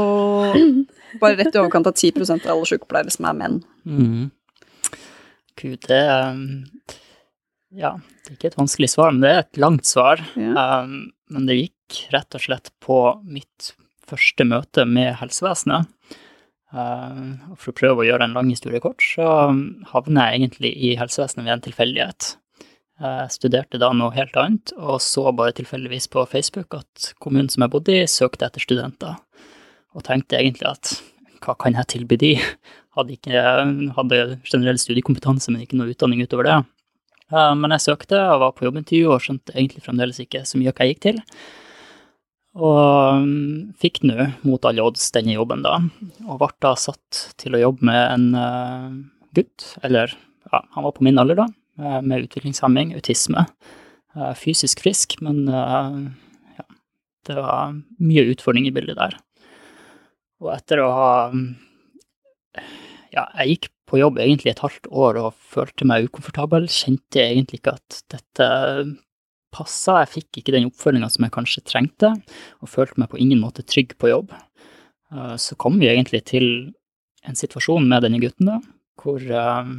bare 1.22 1.38
rett 1.40 1.54
i 1.54 1.62
overkant 1.62 1.90
av 1.90 1.96
10 2.00 2.26
av 2.40 2.50
alle 2.56 2.70
sykepleiere 2.72 3.14
som 3.14 3.28
er 3.30 3.38
menn. 3.38 3.60
Mm. 3.86 4.24
Gud, 5.60 5.80
det 5.86 6.02
um, 6.08 6.46
Ja, 7.76 7.98
det 8.24 8.34
er 8.34 8.40
ikke 8.40 8.54
et 8.54 8.58
vanskelig 8.58 8.90
svar, 8.96 9.14
men 9.14 9.22
det 9.26 9.34
er 9.34 9.44
et 9.44 9.62
langt 9.62 9.90
svar. 9.90 10.24
Ja. 10.40 10.82
Um, 10.82 11.12
men 11.30 11.46
det 11.46 11.60
gikk 11.60 12.02
rett 12.16 12.40
og 12.40 12.46
slett 12.48 12.74
på 12.82 13.00
mitt 13.28 13.74
første 14.10 14.46
møte 14.48 14.86
med 14.90 15.16
helsevesenet. 15.22 15.90
Uh, 16.70 17.56
for 17.58 17.72
å 17.72 17.78
prøve 17.80 18.04
å 18.04 18.10
gjøre 18.10 18.28
en 18.28 18.36
lang 18.38 18.52
historie 18.52 18.82
kort, 18.84 19.02
så 19.02 19.26
havner 19.94 20.30
jeg 20.30 20.42
egentlig 20.42 20.74
i 20.76 20.94
helsevesenet 21.00 21.48
ved 21.48 21.56
en 21.56 21.66
tilfeldighet. 21.66 22.34
Jeg 23.00 23.32
studerte 23.32 23.80
da 23.80 23.94
noe 23.96 24.12
helt 24.12 24.36
annet, 24.38 24.74
og 24.76 25.00
så 25.00 25.30
bare 25.32 25.56
tilfeldigvis 25.56 26.10
på 26.12 26.26
Facebook 26.28 26.76
at 26.76 27.14
kommunen 27.24 27.48
som 27.52 27.64
jeg 27.64 27.72
bodde 27.72 27.96
i, 27.96 28.10
søkte 28.12 28.50
etter 28.50 28.64
studenter. 28.64 29.16
Og 29.96 30.04
tenkte 30.06 30.38
egentlig 30.38 30.68
at 30.68 30.98
hva 31.46 31.56
kan 31.56 31.78
jeg 31.80 31.88
tilby 31.96 32.20
de? 32.20 32.34
Hadde, 32.98 33.16
ikke, 33.16 33.42
hadde 33.96 34.18
generell 34.50 34.80
studiekompetanse, 34.82 35.54
men 35.54 35.64
ikke 35.64 35.78
noe 35.80 35.94
utdanning 35.94 36.26
utover 36.26 36.50
det. 36.50 36.58
Uh, 37.32 37.54
men 37.56 37.72
jeg 37.78 37.86
søkte 37.86 38.20
og 38.34 38.42
var 38.44 38.54
på 38.58 38.66
jobbintervju 38.66 39.12
og 39.14 39.24
skjønte 39.24 39.56
egentlig 39.56 39.86
fremdeles 39.86 40.20
ikke 40.20 40.42
så 40.50 40.60
mye 40.60 40.74
hva 40.74 40.88
jeg 40.88 40.98
gikk 40.98 41.04
til. 41.06 41.22
Og 42.58 43.20
um, 43.22 43.70
fikk 43.78 44.02
nå, 44.08 44.32
mot 44.48 44.64
alle 44.66 44.82
odds, 44.82 45.12
denne 45.14 45.36
jobben, 45.36 45.62
da. 45.66 45.78
Og 46.26 46.40
ble 46.42 46.50
da 46.66 46.74
satt 46.80 47.22
til 47.40 47.56
å 47.56 47.62
jobbe 47.62 47.86
med 47.86 48.02
en 48.02 48.26
uh, 48.34 48.90
gutt, 49.38 49.76
eller 49.86 50.16
ja, 50.50 50.64
han 50.74 50.88
var 50.88 50.96
på 50.96 51.06
min 51.06 51.22
alder, 51.22 51.44
da, 51.44 51.48
uh, 51.82 52.00
med 52.02 52.26
utviklingshemming, 52.26 52.96
autisme. 52.98 53.46
Uh, 54.18 54.34
fysisk 54.34 54.82
frisk, 54.82 55.20
men 55.22 55.46
ja, 55.46 56.66
det 57.30 57.38
var 57.38 57.76
mye 58.02 58.26
utfordring 58.34 58.66
i 58.66 58.74
bildet 58.74 58.98
der. 58.98 59.20
Og 60.42 60.54
etter 60.56 60.82
å 60.82 60.90
ha 60.96 61.12
Ja, 63.14 63.26
jeg 63.42 63.54
gikk 63.54 63.70
på 63.90 64.00
jobb 64.00 64.20
egentlig 64.22 64.54
et 64.54 64.62
halvt 64.64 64.88
år 64.90 65.18
og 65.22 65.38
følte 65.54 65.86
meg 65.90 66.10
ukomfortabel. 66.10 66.68
Kjente 66.70 67.22
jeg 67.22 67.36
egentlig 67.36 67.62
ikke 67.62 67.76
at 67.78 68.02
dette 68.14 68.50
passa. 69.56 70.00
Jeg 70.04 70.14
fikk 70.16 70.42
ikke 70.42 70.56
den 70.56 70.70
oppfølginga 70.70 71.10
som 71.12 71.26
jeg 71.26 71.36
kanskje 71.36 71.66
trengte, 71.68 72.14
og 72.62 72.72
følte 72.72 73.02
meg 73.02 73.12
på 73.12 73.22
ingen 73.22 73.42
måte 73.44 73.66
trygg 73.66 73.96
på 74.00 74.12
jobb. 74.12 74.34
Eh, 75.14 75.36
så 75.42 75.58
kom 75.60 75.80
vi 75.82 75.90
egentlig 75.92 76.24
til 76.30 76.50
en 77.28 77.38
situasjon 77.38 77.88
med 77.90 78.06
denne 78.06 78.22
gutten, 78.22 78.54
da, 78.54 78.60
hvor 79.00 79.20
eh, 79.24 79.74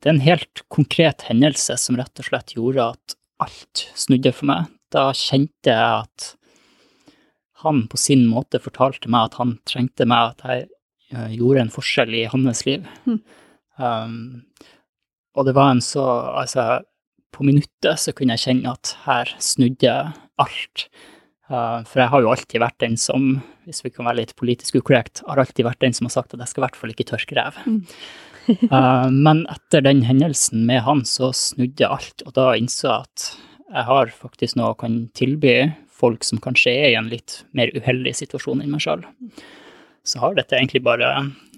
det 0.00 0.08
er 0.08 0.14
en 0.14 0.24
helt 0.24 0.64
konkret 0.72 1.26
hendelse 1.28 1.76
som 1.80 1.98
rett 2.00 2.22
og 2.22 2.30
slett 2.30 2.54
gjorde 2.56 2.90
at 2.94 3.16
alt 3.44 3.86
snudde 3.98 4.32
for 4.36 4.50
meg. 4.50 4.68
Da 4.92 5.10
kjente 5.16 5.72
jeg 5.72 6.04
at 6.04 6.34
han 7.60 7.84
på 7.92 7.98
sin 8.00 8.24
måte 8.28 8.60
fortalte 8.62 9.10
meg 9.12 9.28
at 9.28 9.38
han 9.40 9.58
trengte 9.68 10.06
meg, 10.08 10.32
at 10.32 10.44
jeg 10.48 10.68
eh, 11.12 11.36
gjorde 11.36 11.66
en 11.66 11.74
forskjell 11.74 12.16
i 12.16 12.26
hans 12.32 12.64
liv. 12.68 12.86
Mm. 13.04 13.20
Um, 13.80 14.16
og 15.36 15.46
det 15.46 15.54
var 15.56 15.70
en 15.72 15.80
så 15.80 16.02
Altså, 16.36 16.82
på 17.34 17.46
minuttet 17.46 18.00
så 18.02 18.14
kunne 18.16 18.36
jeg 18.36 18.46
kjenne 18.46 18.74
at 18.74 18.94
her 19.06 19.32
snudde 19.42 19.96
alt. 20.40 20.86
Uh, 21.50 21.82
for 21.88 22.02
jeg 22.02 22.12
har 22.12 22.22
jo 22.22 22.30
alltid 22.30 22.62
vært 22.62 22.78
den 22.82 22.96
som, 23.00 23.30
hvis 23.66 23.82
vi 23.82 23.92
kan 23.92 24.06
være 24.06 24.20
litt 24.22 24.36
politisk 24.38 24.78
ukorrekt, 24.78 25.24
har 25.26 25.42
alltid 25.42 25.66
vært 25.66 25.82
den 25.82 25.96
som 25.96 26.06
har 26.06 26.14
sagt 26.14 26.34
at 26.34 26.42
jeg 26.42 26.52
skal 26.52 26.62
i 26.62 26.66
hvert 26.68 26.78
fall 26.78 26.94
ikke 26.94 27.08
tørke 27.10 27.38
rev. 27.38 27.58
Mm. 27.66 27.80
uh, 28.70 29.08
men 29.26 29.44
etter 29.50 29.84
den 29.86 30.04
hendelsen 30.06 30.66
med 30.68 30.84
han, 30.86 31.04
så 31.08 31.32
snudde 31.36 31.90
alt, 31.90 32.26
og 32.26 32.36
da 32.38 32.52
innså 32.58 32.86
jeg 32.86 33.08
at 33.08 33.30
jeg 33.70 33.86
har 33.86 34.10
faktisk 34.10 34.58
noe 34.58 34.72
jeg 34.72 34.80
kan 34.80 34.96
tilby 35.14 35.54
folk 36.00 36.24
som 36.26 36.40
kanskje 36.42 36.72
er 36.72 36.88
i 36.90 36.98
en 36.98 37.10
litt 37.10 37.42
mer 37.56 37.70
uheldig 37.76 38.16
situasjon 38.18 38.62
enn 38.64 38.72
meg 38.72 38.82
sjøl. 38.82 39.04
Så 40.06 40.22
har 40.22 40.34
dette 40.34 40.56
egentlig 40.56 40.82
bare 40.86 41.10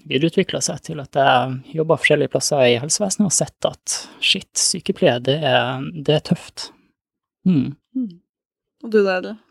videreutvikla 0.09 0.61
seg 0.63 0.83
til 0.87 1.01
at 1.03 1.15
jeg 1.19 1.77
jobber 1.77 2.01
forskjellige 2.01 2.33
plasser 2.33 2.65
i 2.67 2.79
helsevesenet 2.81 3.29
og 3.29 3.35
sett 3.35 3.69
at 3.69 3.97
shit, 4.23 4.51
sykepleie, 4.59 5.19
det 5.23 5.39
er, 5.47 5.87
det 6.05 6.19
er 6.19 6.27
tøft. 6.31 6.69
Mm. 7.47 7.75
Og 8.83 8.91
du 8.91 9.01
da, 9.03 9.17
Edel? 9.19 9.41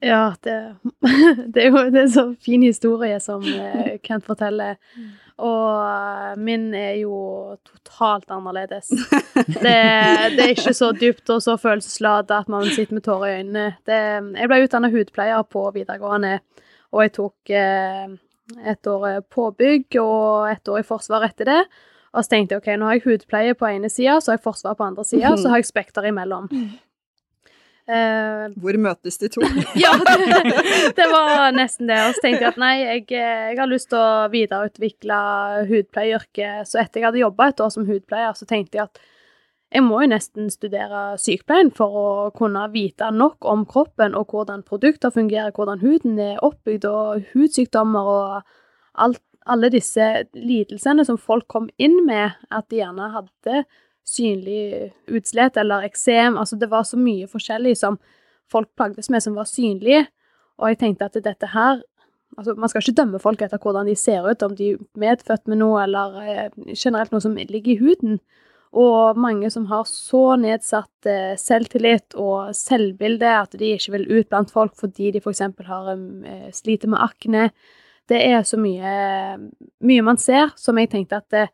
Ja, 0.00 0.34
det, 0.40 0.76
det, 1.52 1.62
er 1.62 1.68
jo 1.68 1.82
det 1.92 1.98
er 1.98 2.06
en 2.06 2.12
så 2.12 2.26
fin 2.40 2.62
historie 2.64 3.18
som 3.20 3.44
eh, 3.44 3.98
Kent 4.06 4.24
forteller. 4.24 4.78
Og 5.40 5.66
eh, 5.84 6.38
min 6.40 6.70
er 6.76 7.02
jo 7.02 7.56
totalt 7.68 8.30
annerledes. 8.32 8.92
Det, 9.40 9.76
det 10.34 10.42
er 10.42 10.50
ikke 10.52 10.72
så 10.76 10.90
dypt 10.92 11.30
og 11.32 11.40
så 11.42 11.54
følelsesladet 11.58 12.34
at 12.42 12.48
man 12.50 12.66
sitter 12.68 12.96
med 12.96 13.04
tårer 13.06 13.30
i 13.30 13.36
øynene. 13.40 13.64
Det, 13.88 14.00
jeg 14.36 14.50
ble 14.50 14.58
utdannet 14.64 14.92
hudpleier 14.92 15.46
på 15.48 15.62
videregående, 15.74 16.32
og 16.92 17.04
jeg 17.04 17.12
tok 17.16 17.52
eh, 17.56 18.10
et 18.66 18.90
år 18.90 19.22
påbygg 19.30 19.96
og 20.02 20.50
et 20.50 20.68
år 20.70 20.82
i 20.82 20.86
Forsvaret 20.86 21.32
etter 21.32 21.50
det. 21.50 21.62
Og 22.10 22.24
så 22.24 22.32
tenkte 22.32 22.56
jeg 22.56 22.62
ok, 22.62 22.70
nå 22.78 22.88
har 22.88 22.98
jeg 22.98 23.06
hudpleie 23.06 23.56
på 23.58 23.68
ene 23.70 23.90
sida, 23.92 24.18
så 24.18 24.32
har 24.32 24.40
jeg 24.40 24.46
forsvar 24.46 24.78
på 24.78 24.86
andre 24.86 25.04
sida, 25.06 25.36
så 25.38 25.52
har 25.52 25.60
jeg 25.60 25.68
Spekter 25.68 26.08
imellom. 26.10 26.48
Uh, 27.90 28.50
Hvor 28.62 28.78
møtes 28.82 29.20
de 29.22 29.30
to? 29.30 29.44
ja, 29.84 29.92
det, 29.94 30.64
det, 30.98 31.06
var 31.12 31.54
nesten 31.54 31.90
det. 31.90 32.00
Og 32.08 32.16
så 32.16 32.24
tenkte 32.24 32.44
jeg 32.48 32.50
at 32.50 32.60
nei, 32.62 32.74
jeg, 32.82 33.06
jeg 33.14 33.60
har 33.60 33.70
lyst 33.70 33.92
til 33.92 34.02
å 34.02 34.26
videreutvikle 34.32 35.20
hudpleieyrket. 35.70 36.66
Så 36.70 36.82
etter 36.82 37.00
jeg 37.00 37.08
hadde 37.10 37.22
jobba 37.22 37.50
et 37.52 37.62
år 37.62 37.72
som 37.76 37.86
hudpleier, 37.86 38.34
så 38.34 38.48
tenkte 38.50 38.80
jeg 38.80 38.90
at 38.90 39.02
jeg 39.70 39.84
må 39.86 40.00
jo 40.02 40.10
nesten 40.10 40.48
studere 40.50 41.14
sykepleien 41.20 41.70
for 41.74 41.94
å 41.94 42.06
kunne 42.34 42.64
vite 42.72 43.06
nok 43.14 43.46
om 43.46 43.62
kroppen 43.70 44.16
og 44.18 44.32
hvordan 44.34 44.64
produkter 44.66 45.12
fungerer, 45.14 45.54
hvordan 45.54 45.82
huden 45.84 46.18
er 46.18 46.42
oppbygd, 46.42 46.86
og 46.90 47.28
hudsykdommer 47.34 48.10
og 48.10 48.40
alt, 48.98 49.22
alle 49.46 49.70
disse 49.70 50.08
lidelsene 50.34 51.04
som 51.06 51.18
folk 51.18 51.46
kom 51.48 51.68
inn 51.78 52.00
med, 52.06 52.34
at 52.50 52.66
de 52.70 52.80
gjerne 52.80 53.12
hadde 53.14 53.62
synlig 54.10 54.90
utslett 55.06 55.56
eller 55.60 55.86
eksem. 55.86 56.38
Altså, 56.40 56.58
det 56.58 56.70
var 56.70 56.82
så 56.88 56.98
mye 56.98 57.30
forskjellig 57.30 57.76
som 57.78 58.00
folk 58.50 58.72
plagdes 58.74 59.10
med, 59.10 59.22
som 59.22 59.38
var 59.38 59.46
synlig. 59.46 60.02
Og 60.58 60.72
jeg 60.72 60.80
tenkte 60.82 61.10
at 61.10 61.22
dette 61.24 61.54
her 61.54 61.84
Altså, 62.38 62.52
man 62.54 62.70
skal 62.70 62.78
ikke 62.78 62.94
dømme 62.94 63.18
folk 63.18 63.40
etter 63.42 63.58
hvordan 63.58 63.88
de 63.90 63.96
ser 63.98 64.22
ut, 64.22 64.42
om 64.46 64.52
de 64.54 64.68
er 64.70 64.82
medfødt 65.02 65.48
med 65.50 65.58
noe 65.58 65.80
eller 65.82 66.12
eh, 66.22 66.52
generelt 66.78 67.10
noe 67.10 67.24
som 67.24 67.34
ligger 67.34 67.72
i 67.72 67.80
huden. 67.80 68.20
Og 68.70 69.18
mange 69.18 69.48
som 69.50 69.64
har 69.66 69.86
så 69.88 70.36
nedsatt 70.38 71.08
eh, 71.10 71.34
selvtillit 71.40 72.14
og 72.14 72.52
selvbilde 72.54 73.26
at 73.26 73.56
de 73.58 73.72
ikke 73.74 73.96
vil 73.96 74.06
ut 74.12 74.28
blant 74.30 74.52
folk 74.54 74.76
fordi 74.78 75.10
de 75.16 75.22
f.eks. 75.22 75.42
har 75.66 75.90
eh, 75.90 76.52
sliter 76.54 76.92
med 76.92 77.02
akne. 77.02 77.48
Det 78.10 78.20
er 78.28 78.44
så 78.46 78.58
mye, 78.58 78.92
mye 79.86 80.06
man 80.06 80.20
ser 80.22 80.54
som 80.58 80.78
jeg 80.78 80.92
tenkte 80.92 81.18
at 81.18 81.34
det, 81.34 81.48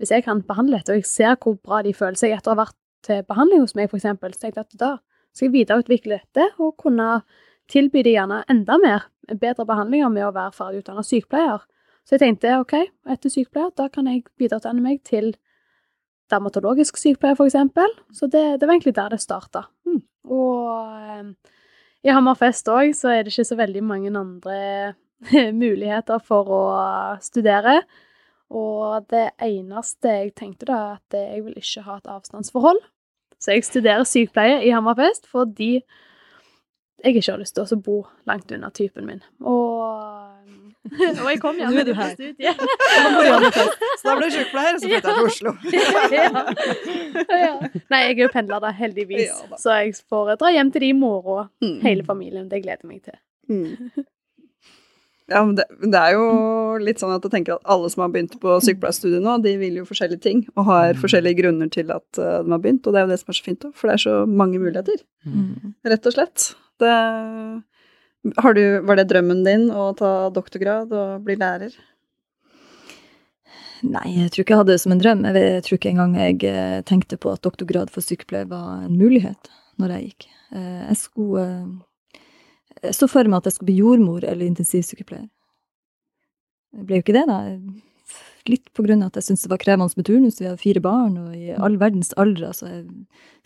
hvis 0.00 0.12
jeg 0.12 0.24
kan 0.24 0.44
behandle 0.44 0.78
dette, 0.80 0.92
og 0.92 1.00
jeg 1.00 1.08
ser 1.08 1.40
hvor 1.40 1.56
bra 1.60 1.80
de 1.84 1.96
føler 1.96 2.20
seg 2.20 2.36
etter 2.36 2.52
å 2.52 2.56
ha 2.56 2.62
vært 2.66 2.76
til 3.04 3.24
behandling 3.28 3.64
hos 3.64 3.76
meg, 3.76 3.88
f.eks., 3.88 4.04
så 4.04 4.40
tenkte 4.40 4.60
jeg 4.60 4.68
at 4.68 4.80
da 4.80 4.92
skal 5.32 5.48
jeg 5.48 5.56
videreutvikle 5.56 6.20
dette 6.20 6.48
og 6.60 6.76
kunne 6.80 7.22
tilby 7.70 8.02
de 8.04 8.16
gjerne 8.16 8.42
enda 8.50 8.76
mer 8.82 9.08
bedre 9.40 9.64
behandlinger 9.68 10.10
med 10.12 10.26
å 10.26 10.34
være 10.34 10.56
ferdig 10.56 10.82
utdannet 10.82 11.08
sykepleier. 11.08 11.64
Så 12.04 12.16
jeg 12.16 12.24
tenkte 12.24 12.56
OK, 12.58 12.74
etter 13.12 13.32
sykepleier, 13.32 13.70
da 13.78 13.88
kan 13.92 14.08
jeg 14.10 14.26
videreutdanne 14.40 14.82
meg 14.84 15.04
til 15.06 15.32
dermatologisk 16.30 16.98
sykepleier, 17.00 17.38
f.eks. 17.38 17.58
Så 18.16 18.28
det, 18.30 18.44
det, 18.60 18.66
var 18.66 18.74
egentlig 18.74 18.96
der 18.96 19.14
det 19.14 19.20
starta. 19.22 19.64
Mm. 19.86 20.02
Og 20.30 21.10
eh, 21.14 21.56
i 22.06 22.12
Hammerfest 22.14 22.70
òg 22.72 22.94
så 22.96 23.12
er 23.12 23.24
det 23.24 23.34
ikke 23.34 23.48
så 23.50 23.58
veldig 23.58 23.82
mange 23.84 24.12
andre 24.16 24.60
muligheter 25.64 26.22
for 26.24 26.54
å 26.54 26.62
studere. 27.24 27.80
Og 28.50 29.06
det 29.12 29.28
eneste 29.46 30.14
jeg 30.16 30.32
tenkte 30.38 30.70
da, 30.70 30.80
at 30.98 31.14
jeg 31.14 31.44
vil 31.44 31.58
ikke 31.60 31.84
ha 31.86 31.98
et 32.00 32.10
avstandsforhold. 32.10 32.80
Så 33.40 33.54
jeg 33.54 33.64
studerer 33.64 34.04
sykepleie 34.04 34.58
i 34.66 34.72
Hammerfest 34.74 35.28
fordi 35.30 35.78
jeg 37.00 37.16
ikke 37.16 37.32
har 37.32 37.40
lyst 37.40 37.56
til 37.56 37.64
å 37.64 37.80
bo 37.80 38.00
langt 38.28 38.50
unna 38.52 38.68
typen 38.76 39.06
min. 39.08 39.22
Og, 39.40 39.92
og 40.88 41.26
jeg 41.28 41.40
kom 41.42 41.58
gjerne 41.60 41.82
til 41.84 41.96
studiet. 42.14 42.62
så 44.00 44.06
da 44.06 44.14
ble 44.16 44.28
du 44.28 44.36
sykepleier, 44.36 44.76
og 44.76 44.80
så 44.80 44.88
flytta 44.88 44.94
jeg 44.94 45.02
til 45.04 45.26
Oslo. 45.28 45.52
ja. 47.44 47.52
Nei, 47.92 48.00
jeg 48.06 48.14
er 48.14 48.22
jo 48.24 48.30
pendler 48.32 48.62
da, 48.64 48.70
heldigvis. 48.76 49.42
Så 49.60 49.76
jeg 49.76 49.98
får 50.08 50.36
dra 50.40 50.54
hjem 50.54 50.72
til 50.72 50.86
de 50.86 50.94
i 50.94 50.96
morgen, 50.96 51.50
mm. 51.62 51.76
hele 51.84 52.06
familien. 52.06 52.48
Det 52.48 52.62
gleder 52.64 52.80
jeg 52.80 52.90
meg 52.94 53.04
til. 53.04 53.20
Mm. 53.50 54.06
Ja, 55.30 55.44
men 55.46 55.54
det, 55.54 55.66
det, 55.84 55.98
er 55.98 56.16
jo 56.16 56.78
litt 56.82 57.02
sånn 57.02 57.12
at 57.14 57.22
jeg 57.22 57.32
tenker 57.36 57.58
at 57.58 57.68
alle 57.70 57.90
som 57.92 58.02
har 58.02 58.10
begynt 58.14 58.34
på 58.42 58.56
sykepleierstudiet 58.66 59.22
nå, 59.22 59.36
de 59.44 59.52
vil 59.60 59.76
jo 59.78 59.86
forskjellige 59.86 60.24
ting 60.24 60.42
og 60.56 60.64
har 60.66 60.96
mm. 60.96 61.00
forskjellige 61.04 61.38
grunner 61.38 61.70
til 61.70 61.92
at 61.94 62.08
uh, 62.18 62.40
de 62.42 62.50
har 62.50 62.62
begynt, 62.62 62.86
og 62.86 62.96
det 62.96 63.02
er 63.02 63.06
jo 63.06 63.12
det 63.12 63.20
som 63.20 63.30
er 63.30 63.38
så 63.38 63.46
fint 63.46 63.66
òg, 63.68 63.76
for 63.78 63.90
det 63.90 63.94
er 63.94 64.04
så 64.08 64.16
mange 64.26 64.58
muligheter, 64.58 65.04
mm. 65.28 65.76
rett 65.92 66.08
og 66.10 66.16
slett. 66.16 66.48
Det, 66.82 66.96
du, 68.22 68.64
var 68.84 68.98
det 68.98 69.08
drømmen 69.10 69.44
din 69.46 69.68
å 69.72 69.90
ta 69.96 70.28
doktorgrad 70.34 70.92
og 70.92 71.22
bli 71.24 71.38
lærer? 71.40 71.76
Nei, 73.80 74.06
jeg 74.12 74.32
tror 74.32 74.44
ikke 74.44 74.52
jeg 74.52 74.60
hadde 74.60 74.74
det 74.74 74.82
som 74.82 74.92
en 74.92 75.00
drøm. 75.00 75.22
Jeg, 75.24 75.62
tror 75.64 75.78
ikke 75.78 75.92
engang 75.94 76.16
jeg 76.18 76.42
eh, 76.44 76.80
tenkte 76.84 77.16
på 77.16 77.32
at 77.32 77.40
doktorgrad 77.46 77.92
for 77.92 78.04
sykepleier 78.04 78.50
var 78.50 78.84
en 78.84 78.98
mulighet 79.00 79.48
når 79.80 79.94
jeg 79.94 80.10
gikk. 80.10 80.26
Eh, 80.52 80.82
jeg 80.90 80.98
skulle 81.00 81.46
jeg 82.80 82.96
så 82.96 83.08
for 83.10 83.28
meg 83.28 83.40
at 83.40 83.48
jeg 83.48 83.56
skulle 83.56 83.70
bli 83.72 83.80
jordmor 83.82 84.24
eller 84.24 84.48
intensivsykepleier. 84.48 85.28
Jeg 86.76 86.86
ble 86.86 87.00
jo 87.00 87.04
ikke 87.04 87.16
det, 87.16 87.26
da. 87.28 87.40
Litt 88.48 88.70
på 88.76 88.84
grunn 88.86 89.02
av 89.04 89.10
at 89.10 89.20
jeg 89.20 89.28
syntes 89.28 89.44
det 89.44 89.52
var 89.52 89.60
krevende 89.60 89.98
med 89.98 90.06
turnus. 90.06 90.38
Vi 90.40 90.48
hadde 90.48 90.62
fire 90.62 90.82
barn, 90.84 91.16
og 91.20 91.34
i 91.36 91.50
all 91.52 91.76
verdens 91.80 92.14
aldre. 92.20 92.52
Altså, 92.52 92.70
jeg 92.70 92.86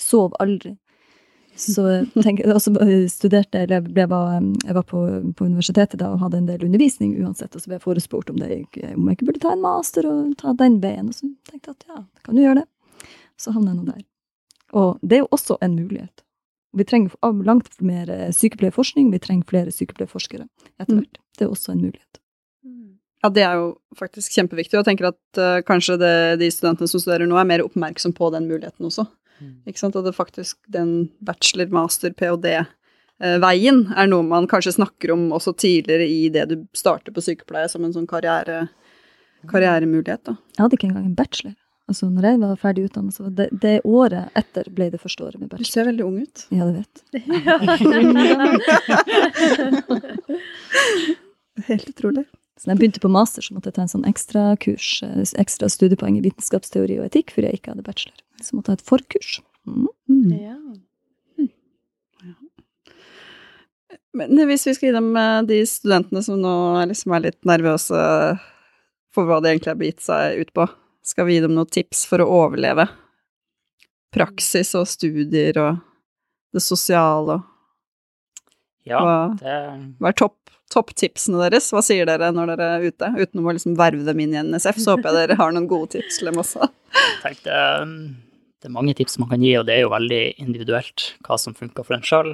sov 0.01 0.37
aldri. 0.43 0.77
Så 1.57 1.85
tenk, 2.23 2.41
også 2.51 2.73
studerte 3.13 3.61
eller 3.63 3.85
jeg, 3.87 4.09
var, 4.11 4.41
jeg 4.43 4.75
var 4.75 4.87
på, 4.89 5.03
på, 5.39 5.47
universitetet 5.47 6.01
da 6.01 6.11
og 6.11 6.25
hadde 6.25 6.41
en 6.41 6.49
del 6.49 6.65
undervisning 6.67 7.15
uansett, 7.23 7.55
og 7.55 7.63
så 7.63 7.71
ble 7.71 7.79
jeg 7.79 7.85
forespurt 7.85 8.33
om, 8.33 8.41
det, 8.43 8.65
om 8.91 9.07
jeg 9.07 9.19
ikke 9.19 9.29
burde 9.29 9.43
ta 9.45 9.53
en 9.55 9.63
master 9.63 10.09
og 10.11 10.35
ta 10.41 10.55
den 10.59 10.81
veien. 10.83 11.13
Og 11.13 11.15
så 11.15 11.31
tenkte 11.51 11.71
jeg 11.71 11.79
at 11.79 11.87
ja, 11.93 12.03
kan 12.27 12.35
du 12.35 12.43
gjøre 12.43 12.65
det. 12.65 13.07
Så 13.39 13.55
havna 13.55 13.73
jeg 13.73 13.79
nå 13.79 13.87
der. 13.93 14.03
Og 14.75 14.99
det 15.03 15.19
er 15.19 15.25
jo 15.25 15.31
også 15.37 15.59
en 15.63 15.79
mulighet. 15.79 16.25
Vi 16.75 16.87
trenger 16.91 17.15
langt 17.47 17.79
mer 17.87 18.11
eh, 18.11 18.31
sykepleierforskning, 18.35 19.13
vi 19.15 19.23
trenger 19.23 19.47
flere 19.47 19.75
sykepleierforskere 19.75 20.49
etter 20.81 20.91
mm. 20.91 21.01
hvert. 21.01 21.19
Mm. 21.21 21.27
Det 21.39 21.47
er 21.47 21.53
også 21.55 21.75
en 21.75 21.83
mulighet. 21.85 22.21
Mm. 22.67 22.95
Ja, 23.23 23.31
det 23.31 23.45
er 23.47 23.61
jo 23.61 23.69
faktisk 23.99 24.35
kjempeviktig, 24.35 24.75
og 24.75 24.83
jeg 24.83 24.91
tenker 24.91 25.13
at 25.13 25.39
uh, 25.39 25.61
kanskje 25.67 26.01
det, 26.03 26.17
de 26.43 26.51
studentene 26.51 26.91
som 26.91 27.03
studerer 27.03 27.31
nå, 27.31 27.39
er 27.39 27.47
mer 27.47 27.63
oppmerksom 27.63 28.17
på 28.17 28.33
den 28.35 28.51
muligheten 28.51 28.91
også. 28.91 29.07
Mm. 29.41 29.55
Ikke 29.71 29.81
sant? 29.81 29.97
At 29.99 30.07
det 30.07 30.15
faktisk 30.17 30.59
den 30.73 31.11
bachelor, 31.25 31.71
master, 31.75 32.15
ph.d.-veien 32.15 33.83
uh, 33.89 33.99
er 33.99 34.11
noe 34.11 34.27
man 34.27 34.49
kanskje 34.51 34.77
snakker 34.79 35.15
om 35.15 35.29
også 35.37 35.57
tidligere 35.59 36.07
i 36.09 36.29
det 36.35 36.47
du 36.53 36.57
starter 36.77 37.15
på 37.15 37.25
sykepleie, 37.25 37.69
som 37.73 37.85
en 37.87 37.95
sånn 37.97 38.09
karriere, 38.11 38.67
karrieremulighet. 39.51 40.25
da. 40.31 40.39
Jeg 40.57 40.67
hadde 40.67 40.81
ikke 40.81 40.91
engang 40.93 41.11
en 41.11 41.19
bachelor. 41.19 41.57
Altså, 41.85 42.07
når 42.09 42.25
jeg 42.25 42.39
var 42.41 42.57
ferdig 42.57 42.87
utdannet, 42.89 43.13
så 43.13 43.29
det, 43.29 43.51
det 43.61 43.75
året 43.85 44.33
etter 44.39 44.71
ble 44.73 44.87
det 44.93 45.01
første 45.03 45.27
året 45.27 45.37
med 45.37 45.51
bachelor. 45.53 45.69
Du 45.69 45.73
ser 45.75 45.85
veldig 45.91 46.05
ung 46.07 46.17
ut. 46.23 46.47
Ja, 46.49 46.65
det 46.65 46.75
vet. 46.81 46.95
Helt 51.69 51.89
utrolig. 51.93 52.25
Så 52.57 52.71
da 52.71 52.73
jeg 52.73 52.81
begynte 52.81 53.03
på 53.05 53.11
master, 53.13 53.45
så 53.45 53.53
måtte 53.53 53.69
jeg 53.69 53.77
ta 53.77 53.85
en 53.85 53.93
sånn 53.93 54.09
ekstra 54.09 54.47
kurs, 54.65 55.03
eh, 55.05 55.25
ekstra 55.43 55.69
studiepoeng 55.69 56.17
i 56.17 56.25
vitenskapsteori 56.25 56.97
og 57.03 57.11
etikk, 57.11 57.35
fordi 57.35 57.51
jeg 57.51 57.61
ikke 57.61 57.75
hadde 57.75 57.85
bachelor. 57.85 58.24
Så 58.45 58.57
måtte 58.57 58.73
ta 58.73 58.77
ha 58.77 58.81
et 58.81 58.89
forkurs. 58.89 59.39
Mm. 59.67 59.89
Mm. 60.13 60.33
Ja. 60.37 60.59
Men 64.15 64.39
hvis 64.47 64.67
vi 64.69 64.75
skal 64.77 64.89
gi 64.89 64.95
dem 64.95 65.17
eh, 65.19 65.43
de 65.49 65.61
studentene 65.67 66.23
som 66.23 66.39
nå 66.39 66.57
liksom 66.91 67.17
er 67.17 67.25
litt 67.27 67.41
nervøse 67.49 68.03
for 69.15 69.27
hva 69.27 69.41
de 69.43 69.51
egentlig 69.51 69.73
har 69.73 69.81
begitt 69.81 70.05
seg 70.05 70.43
ut 70.43 70.53
på, 70.55 70.69
skal 71.05 71.27
vi 71.27 71.37
gi 71.37 71.43
dem 71.45 71.57
noen 71.57 71.71
tips 71.71 72.05
for 72.09 72.23
å 72.23 72.29
overleve? 72.45 72.87
Praksis 74.15 74.71
og 74.79 74.87
studier 74.87 75.59
og 75.59 75.83
det 76.55 76.63
sosiale 76.63 77.41
og 77.41 77.51
Ja, 78.87 79.01
det 79.41 79.55
Hva 79.99 80.11
er 80.13 80.17
topp, 80.19 80.39
topptipsene 80.71 81.41
deres? 81.47 81.71
Hva 81.75 81.83
sier 81.83 82.07
dere 82.07 82.31
når 82.35 82.53
dere 82.53 82.69
er 82.77 82.87
ute? 82.93 83.11
Uten 83.19 83.43
å 83.43 83.55
liksom 83.57 83.75
verve 83.81 84.07
dem 84.07 84.23
inn 84.23 84.37
i 84.37 84.43
NSF, 84.45 84.79
så 84.79 84.95
håper 84.95 85.11
jeg 85.11 85.19
dere 85.23 85.39
har 85.41 85.55
noen 85.57 85.67
gode 85.71 85.97
tips 85.97 86.21
til 86.21 86.31
dem 86.31 86.39
også. 86.43 86.69
tenkte, 87.25 87.59
det 88.65 88.71
er 88.71 88.79
mange 88.79 88.95
tips 88.97 89.19
man 89.21 89.29
kan 89.29 89.43
gi, 89.45 89.51
og 89.61 89.67
det 89.69 89.75
er 89.75 89.83
jo 89.83 89.93
veldig 89.93 90.23
individuelt 90.41 91.11
hva 91.27 91.37
som 91.37 91.53
funker 91.53 91.85
for 91.85 91.99
en 91.99 92.07
sjøl. 92.09 92.31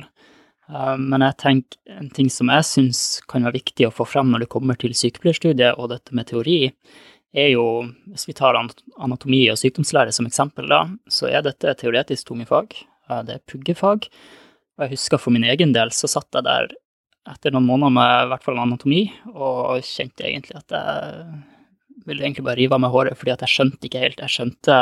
Eh, 0.71 0.97
men 1.03 1.25
jeg 1.27 1.37
tenker 1.43 1.97
en 1.99 2.11
ting 2.15 2.29
som 2.31 2.53
jeg 2.55 2.67
syns 2.69 3.01
kan 3.31 3.49
være 3.49 3.59
viktig 3.59 3.89
å 3.89 3.95
få 3.95 4.07
frem 4.07 4.31
når 4.31 4.45
det 4.45 4.53
kommer 4.53 4.79
til 4.79 4.95
sykepleierstudiet 4.95 5.75
og 5.75 5.91
dette 5.91 6.15
med 6.15 6.29
teori, 6.31 6.61
er 7.35 7.53
jo, 7.57 7.65
hvis 8.11 8.29
vi 8.31 8.37
tar 8.39 8.59
anatomi 8.59 9.43
og 9.51 9.59
sykdomslære 9.59 10.15
som 10.15 10.27
eksempel, 10.31 10.71
da, 10.71 10.85
så 11.11 11.27
er 11.31 11.43
dette 11.47 11.75
teoretisk 11.83 12.31
tunge 12.31 12.47
fag. 12.47 12.79
Eh, 13.11 13.25
det 13.27 13.41
er 13.41 13.47
puggefag. 13.51 14.07
Og 14.79 14.87
jeg 14.87 14.95
husker 14.95 15.19
for 15.19 15.35
min 15.35 15.51
egen 15.51 15.75
del 15.75 15.91
så 15.91 16.07
satt 16.15 16.31
jeg 16.31 16.47
der 16.47 16.71
etter 17.27 17.51
noen 17.51 17.67
måneder 17.67 17.99
med 17.99 18.13
i 18.23 18.29
hvert 18.31 18.47
fall 18.47 18.63
anatomi, 18.63 19.05
og 19.35 19.83
kjente 19.83 20.31
egentlig 20.31 20.63
at 20.63 20.79
jeg 20.79 22.07
ville 22.07 22.23
egentlig 22.23 22.47
bare 22.47 22.63
rive 22.63 22.79
av 22.79 22.87
meg 22.87 22.95
håret, 22.95 23.19
fordi 23.19 23.35
at 23.35 23.43
jeg 23.45 23.53
skjønte 23.59 23.91
ikke 23.91 24.07
helt. 24.07 24.23
Jeg 24.23 24.35
skjønte 24.39 24.77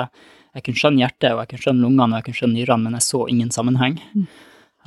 Jeg 0.58 0.64
kunne 0.66 0.80
skjønne 0.80 1.04
hjertet, 1.04 1.30
og 1.30 1.44
jeg 1.44 1.50
kunne 1.52 1.62
skjønne 1.62 1.84
lungene, 1.84 2.08
og 2.10 2.18
jeg 2.18 2.26
kunne 2.26 2.38
skjønne 2.40 2.58
nyrene, 2.58 2.84
men 2.84 2.96
jeg 2.98 3.06
så 3.06 3.20
ingen 3.30 3.52
sammenheng. 3.54 3.98
Mm. 4.10 4.24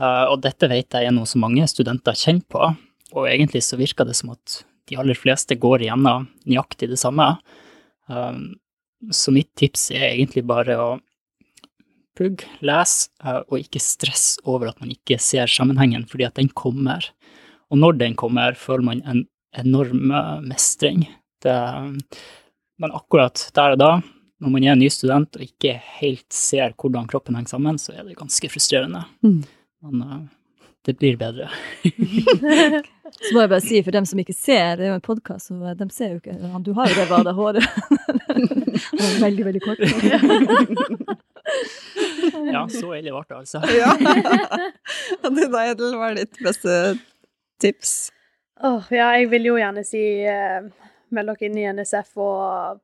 Uh, 0.02 0.26
og 0.34 0.42
dette 0.44 0.68
vet 0.68 0.98
jeg 0.98 1.08
er 1.08 1.14
noe 1.16 1.30
som 1.30 1.44
mange 1.46 1.64
studenter 1.72 2.18
kjenner 2.18 2.44
på, 2.52 2.72
og 3.12 3.28
egentlig 3.30 3.62
så 3.64 3.80
virker 3.80 4.08
det 4.08 4.18
som 4.20 4.34
at 4.34 4.58
de 4.90 4.98
aller 5.00 5.16
fleste 5.16 5.56
går 5.62 5.86
igjennom 5.86 6.26
nøyaktig 6.44 6.90
det 6.92 7.00
samme. 7.00 7.30
Uh, 8.12 8.52
så 9.16 9.32
mitt 9.32 9.48
tips 9.60 9.88
er 9.96 10.10
egentlig 10.10 10.44
bare 10.50 10.76
å 10.76 10.90
plugg, 12.20 12.44
lese, 12.60 13.08
uh, 13.24 13.40
og 13.48 13.62
ikke 13.62 13.84
stress 13.84 14.34
over 14.44 14.74
at 14.74 14.84
man 14.84 14.92
ikke 14.92 15.22
ser 15.24 15.48
sammenhengen, 15.48 16.04
fordi 16.12 16.28
at 16.28 16.36
den 16.42 16.52
kommer. 16.52 17.08
Og 17.72 17.80
når 17.80 18.02
den 18.02 18.20
kommer, 18.20 18.60
føler 18.60 18.90
man 18.90 19.06
en 19.08 19.28
enorm 19.56 20.12
mestring. 20.44 21.06
Det, 21.44 21.56
men 22.82 22.94
akkurat 22.98 23.48
der 23.56 23.78
og 23.78 23.80
da, 23.80 23.92
når 24.42 24.54
man 24.54 24.66
er 24.66 24.78
ny 24.80 24.90
student 24.90 25.38
og 25.38 25.46
ikke 25.46 25.76
helt 26.02 26.34
ser 26.34 26.74
hvordan 26.74 27.10
kroppen 27.10 27.38
henger 27.38 27.54
sammen, 27.54 27.78
så 27.82 27.94
er 27.94 28.06
det 28.08 28.18
ganske 28.18 28.50
frustrerende. 28.50 29.04
Mm. 29.22 29.44
Men 29.86 30.02
uh, 30.02 30.22
det 30.86 30.96
blir 30.98 31.18
bedre. 31.18 31.50
så 33.26 33.34
må 33.36 33.44
jeg 33.44 33.52
bare 33.52 33.62
si, 33.62 33.82
for 33.86 33.94
dem 33.94 34.08
som 34.10 34.22
ikke 34.22 34.34
ser, 34.34 34.80
det 34.80 34.88
er 34.88 34.94
jo 34.96 34.98
en 34.98 35.06
podkast, 35.06 35.52
så 35.52 35.76
de 35.78 35.88
ser 35.94 36.16
jo 36.16 36.22
ikke 36.22 36.62
Du 36.66 36.72
har 36.78 36.90
jo 36.90 36.98
det 36.98 37.06
vada 37.12 37.36
håret. 37.38 37.68
det 38.98 39.12
veldig, 39.22 39.46
veldig 39.46 39.62
kort. 39.62 39.86
ja, 42.50 42.66
så 42.66 42.96
ille 42.98 43.14
ble 43.14 43.24
det 43.30 43.38
altså. 43.44 43.62
ja. 43.82 43.94
Det 45.22 45.52
da, 45.54 45.66
Edel, 45.68 45.94
hva 46.00 46.10
er 46.10 46.24
ditt 46.24 46.42
beste 46.42 46.80
tips? 47.62 48.10
Oh, 48.62 48.82
ja, 48.90 49.14
jeg 49.18 49.30
vil 49.30 49.52
jo 49.52 49.60
gjerne 49.62 49.86
si 49.86 50.02
uh, 50.26 50.66
meld 51.16 51.32
dere 51.32 51.48
inn 51.48 51.58
i 51.60 51.68
NSF 51.72 52.18
og 52.22 52.82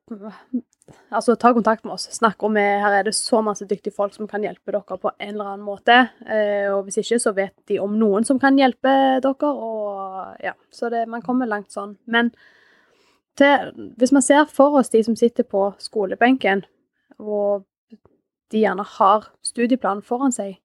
altså, 1.10 1.36
ta 1.36 1.52
kontakt 1.56 1.84
med 1.84 1.94
oss. 1.94 2.08
Snakk 2.14 2.42
om 2.44 2.56
det. 2.56 2.66
Her 2.82 2.98
er 2.98 3.08
det 3.08 3.14
så 3.16 3.40
masse 3.44 3.66
dyktige 3.68 3.94
folk 3.94 4.14
som 4.14 4.28
kan 4.30 4.44
hjelpe 4.44 4.72
dere 4.74 4.98
på 5.00 5.12
en 5.14 5.34
eller 5.34 5.52
annen 5.52 5.66
måte. 5.66 5.98
Eh, 6.26 6.68
og 6.72 6.84
hvis 6.86 7.00
ikke, 7.02 7.20
så 7.22 7.34
vet 7.36 7.54
de 7.70 7.80
om 7.82 7.96
noen 7.98 8.26
som 8.28 8.40
kan 8.42 8.58
hjelpe 8.58 8.94
dere. 9.24 9.52
Og 9.52 10.44
ja, 10.44 10.54
så 10.74 10.92
det, 10.92 11.06
man 11.10 11.24
kommer 11.24 11.50
langt 11.50 11.72
sånn. 11.74 11.96
Men 12.06 12.32
til, 13.38 13.92
hvis 14.00 14.14
man 14.14 14.24
ser 14.24 14.48
for 14.50 14.80
oss 14.80 14.90
de 14.94 15.02
som 15.06 15.16
sitter 15.18 15.46
på 15.46 15.70
skolebenken, 15.82 16.64
og 17.18 17.66
de 18.52 18.62
gjerne 18.64 18.84
har 18.96 19.28
studieplanen 19.44 20.04
foran 20.06 20.32
seg 20.32 20.56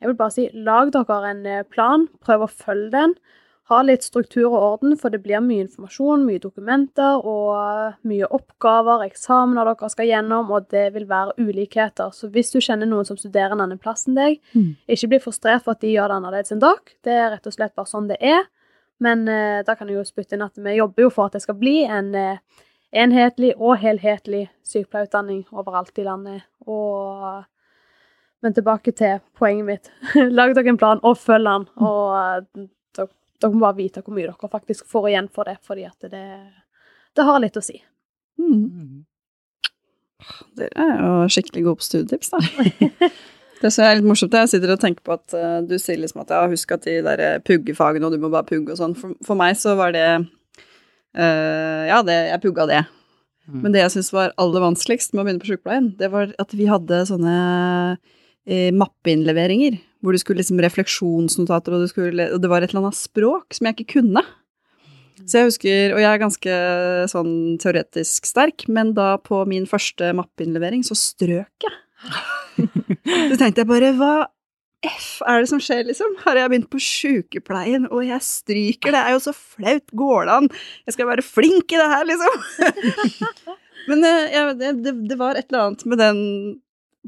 Jeg 0.00 0.10
vil 0.10 0.16
bare 0.18 0.32
si, 0.34 0.48
lag 0.52 0.90
dere 0.92 1.18
en 1.30 1.46
eh, 1.48 1.64
plan, 1.64 2.08
prøv 2.20 2.44
å 2.44 2.50
følge 2.50 2.90
den. 2.92 3.14
Ha 3.72 3.78
litt 3.80 4.04
struktur 4.04 4.50
og 4.50 4.58
orden, 4.58 4.96
for 5.00 5.08
det 5.08 5.22
blir 5.24 5.40
mye 5.40 5.62
informasjon, 5.64 6.26
mye 6.28 6.40
dokumenter 6.42 7.22
og 7.24 7.94
mye 8.04 8.26
oppgaver, 8.28 9.06
eksamener 9.06 9.70
dere 9.70 9.88
skal 9.88 10.10
gjennom, 10.10 10.50
og 10.52 10.66
det 10.74 10.90
vil 10.92 11.06
være 11.08 11.32
ulikheter. 11.40 12.12
Så 12.12 12.28
hvis 12.34 12.52
du 12.52 12.58
kjenner 12.60 12.90
noen 12.90 13.08
som 13.08 13.16
studerer 13.16 13.56
en 13.56 13.62
annen 13.64 13.80
plass 13.80 14.04
enn 14.04 14.18
deg, 14.18 14.36
mm. 14.52 14.74
ikke 14.96 15.14
bli 15.14 15.22
frustrert 15.24 15.64
for 15.64 15.72
at 15.72 15.80
de 15.80 15.94
gjør 15.94 16.12
det 16.12 16.18
annerledes 16.20 16.52
enn 16.52 16.60
dere. 16.60 16.92
Det 17.08 17.16
er 17.16 17.32
rett 17.32 17.48
og 17.48 17.56
slett 17.56 17.72
bare 17.78 17.88
sånn 17.88 18.12
det 18.12 18.20
er. 18.20 18.44
Men 19.04 19.24
eh, 19.32 19.64
da 19.64 19.78
kan 19.78 19.88
jeg 19.88 19.96
jo 19.96 20.04
spytte 20.06 20.36
inn 20.36 20.44
at 20.44 20.60
vi 20.60 20.76
jobber 20.76 21.06
jo 21.06 21.14
for 21.16 21.32
at 21.32 21.38
det 21.38 21.42
skal 21.46 21.56
bli 21.58 21.78
en 21.88 22.12
eh, 22.20 22.68
enhetlig 22.94 23.54
og 23.56 23.80
helhetlig 23.80 24.44
sykepleierutdanning 24.68 25.46
overalt 25.56 25.98
i 25.98 26.06
landet. 26.06 26.44
Og 26.68 27.42
men 28.44 28.52
tilbake 28.52 28.92
til 28.92 29.22
poenget 29.40 29.64
mitt. 29.64 29.92
Lag 30.36 30.52
dere 30.52 30.68
en 30.68 30.76
plan, 30.76 30.98
og 31.00 31.16
følg 31.16 31.48
den. 31.48 31.62
Og 31.80 32.66
dere 33.44 33.52
må 33.54 33.66
bare 33.66 33.78
vite 33.78 34.02
hvor 34.02 34.16
mye 34.16 34.28
dere 34.30 34.52
faktisk 34.52 34.86
får 34.90 35.10
igjen 35.10 35.28
for 35.34 35.50
det, 35.50 35.58
fordi 35.66 35.84
at 35.88 36.08
det, 36.12 36.24
det 37.16 37.26
har 37.28 37.42
litt 37.42 37.58
å 37.60 37.64
si. 37.64 37.76
Mm. 38.40 39.04
Dere 40.58 40.88
er 40.88 41.04
jo 41.04 41.14
skikkelig 41.34 41.66
gode 41.66 41.82
på 41.82 41.88
studietips, 41.90 42.34
da. 42.34 43.10
Det 43.64 43.70
som 43.72 43.86
er 43.86 43.94
litt 43.96 44.04
morsomt, 44.04 44.34
jeg 44.36 44.50
sitter 44.50 44.74
og 44.74 44.80
tenker 44.82 45.04
på 45.06 45.14
at 45.14 45.34
uh, 45.38 45.60
du 45.64 45.78
sier 45.80 45.96
liksom 45.96 46.20
at 46.20 46.32
ja, 46.34 46.42
husk 46.50 46.74
at 46.74 46.84
de 46.84 46.98
der 47.06 47.20
eh, 47.22 47.38
puggefagene, 47.40 48.04
og 48.04 48.12
du 48.12 48.20
må 48.20 48.28
bare 48.28 48.44
pugge 48.44 48.74
og 48.74 48.80
sånn. 48.80 48.96
For, 48.98 49.14
for, 49.24 49.38
meg 49.40 49.56
så 49.56 49.72
var 49.78 49.94
det 49.94 50.04
uh, 50.20 51.82
Ja, 51.88 52.02
det, 52.04 52.18
jeg 52.28 52.42
pugga 52.42 52.66
det. 52.68 52.82
Mm. 53.48 53.62
Men 53.62 53.72
det 53.72 53.80
jeg 53.80 53.94
syns 53.94 54.10
var 54.12 54.34
aller 54.42 54.66
vanskeligst 54.66 55.14
med 55.14 55.22
å 55.22 55.24
begynne 55.24 55.44
på 55.44 55.48
sykepleien, 55.48 55.88
det 55.96 56.10
var 56.12 56.34
at 56.42 56.52
vi 56.56 56.68
hadde 56.68 57.00
sånne 57.08 57.38
uh, 57.96 58.68
mappeinnleveringer 58.82 59.78
hvor 60.04 60.14
du 60.14 60.20
skulle 60.20 60.42
liksom 60.42 60.60
refleksjonsnotater, 60.60 61.74
og, 61.74 61.88
skulle, 61.88 62.28
og 62.34 62.42
det 62.42 62.50
var 62.52 62.64
et 62.64 62.74
eller 62.74 62.86
annet 62.86 63.00
språk 63.00 63.56
som 63.56 63.68
jeg 63.68 63.78
ikke 63.78 64.00
kunne. 64.00 64.22
Så 65.24 65.40
jeg 65.40 65.48
husker, 65.48 65.94
og 65.94 66.02
jeg 66.02 66.10
er 66.10 66.20
ganske 66.20 66.54
sånn 67.08 67.34
teoretisk 67.62 68.26
sterk, 68.28 68.66
men 68.68 68.92
da 68.96 69.14
på 69.22 69.44
min 69.48 69.64
første 69.70 70.10
mappeinnlevering 70.16 70.84
så 70.86 70.96
strøk 70.98 71.68
jeg. 71.68 71.80
Så 73.04 73.36
tenkte 73.40 73.62
jeg 73.62 73.68
bare, 73.68 73.90
hva 73.96 74.12
F 74.84 75.22
er 75.24 75.40
det 75.40 75.48
som 75.48 75.60
skjer, 75.62 75.84
liksom? 75.88 76.12
Har 76.24 76.38
jeg 76.38 76.50
begynt 76.52 76.70
på 76.72 76.80
sjukepleien, 76.82 77.86
og 77.88 78.04
jeg 78.04 78.20
stryker? 78.24 78.92
Det 78.92 79.00
er 79.00 79.14
jo 79.14 79.22
så 79.24 79.32
flaut. 79.36 79.86
Går 79.96 80.28
det 80.28 80.34
an? 80.34 80.48
Jeg 80.84 80.96
skal 80.96 81.08
være 81.08 81.24
flink 81.24 81.72
i 81.72 81.80
det 81.80 81.88
her, 81.92 82.04
liksom. 82.10 82.36
Men 83.90 84.04
eh, 84.08 84.34
jeg, 84.34 84.58
det, 84.60 84.94
det, 85.10 85.18
var 85.20 85.38
et 85.38 85.48
eller 85.48 85.68
annet 85.68 85.86
med 85.88 86.00
den 86.00 86.20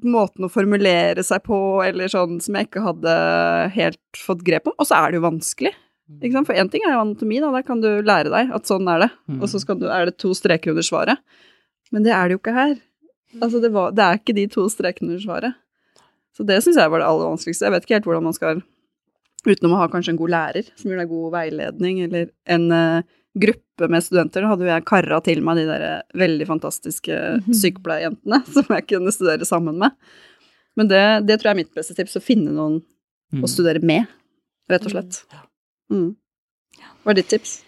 måten 0.04 0.44
å 0.44 0.52
formulere 0.52 1.22
seg 1.24 1.44
på, 1.46 1.58
eller 1.84 2.10
sånn 2.12 2.40
som 2.44 2.58
jeg 2.58 2.68
ikke 2.68 2.84
hadde 2.84 3.16
helt 3.76 4.20
fått 4.20 4.44
grep 4.46 4.68
om. 4.68 4.76
Og 4.76 4.88
så 4.88 4.98
er 4.98 5.12
det 5.12 5.20
jo 5.20 5.26
vanskelig. 5.26 5.72
Ikke 6.20 6.36
sant? 6.36 6.48
For 6.48 6.58
én 6.58 6.70
ting 6.70 6.84
er 6.86 6.94
jo 6.94 7.02
anatomi, 7.02 7.40
da. 7.42 7.50
Der 7.54 7.66
kan 7.66 7.80
du 7.82 7.88
lære 8.04 8.30
deg 8.30 8.52
at 8.54 8.68
sånn 8.68 8.86
er 8.92 9.06
det. 9.06 9.10
Mm. 9.26 9.40
Og 9.40 9.50
så 9.50 9.62
du, 9.74 9.88
er 9.90 10.10
det 10.10 10.18
to 10.22 10.32
streker 10.36 10.74
under 10.74 10.86
svaret. 10.86 11.22
Men 11.94 12.06
det 12.06 12.14
er 12.14 12.28
det 12.28 12.36
jo 12.36 12.42
ikke 12.42 12.54
her. 12.56 12.76
Altså, 13.40 13.60
det, 13.62 13.72
var, 13.74 13.94
det 13.96 14.04
er 14.04 14.20
ikke 14.20 14.36
de 14.36 14.46
to 14.52 14.66
strekene 14.72 15.14
under 15.14 15.24
svaret. 15.24 15.58
Så 16.36 16.44
det 16.46 16.60
syns 16.62 16.78
jeg 16.78 16.92
var 16.92 17.02
det 17.02 17.08
aller 17.08 17.30
vanskeligste. 17.32 17.66
Jeg 17.66 17.74
vet 17.74 17.86
ikke 17.86 17.98
helt 17.98 18.08
hvordan 18.10 18.26
man 18.28 18.36
skal 18.36 18.64
Utenom 19.46 19.76
å 19.76 19.78
ha 19.78 19.86
kanskje 19.86 20.10
en 20.10 20.18
god 20.18 20.32
lærer 20.32 20.68
som 20.74 20.90
gir 20.90 20.98
deg 20.98 21.06
god 21.06 21.28
veiledning, 21.36 22.00
eller 22.02 22.24
en 22.50 22.64
uh, 22.74 23.04
gruppe 23.36 23.88
med 23.92 24.04
studenter, 24.04 24.42
da 24.42 24.52
hadde 24.52 24.66
jo 24.66 24.72
jeg 24.72 24.86
kara 24.88 25.20
til 25.24 25.42
meg 25.44 25.60
de 25.60 25.66
der 25.68 25.86
veldig 26.16 26.48
fantastiske 26.48 27.16
mhm. 27.42 27.58
sykepleierjentene 27.60 28.42
som 28.54 28.76
jeg 28.76 28.88
kunne 28.92 29.14
studere 29.14 29.48
sammen 29.48 29.78
med. 29.82 29.96
Men 30.76 30.90
det, 30.92 31.04
det, 31.28 31.38
tror 31.40 31.52
jeg 31.52 31.56
er 31.56 31.62
mitt 31.62 31.76
beste 31.76 31.96
tips, 31.96 32.18
å 32.18 32.24
finne 32.24 32.52
noen 32.52 32.82
mm. 33.32 33.44
å 33.44 33.48
studere 33.48 33.80
med, 33.80 34.10
rett 34.68 34.84
og 34.84 34.92
slett. 34.92 35.22
Mm. 35.92 36.10
Hva 37.00 37.14
er 37.14 37.20
ditt 37.22 37.30
tips? 37.32 37.62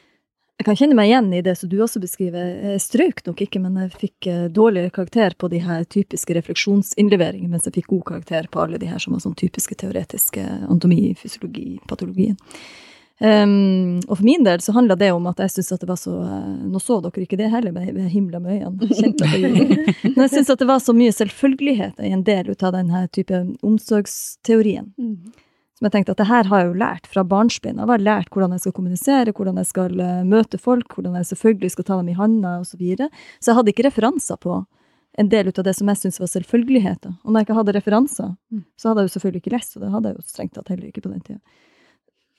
Jeg 0.59 0.67
kan 0.67 0.77
kjenne 0.77 0.97
meg 0.99 1.07
igjen 1.07 1.29
i 1.39 1.41
det 1.47 1.55
som 1.55 1.71
du 1.71 1.77
også 1.85 2.01
beskriver. 2.03 2.49
Jeg 2.75 2.83
strøk 2.83 3.23
nok 3.29 3.45
ikke, 3.45 3.61
men 3.63 3.77
jeg 3.79 3.93
fikk 4.01 4.27
eh, 4.27 4.49
dårligere 4.51 4.91
karakter 4.97 5.37
på 5.39 5.49
de 5.53 5.61
her 5.63 5.85
typiske 5.87 6.35
refleksjonsinnleveringene, 6.35 7.53
mens 7.53 7.69
jeg 7.69 7.77
fikk 7.77 7.93
god 7.93 8.05
karakter 8.11 8.49
på 8.51 8.65
alle 8.65 8.81
de 8.83 8.91
her 8.91 8.99
som 9.01 9.15
var 9.15 9.23
sånn 9.23 9.39
typiske 9.39 9.79
teoretiske 9.79 10.43
anatomi, 10.43 11.13
fysiologi, 11.21 11.79
patologien. 11.89 12.35
Um, 13.19 13.99
og 14.07 14.21
for 14.21 14.23
min 14.23 14.45
del 14.47 14.61
så 14.63 14.71
handla 14.77 14.95
det 14.95 15.09
om 15.11 15.25
at 15.27 15.41
jeg 15.43 15.51
syntes 15.57 15.73
at 15.75 15.81
det 15.83 15.89
var 15.91 15.99
så 15.99 16.13
uh, 16.23 16.53
Nå 16.71 16.79
så 16.79 17.01
dere 17.03 17.25
ikke 17.25 17.39
det 17.41 17.49
heller, 17.51 17.75
men 17.75 17.89
jeg 17.89 18.13
himla 18.13 18.39
med 18.39 18.61
øynene. 18.61 18.87
Men 20.15 20.23
jeg 20.23 20.31
syntes 20.37 20.53
at 20.55 20.63
det 20.63 20.69
var 20.69 20.79
så 20.85 20.95
mye 20.95 21.15
selvfølgeligheter 21.17 22.07
i 22.07 22.13
en 22.15 22.23
del 22.27 22.53
ut 22.53 22.63
av 22.63 22.77
denne 22.77 23.03
type 23.11 23.43
omsorgsteorien. 23.67 24.93
Mm. 24.95 25.35
Som 25.79 25.89
jeg 25.89 25.95
tenkte 25.97 26.15
at 26.15 26.23
det 26.23 26.29
her 26.31 26.47
har 26.51 26.63
jeg 26.63 26.71
jo 26.71 26.79
lært 26.79 27.11
fra 27.11 27.27
barnsben. 27.27 27.83
Jeg 27.83 27.91
har 27.91 28.07
lært 28.07 28.31
hvordan 28.35 28.55
jeg 28.55 28.65
skal 28.65 28.77
kommunisere, 28.79 29.35
hvordan 29.35 29.59
jeg 29.63 29.73
skal 29.73 29.99
uh, 29.99 30.23
møte 30.27 30.63
folk, 30.63 30.95
hvordan 30.95 31.19
jeg 31.19 31.31
selvfølgelig 31.33 31.75
skal 31.75 31.91
ta 31.91 31.99
dem 31.99 32.15
i 32.15 32.19
handa 32.19 32.59
osv. 32.63 32.77
Så, 32.77 32.83
videre. 32.83 33.11
så 33.41 33.51
jeg 33.51 33.59
hadde 33.59 33.75
ikke 33.75 33.89
referanser 33.91 34.39
på 34.39 34.61
en 35.19 35.31
del 35.33 35.51
ut 35.51 35.59
av 35.59 35.67
det 35.67 35.75
som 35.75 35.91
jeg 35.91 35.99
syntes 35.99 36.21
var 36.23 36.31
selvfølgeligheter. 36.31 37.19
Og 37.25 37.33
når 37.33 37.41
jeg 37.41 37.49
ikke 37.49 37.59
hadde 37.59 37.75
referanser, 37.75 38.35
mm. 38.55 38.63
så 38.79 38.91
hadde 38.93 39.03
jeg 39.03 39.11
jo 39.11 39.15
selvfølgelig 39.17 39.43
ikke 39.43 39.57
lest, 39.57 39.75
og 39.75 39.83
det 39.83 39.97
hadde 39.97 40.13
jeg 40.13 40.21
jo 40.21 40.31
strengt 40.31 40.55
tatt 40.55 40.71
heller 40.71 40.93
ikke 40.93 41.03
på 41.03 41.11
den 41.11 41.25
tida. 41.27 41.41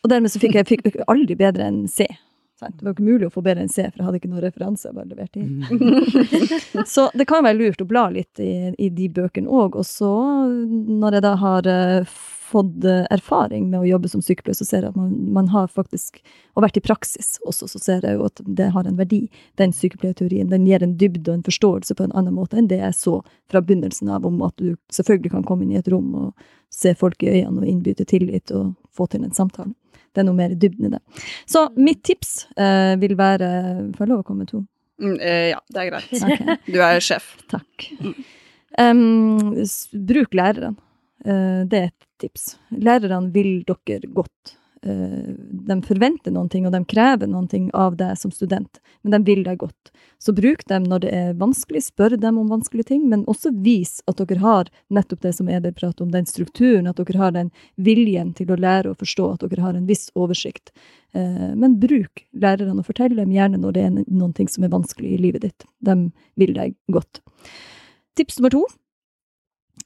Og 0.03 0.11
dermed 0.11 0.31
så 0.31 0.41
fikk 0.41 0.55
jeg 0.59 0.67
fikk 0.69 0.89
aldri 1.07 1.37
bedre 1.39 1.67
enn 1.69 1.85
C. 1.91 2.07
Det 2.59 2.83
var 2.83 2.91
ikke 2.91 3.05
mulig 3.07 3.27
å 3.29 3.31
få 3.31 3.43
bedre 3.43 3.63
enn 3.63 3.71
C, 3.71 3.85
for 3.87 4.01
jeg 4.01 4.07
hadde 4.07 4.19
ikke 4.19 4.31
noen 4.31 4.43
referanse. 4.43 4.91
bare 4.95 5.07
levert 5.07 5.37
inn. 5.39 5.61
Mm. 5.63 6.83
så 6.93 7.07
det 7.15 7.27
kan 7.29 7.45
være 7.45 7.59
lurt 7.59 7.83
å 7.83 7.87
bla 7.87 8.09
litt 8.11 8.41
i, 8.43 8.73
i 8.75 8.89
de 8.91 9.07
bøkene 9.15 9.47
òg. 9.47 9.77
Og 9.79 9.87
så, 9.87 10.11
når 10.49 11.17
jeg 11.17 11.25
da 11.25 11.33
har 11.39 11.71
uh, 11.71 12.17
fått 12.49 12.83
eh, 12.83 13.05
erfaring 13.13 13.69
med 13.69 13.79
å 13.79 13.87
jobbe 13.87 14.09
som 14.11 14.21
sykepleier, 14.25 14.57
så 14.57 14.67
ser 14.67 14.83
jeg 14.83 14.93
at 14.93 14.99
man, 14.99 15.11
man 15.33 15.49
har 15.53 15.69
faktisk 15.71 16.21
Og 16.57 16.63
vært 16.65 16.79
i 16.79 16.83
praksis 16.83 17.37
også, 17.47 17.69
så 17.71 17.79
ser 17.79 18.03
jeg 18.03 18.17
jo 18.17 18.25
at 18.27 18.41
det 18.43 18.71
har 18.73 18.87
en 18.87 18.97
verdi. 18.99 19.21
Den 19.61 19.71
sykepleierteorien 19.71 20.49
den 20.51 20.65
gir 20.67 20.83
en 20.83 20.97
dybde 20.99 21.29
og 21.29 21.37
en 21.37 21.45
forståelse 21.45 21.95
på 21.95 22.03
en 22.03 22.15
annen 22.19 22.35
måte 22.35 22.59
enn 22.59 22.67
det 22.67 22.81
jeg 22.81 22.97
så 22.97 23.13
fra 23.47 23.61
begynnelsen 23.63 24.11
av, 24.11 24.25
om 24.27 24.41
at 24.43 24.57
du 24.59 24.73
selvfølgelig 24.91 25.31
kan 25.37 25.45
komme 25.47 25.63
inn 25.63 25.77
i 25.77 25.79
et 25.79 25.87
rom 25.93 26.09
og 26.19 26.49
se 26.73 26.91
folk 26.99 27.23
i 27.23 27.31
øynene 27.37 27.63
og 27.63 27.69
innby 27.69 27.95
til 27.95 28.09
tillit 28.09 28.51
og 28.51 28.73
få 28.91 29.07
til 29.07 29.23
en 29.23 29.35
samtale. 29.35 29.71
Det 30.13 30.21
er 30.23 30.27
noe 30.27 30.37
mer 30.37 30.55
dybden 30.59 30.89
i 30.89 30.91
det. 30.95 30.99
Så 31.49 31.65
mitt 31.77 32.01
tips 32.07 32.47
eh, 32.57 32.95
vil 33.01 33.15
være 33.19 33.49
Får 33.95 34.05
jeg 34.05 34.11
lov 34.13 34.21
å 34.23 34.27
komme 34.27 34.45
med 34.45 34.51
to? 34.53 34.63
Mm, 34.99 35.15
eh, 35.23 35.47
ja, 35.53 35.59
det 35.71 35.81
er 35.85 35.89
greit. 35.93 36.11
Okay. 36.29 36.57
Du 36.73 36.79
er 36.83 36.99
sjef. 37.03 37.29
Takk. 37.51 37.85
Em, 38.77 39.01
s- 39.63 39.87
bruk 39.93 40.33
lærerne. 40.37 40.75
Uh, 41.25 41.65
det 41.67 41.79
er 41.81 41.87
et 41.89 42.05
tips. 42.23 42.53
Lærerne 42.71 43.31
vil 43.35 43.63
dere 43.67 44.07
godt. 44.15 44.53
Eh, 44.81 45.33
de 45.67 45.75
forventer 45.83 46.31
noen 46.31 46.49
ting, 46.49 46.65
og 46.67 46.71
de 46.71 46.79
krever 46.87 47.27
noen 47.27 47.49
ting 47.51 47.67
av 47.75 47.97
deg 47.99 48.15
som 48.17 48.31
student, 48.31 48.79
men 49.03 49.11
de 49.11 49.19
vil 49.27 49.43
deg 49.43 49.59
godt. 49.59 49.91
Så 50.19 50.31
bruk 50.35 50.63
dem 50.71 50.85
når 50.87 51.03
det 51.03 51.11
er 51.15 51.33
vanskelig, 51.39 51.81
spør 51.89 52.15
dem 52.19 52.37
om 52.39 52.51
vanskelige 52.51 52.91
ting, 52.93 53.03
men 53.11 53.25
også 53.27 53.51
vis 53.65 53.99
at 54.07 54.21
dere 54.21 54.39
har 54.39 54.71
nettopp 54.87 55.25
det 55.25 55.33
som 55.35 55.51
Eder 55.51 55.75
prater 55.75 56.05
om, 56.05 56.13
den 56.15 56.27
strukturen, 56.29 56.87
at 56.87 56.99
dere 57.01 57.19
har 57.19 57.35
den 57.35 57.51
viljen 57.75 58.31
til 58.37 58.51
å 58.53 58.59
lære 58.59 58.93
og 58.93 59.03
forstå, 59.03 59.27
at 59.35 59.47
dere 59.49 59.67
har 59.67 59.75
en 59.75 59.87
viss 59.89 60.07
oversikt. 60.15 60.71
Eh, 61.13 61.51
Men 61.59 61.79
bruk 61.79 62.23
lærerne, 62.31 62.79
og 62.79 62.87
fortell 62.87 63.15
dem 63.19 63.35
gjerne 63.35 63.59
når 63.59 63.75
det 63.75 63.83
er 63.83 63.95
noen 64.07 64.33
ting 64.33 64.47
som 64.47 64.63
er 64.63 64.71
vanskelig 64.71 65.17
i 65.17 65.23
livet 65.27 65.41
ditt. 65.41 65.67
De 65.83 66.11
vil 66.39 66.53
deg 66.55 66.75
godt. 66.87 67.19
Tips 68.15 68.39
nummer 68.39 68.55
to 68.55 68.67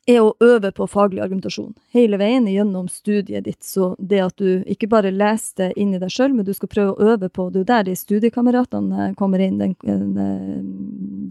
er 0.08 0.20
å 0.22 0.34
øve 0.44 0.72
på 0.76 0.88
faglig 0.88 1.22
argumentasjon. 1.24 1.74
Hele 1.96 2.18
veien 2.20 2.48
gjennom 2.48 2.90
studiet 2.92 3.46
ditt. 3.46 3.64
Så 3.64 3.94
det 4.00 4.20
at 4.24 4.36
du 4.38 4.64
ikke 4.68 4.90
bare 4.92 5.14
leser 5.14 5.56
det 5.62 5.70
inn 5.80 5.94
i 5.96 6.02
deg 6.02 6.12
sjøl, 6.12 6.34
men 6.36 6.46
du 6.46 6.54
skal 6.54 6.72
prøve 6.72 6.96
å 6.96 7.14
øve 7.14 7.30
på 7.30 7.50
Det 7.54 7.64
er 7.64 7.70
der 7.72 7.88
de 7.92 7.96
studiekameratene 7.96 9.14
kommer 9.20 9.40
inn, 9.40 9.58
den, 9.62 9.76
den, 9.84 10.14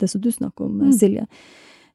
det 0.01 0.09
som 0.11 0.21
du 0.21 0.33
snakker 0.33 0.67
om, 0.67 0.81
Mm. 0.83 0.93
Silje. 0.93 1.27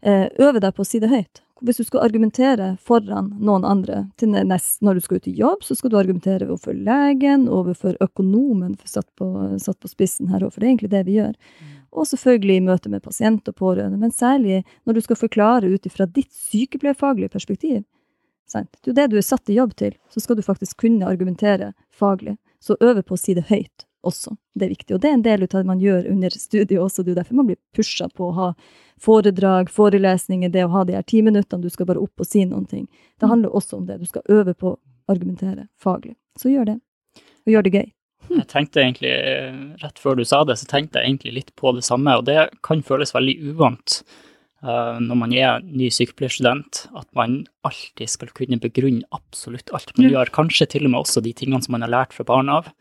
Eh, 0.01 0.28
Øve 0.39 0.59
deg 0.61 0.76
på 0.76 0.84
å 0.84 0.88
si 0.88 0.99
det 0.99 1.09
høyt. 1.09 1.41
Hvis 1.65 1.80
du 1.82 1.84
skal 1.88 2.03
argumentere 2.05 2.76
foran 2.86 3.32
noen 3.41 3.65
andre 3.65 4.03
nest, 4.22 4.82
når 4.86 4.93
du 4.93 5.01
skal 5.01 5.18
ut 5.18 5.28
i 5.28 5.34
jobb, 5.39 5.63
så 5.65 5.76
skal 5.76 5.89
du 5.89 5.97
argumentere 5.97 6.45
overfor 6.45 6.78
legen, 6.78 7.47
overfor 7.49 7.97
økonomen, 7.99 8.76
satt, 8.86 9.07
på, 9.18 9.57
satt 9.57 9.80
på 9.82 9.89
spissen 9.89 10.30
her 10.30 10.45
for 10.51 10.59
det 10.59 10.68
er 10.68 10.72
egentlig 10.76 10.91
det 10.93 11.03
vi 11.07 11.18
gjør. 11.18 11.34
Og 11.98 12.06
selvfølgelig 12.06 12.60
i 12.60 12.64
møte 12.68 12.91
med 12.93 13.02
pasient 13.02 13.48
og 13.50 13.56
pårørende, 13.58 13.98
men 13.98 14.14
særlig 14.14 14.62
når 14.86 14.98
du 14.98 15.02
skal 15.06 15.18
forklare 15.18 15.70
ut 15.72 15.86
ifra 15.89 16.06
ditt 16.06 16.30
sykepleierfaglige 16.34 17.34
perspektiv. 17.34 17.82
Sant? 18.48 18.70
Det 18.84 18.93
er 18.93 19.00
det 19.02 19.12
du 19.12 19.18
er 19.20 19.26
satt 19.26 19.50
i 19.50 19.58
jobb 19.58 19.74
til, 19.76 19.98
så 20.14 20.22
skal 20.24 20.38
du 20.38 20.45
faktisk 20.45 20.78
kunne 20.86 21.10
argumentere 21.10 21.74
faglig. 21.91 22.38
Så 22.64 22.78
øve 22.80 23.04
på 23.04 23.18
å 23.18 23.20
si 23.20 23.36
det 23.38 23.48
høyt 23.50 23.88
også. 24.08 24.36
Det 24.54 24.66
er 24.66 24.74
viktig. 24.74 24.95
Og 24.95 25.02
det 25.02 25.10
er 25.10 25.18
en 25.18 25.26
del 25.26 25.43
av 25.45 25.52
det 25.52 25.66
man 25.68 25.82
gjør 25.82 26.08
under 26.12 26.34
studiet 26.34 26.80
også. 26.80 27.04
Det 27.04 27.12
er 27.12 27.16
jo 27.16 27.20
derfor 27.20 27.39
man 27.41 27.50
blir 27.50 27.60
pusha 27.76 28.08
på 28.14 28.30
å 28.30 28.36
ha 28.38 28.48
foredrag, 29.02 29.70
forelesninger, 29.74 30.54
det 30.54 30.66
å 30.66 30.72
ha 30.74 30.86
de 30.88 30.98
her 30.98 31.06
ti 31.06 31.22
minuttene 31.26 31.66
du 31.66 31.74
skal 31.74 31.89
bare 31.89 32.02
opp 32.04 32.24
og 32.24 32.30
si 32.30 32.45
noen 32.45 32.66
ting. 32.70 32.88
Det 33.20 33.30
handler 33.30 33.56
også 33.56 33.82
om 33.82 33.86
det. 33.89 34.00
Du 34.02 34.10
skal 34.10 34.26
øve 34.32 34.56
på 34.56 34.74
å 34.74 34.80
argumentere 35.12 35.68
faglig. 35.82 36.16
Så 36.39 36.54
gjør 36.54 36.74
det. 36.74 36.80
Og 37.45 37.54
gjør 37.54 37.68
det 37.68 37.76
gøy. 37.78 37.88
Jeg 38.34 38.47
tenkte 38.51 38.84
egentlig, 38.84 39.11
eh, 39.11 39.57
Rett 39.84 39.99
før 40.01 40.17
du 40.17 40.25
sa 40.28 40.43
det, 40.47 40.57
så 40.59 40.69
tenkte 40.69 41.01
jeg 41.01 41.11
egentlig 41.11 41.36
litt 41.36 41.51
på 41.59 41.73
det 41.75 41.86
samme, 41.88 42.17
og 42.19 42.25
det 42.28 42.49
kan 42.65 42.84
føles 42.86 43.13
veldig 43.15 43.36
uvant 43.51 44.01
eh, 44.63 44.97
når 45.03 45.19
man 45.23 45.34
er 45.34 45.63
ny 45.63 45.89
sykepleierstudent, 45.93 46.88
at 46.97 47.07
man 47.17 47.39
alltid 47.67 48.11
skal 48.11 48.34
kunne 48.36 48.59
begrunne 48.63 49.07
absolutt 49.15 49.71
alt 49.75 49.93
man 49.97 50.11
gjør, 50.11 50.34
kanskje 50.36 50.69
til 50.75 50.88
og 50.88 50.93
med 50.93 51.03
også 51.03 51.23
de 51.25 51.34
tingene 51.38 51.63
som 51.63 51.78
man 51.78 51.86
har 51.88 51.93
lært 51.93 52.15
fra 52.17 52.28
barn 52.28 52.51
av. 52.53 52.71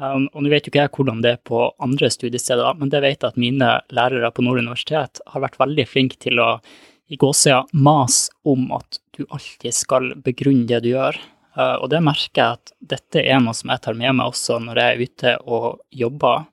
Um, 0.00 0.24
og 0.32 0.42
nå 0.42 0.50
vet 0.50 0.64
jo 0.64 0.72
ikke 0.72 0.80
jeg 0.80 0.92
hvordan 0.96 1.18
det 1.22 1.34
er 1.34 1.42
på 1.46 1.58
andre 1.84 2.08
studiesteder, 2.10 2.78
men 2.80 2.90
det 2.92 3.02
vet 3.04 3.20
jeg 3.20 3.28
at 3.28 3.40
mine 3.40 3.68
lærere 3.92 4.30
på 4.32 4.42
Nord 4.42 4.62
universitet 4.62 5.20
har 5.30 5.44
vært 5.44 5.58
veldig 5.60 5.84
flinke 5.86 6.16
til 6.22 6.40
å 6.40 6.54
i 7.10 7.18
gåsida 7.18 7.64
mase 7.74 8.30
om 8.46 8.70
at 8.72 9.00
du 9.16 9.24
alltid 9.28 9.74
skal 9.74 10.12
begrunne 10.24 10.68
det 10.70 10.84
du 10.84 10.92
gjør. 10.92 11.18
Uh, 11.56 11.76
og 11.82 11.88
det 11.90 11.98
merker 12.06 12.40
jeg 12.40 12.58
at 12.58 12.72
dette 12.92 13.22
er 13.22 13.40
noe 13.42 13.56
som 13.58 13.72
jeg 13.72 13.82
tar 13.82 13.96
med 13.98 14.14
meg 14.20 14.30
også 14.30 14.60
når 14.62 14.78
jeg 14.78 14.90
er 14.90 15.00
ute 15.08 15.32
og 15.50 15.64
jobber. 16.02 16.44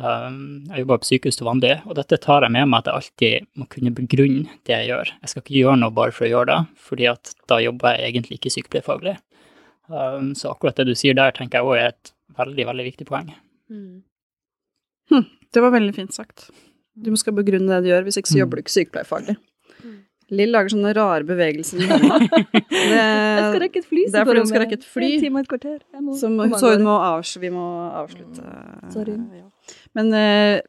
Um, 0.00 0.68
jeg 0.70 0.84
jobber 0.84 1.00
på 1.02 1.08
sykehus 1.08 1.40
til 1.40 1.48
vanlig, 1.48 1.72
og 1.84 1.96
dette 1.98 2.20
tar 2.22 2.46
jeg 2.46 2.54
med 2.54 2.70
meg 2.70 2.78
at 2.78 2.90
jeg 2.90 3.00
alltid 3.00 3.48
må 3.58 3.66
kunne 3.72 3.94
begrunne 3.96 4.60
det 4.68 4.76
jeg 4.76 4.92
gjør. 4.92 5.10
Jeg 5.18 5.32
skal 5.32 5.44
ikke 5.44 5.56
gjøre 5.58 5.80
noe 5.82 5.96
bare 5.98 6.14
for 6.14 6.28
å 6.28 6.30
gjøre 6.30 6.52
det, 6.52 6.60
fordi 6.90 7.10
at 7.10 7.34
da 7.50 7.58
jobber 7.64 7.98
jeg 7.98 8.12
egentlig 8.12 8.38
ikke 8.38 8.54
sykepleierfaglig. 8.54 9.16
Um, 9.90 10.30
så 10.38 10.54
akkurat 10.54 10.78
det 10.78 10.86
du 10.92 10.94
sier 10.94 11.18
der, 11.18 11.34
tenker 11.34 11.58
jeg 11.58 11.66
også 11.66 11.80
er 11.80 11.90
et 11.90 12.14
veldig, 12.38 12.68
veldig 12.70 12.86
viktig 12.92 13.08
poeng. 13.10 13.34
Mm. 13.70 15.26
Det 15.50 15.62
var 15.64 15.74
veldig 15.74 15.94
fint 15.96 16.14
sagt. 16.14 16.52
Du 16.94 17.10
skal 17.18 17.34
begrunne 17.34 17.72
det 17.72 17.82
du 17.82 17.90
gjør, 17.90 18.06
hvis 18.06 18.20
ikke 18.20 18.30
så 18.30 18.42
jobber 18.44 18.60
du 18.60 18.62
ikke 18.62 18.76
sykepleierfaglig. 18.76 19.34
Lill 20.30 20.52
lager 20.54 20.70
sånne 20.70 20.92
rare 20.94 21.24
bevegelser 21.26 21.80
med. 21.82 22.04
Jeg 22.70 23.42
skal 23.42 23.60
rekke 23.64 23.80
et 23.82 23.88
fly. 23.90 24.04
det 24.06 24.20
er 24.20 24.26
fordi 24.28 24.42
hun 24.44 24.50
skal 24.50 24.62
rekke 24.64 24.76
et 24.78 24.86
fly. 24.86 25.08
En 25.16 25.24
time 25.24 25.40
og 25.40 25.42
et 25.46 25.50
kvarter. 25.50 25.78
Jeg 25.96 26.04
må- 26.06 26.16
som, 26.20 26.36
så 26.54 26.72
hun 26.76 26.84
må 26.86 26.94
avs 27.10 27.32
vi 27.42 27.50
må 27.54 27.64
avslutte. 27.98 28.44
Sorry. 28.94 29.16
Men 29.98 30.12
uh, 30.14 30.60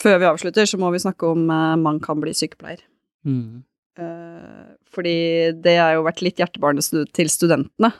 før 0.00 0.18
vi 0.22 0.28
avslutter, 0.32 0.66
så 0.66 0.78
må 0.82 0.90
vi 0.94 1.02
snakke 1.02 1.30
om 1.30 1.46
uh, 1.50 1.76
man 1.78 2.00
kan 2.02 2.18
bli 2.22 2.34
sykepleier. 2.34 2.82
Mm. 3.26 3.62
Uh, 4.00 4.74
fordi 4.90 5.16
det 5.62 5.76
har 5.78 5.94
jo 5.94 6.06
vært 6.06 6.22
litt 6.26 6.40
hjertebarnet 6.42 6.90
til 7.14 7.30
studentene, 7.30 7.92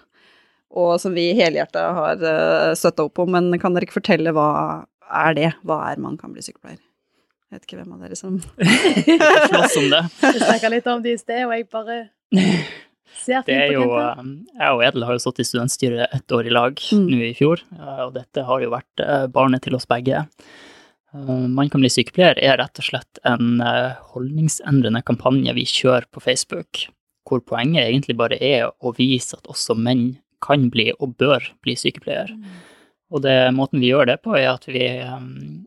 og 0.70 0.96
som 1.02 1.14
vi 1.14 1.28
helhjerta 1.38 1.86
har 1.94 2.22
uh, 2.22 2.74
støtta 2.78 3.06
opp 3.06 3.22
om. 3.22 3.30
Men 3.38 3.54
kan 3.62 3.74
dere 3.74 3.86
ikke 3.86 4.00
fortelle 4.00 4.34
hva 4.34 4.48
er 5.10 5.34
det? 5.38 5.50
Hva 5.66 5.84
er 5.92 6.02
man 6.02 6.18
kan 6.18 6.34
bli 6.34 6.42
sykepleier? 6.42 6.82
Jeg 7.50 7.58
vet 7.58 7.64
ikke 7.66 7.80
hvem 7.80 7.94
av 7.96 8.02
dere 8.04 8.16
som 8.18 8.36
Slåss 9.50 9.76
om 9.80 9.88
det. 9.90 10.00
Vi 10.22 10.38
snakka 10.38 10.70
litt 10.70 10.86
om 10.86 11.00
det 11.02 11.16
i 11.16 11.18
sted, 11.18 11.42
og 11.48 11.54
jeg 11.56 11.66
bare 11.72 11.96
ser 13.20 13.42
Det 13.46 13.56
er 13.56 13.72
fint 13.72 13.80
på 13.82 13.88
jo, 13.88 13.96
um, 13.98 14.28
jeg 14.54 14.76
og 14.76 14.82
Edel 14.86 15.06
har 15.08 15.16
jo 15.16 15.22
stått 15.24 15.40
i 15.42 15.46
studentstyret 15.48 16.14
ett 16.14 16.34
år 16.36 16.46
i 16.46 16.52
lag 16.54 16.78
Mm. 16.94 17.08
nå 17.10 17.18
i 17.26 17.34
fjor, 17.34 17.62
og 18.06 18.14
dette 18.14 18.44
har 18.46 18.62
jo 18.62 18.70
vært 18.72 19.02
uh, 19.02 19.26
barnet 19.34 19.64
til 19.66 19.74
oss 19.78 19.88
begge. 19.90 20.22
Uh, 21.10 21.48
Man 21.50 21.68
kan 21.72 21.82
bli 21.82 21.90
sykepleier 21.90 22.38
er 22.38 22.60
rett 22.62 22.78
og 22.78 22.86
slett 22.86 23.20
en 23.26 23.58
uh, 23.58 23.98
holdningsendrende 24.14 25.02
kampanje 25.06 25.54
vi 25.58 25.66
kjører 25.66 26.06
på 26.14 26.22
Facebook, 26.22 26.84
hvor 27.26 27.42
poenget 27.42 27.88
egentlig 27.88 28.14
bare 28.18 28.38
er 28.38 28.70
å 28.78 28.94
vise 28.94 29.34
at 29.36 29.50
også 29.50 29.74
menn 29.74 30.20
kan 30.40 30.70
bli 30.72 30.92
og 31.00 31.16
bør 31.20 31.50
bli 31.66 31.74
sykepleier. 31.76 32.30
Og 33.10 33.24
det, 33.26 33.34
måten 33.58 33.82
vi 33.82 33.90
gjør 33.90 34.06
det 34.06 34.20
på, 34.22 34.38
er 34.38 34.52
at 34.54 34.64
vi 34.70 34.86
um, 35.02 35.66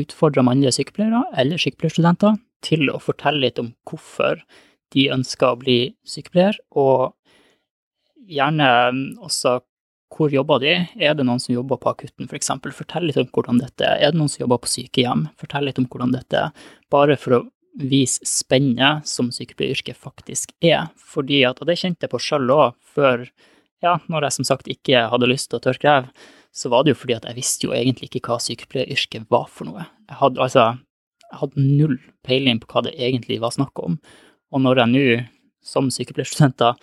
utfordra 0.00 0.44
mannlige 0.46 0.78
sykepleiere 0.78 1.24
eller 1.38 1.60
sykepleierstudenter 1.60 2.38
til 2.64 2.88
å 2.90 2.98
fortelle 3.02 3.44
litt 3.44 3.60
om 3.62 3.72
hvorfor 3.88 4.42
de 4.94 5.08
ønsker 5.12 5.52
å 5.52 5.60
bli 5.60 5.78
sykepleier, 6.08 6.56
og 6.72 7.12
gjerne 8.28 8.68
um, 8.88 9.02
også 9.24 9.58
hvor 10.14 10.32
jobber 10.32 10.62
de? 10.62 10.72
Er 10.96 11.12
det 11.16 11.26
noen 11.28 11.40
som 11.42 11.52
jobber 11.52 11.76
på 11.82 11.90
akutten, 11.92 12.28
f.eks.? 12.30 12.48
Fortell 12.72 13.04
litt 13.10 13.18
om 13.20 13.28
hvordan 13.28 13.60
dette 13.60 13.84
er. 13.84 14.00
Er 14.00 14.14
det 14.14 14.20
noen 14.20 14.30
som 14.32 14.40
jobber 14.46 14.62
på 14.64 14.70
sykehjem? 14.72 15.26
Fortell 15.40 15.68
litt 15.68 15.80
om 15.80 15.86
hvordan 15.90 16.14
dette 16.16 16.46
er, 16.46 16.70
bare 16.92 17.18
for 17.20 17.36
å 17.36 17.42
vise 17.78 18.24
spennet 18.26 19.06
som 19.06 19.28
sykepleieryrket 19.34 20.00
faktisk 20.00 20.54
er. 20.64 20.88
Fordi 20.96 21.42
at, 21.46 21.60
og 21.60 21.68
det 21.68 21.76
kjente 21.78 22.06
jeg 22.06 22.14
på 22.14 22.22
sjøl 22.24 22.48
òg, 22.54 22.78
før 22.96 23.28
ja, 23.84 23.98
når 24.10 24.26
jeg 24.26 24.38
som 24.38 24.48
sagt 24.48 24.70
ikke 24.72 25.04
hadde 25.12 25.28
lyst 25.30 25.52
til 25.52 25.60
å 25.60 25.64
tørke 25.68 25.92
ræv, 25.92 26.08
så 26.54 26.70
var 26.72 26.84
det 26.84 26.94
jo 26.94 27.00
fordi 27.02 27.16
at 27.18 27.26
jeg 27.28 27.38
visste 27.38 27.68
jo 27.68 27.74
egentlig 27.76 28.08
ikke 28.08 28.24
hva 28.26 28.38
sykepleieryrket 28.42 29.28
var 29.32 29.48
for 29.52 29.68
noe. 29.68 29.86
Jeg 30.08 30.20
hadde 30.22 30.42
altså 30.42 30.68
jeg 31.28 31.40
hadde 31.42 31.64
null 31.64 31.98
peiling 32.24 32.60
på 32.62 32.70
hva 32.72 32.86
det 32.86 32.94
egentlig 32.96 33.40
var 33.42 33.52
snakk 33.52 33.76
om. 33.82 33.98
Og 34.52 34.62
når 34.64 34.80
jeg 34.80 34.92
nå, 34.92 35.04
som 35.64 35.90
sykepleierstudenter, 35.92 36.78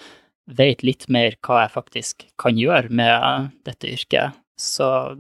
vet 0.46 0.84
litt 0.86 1.08
mer 1.10 1.34
hva 1.46 1.64
jeg 1.64 1.74
faktisk 1.74 2.28
kan 2.42 2.60
gjøre 2.60 2.94
med 2.94 3.50
dette 3.66 3.90
yrket, 3.90 4.38
så 4.62 5.18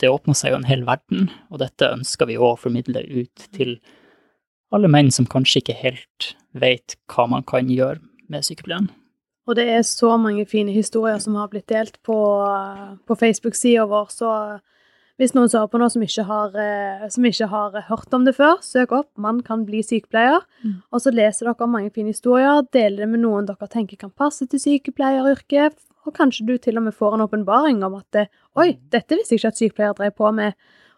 det 0.00 0.08
åpner 0.08 0.38
seg 0.38 0.54
jo 0.54 0.60
en 0.60 0.68
hel 0.68 0.84
verden, 0.86 1.28
og 1.50 1.60
dette 1.64 1.90
ønsker 1.90 2.30
vi 2.30 2.38
å 2.38 2.54
formidle 2.56 3.02
ut 3.10 3.48
til 3.56 3.80
alle 4.70 4.88
menn 4.88 5.10
som 5.10 5.26
kanskje 5.26 5.64
ikke 5.64 5.80
helt 5.80 6.30
vet 6.54 6.94
hva 7.10 7.26
man 7.30 7.42
kan 7.42 7.68
gjøre 7.68 7.98
med 8.30 8.46
sykepleien. 8.46 8.86
Og 9.48 9.56
det 9.56 9.68
er 9.68 9.82
så 9.82 10.16
mange 10.20 10.44
fine 10.46 10.72
historier 10.72 11.18
som 11.18 11.34
har 11.34 11.48
blitt 11.48 11.68
delt 11.68 11.96
på, 12.06 12.16
på 13.06 13.16
Facebook-sida 13.18 13.86
vår, 13.88 14.10
så 14.12 14.32
hvis 15.20 15.34
noen 15.36 15.50
hører 15.52 15.68
på 15.68 15.78
nå 15.80 15.86
som 15.92 16.02
ikke, 16.04 16.24
har, 16.24 16.54
eh, 16.56 17.08
som 17.12 17.24
ikke 17.28 17.48
har 17.50 17.74
hørt 17.90 18.14
om 18.16 18.24
det 18.24 18.32
før, 18.38 18.56
søk 18.64 18.92
opp 18.96 19.10
'Man 19.18 19.42
kan 19.42 19.66
bli 19.66 19.82
sykepleier', 19.82 20.46
Mm. 20.64 20.82
og 20.92 21.00
så 21.00 21.12
leser 21.12 21.46
dere 21.46 21.68
mange 21.68 21.90
fine 21.90 22.08
historier, 22.08 22.62
deler 22.72 23.04
det 23.04 23.08
med 23.08 23.20
noen 23.20 23.46
dere 23.46 23.68
tenker 23.68 23.98
kan 23.98 24.10
passe 24.10 24.46
til 24.48 24.58
sykepleieryrket, 24.58 25.76
og 26.06 26.14
kanskje 26.14 26.46
du 26.46 26.56
til 26.56 26.76
og 26.78 26.84
med 26.84 26.94
får 26.94 27.14
en 27.14 27.28
åpenbaring 27.28 27.84
om 27.84 27.94
at 27.94 28.10
det, 28.12 28.28
'oi, 28.56 28.78
dette 28.90 29.16
visste 29.16 29.34
jeg 29.34 29.40
ikke 29.40 29.48
at 29.48 29.58
sykepleiere 29.58 29.94
drev 29.94 30.12
på 30.12 30.32
med'. 30.32 30.54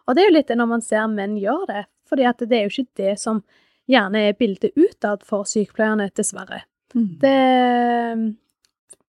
Og 0.07 0.15
det 0.15 0.23
er 0.23 0.31
jo 0.31 0.37
litt 0.37 0.49
det 0.49 0.57
når 0.57 0.69
man 0.69 0.81
ser 0.81 1.07
menn 1.07 1.37
gjør 1.37 1.67
det, 1.67 1.85
fordi 2.09 2.23
det 2.47 2.53
er 2.53 2.63
jo 2.63 2.83
ikke 2.83 2.97
det 2.97 3.19
som 3.19 3.43
gjerne 3.89 4.29
er 4.29 4.33
bildet 4.33 4.71
utad 4.77 5.25
for 5.25 5.43
sykepleierne, 5.45 6.11
dessverre. 6.15 6.63
Mm. 6.95 7.09
Det 7.23 8.37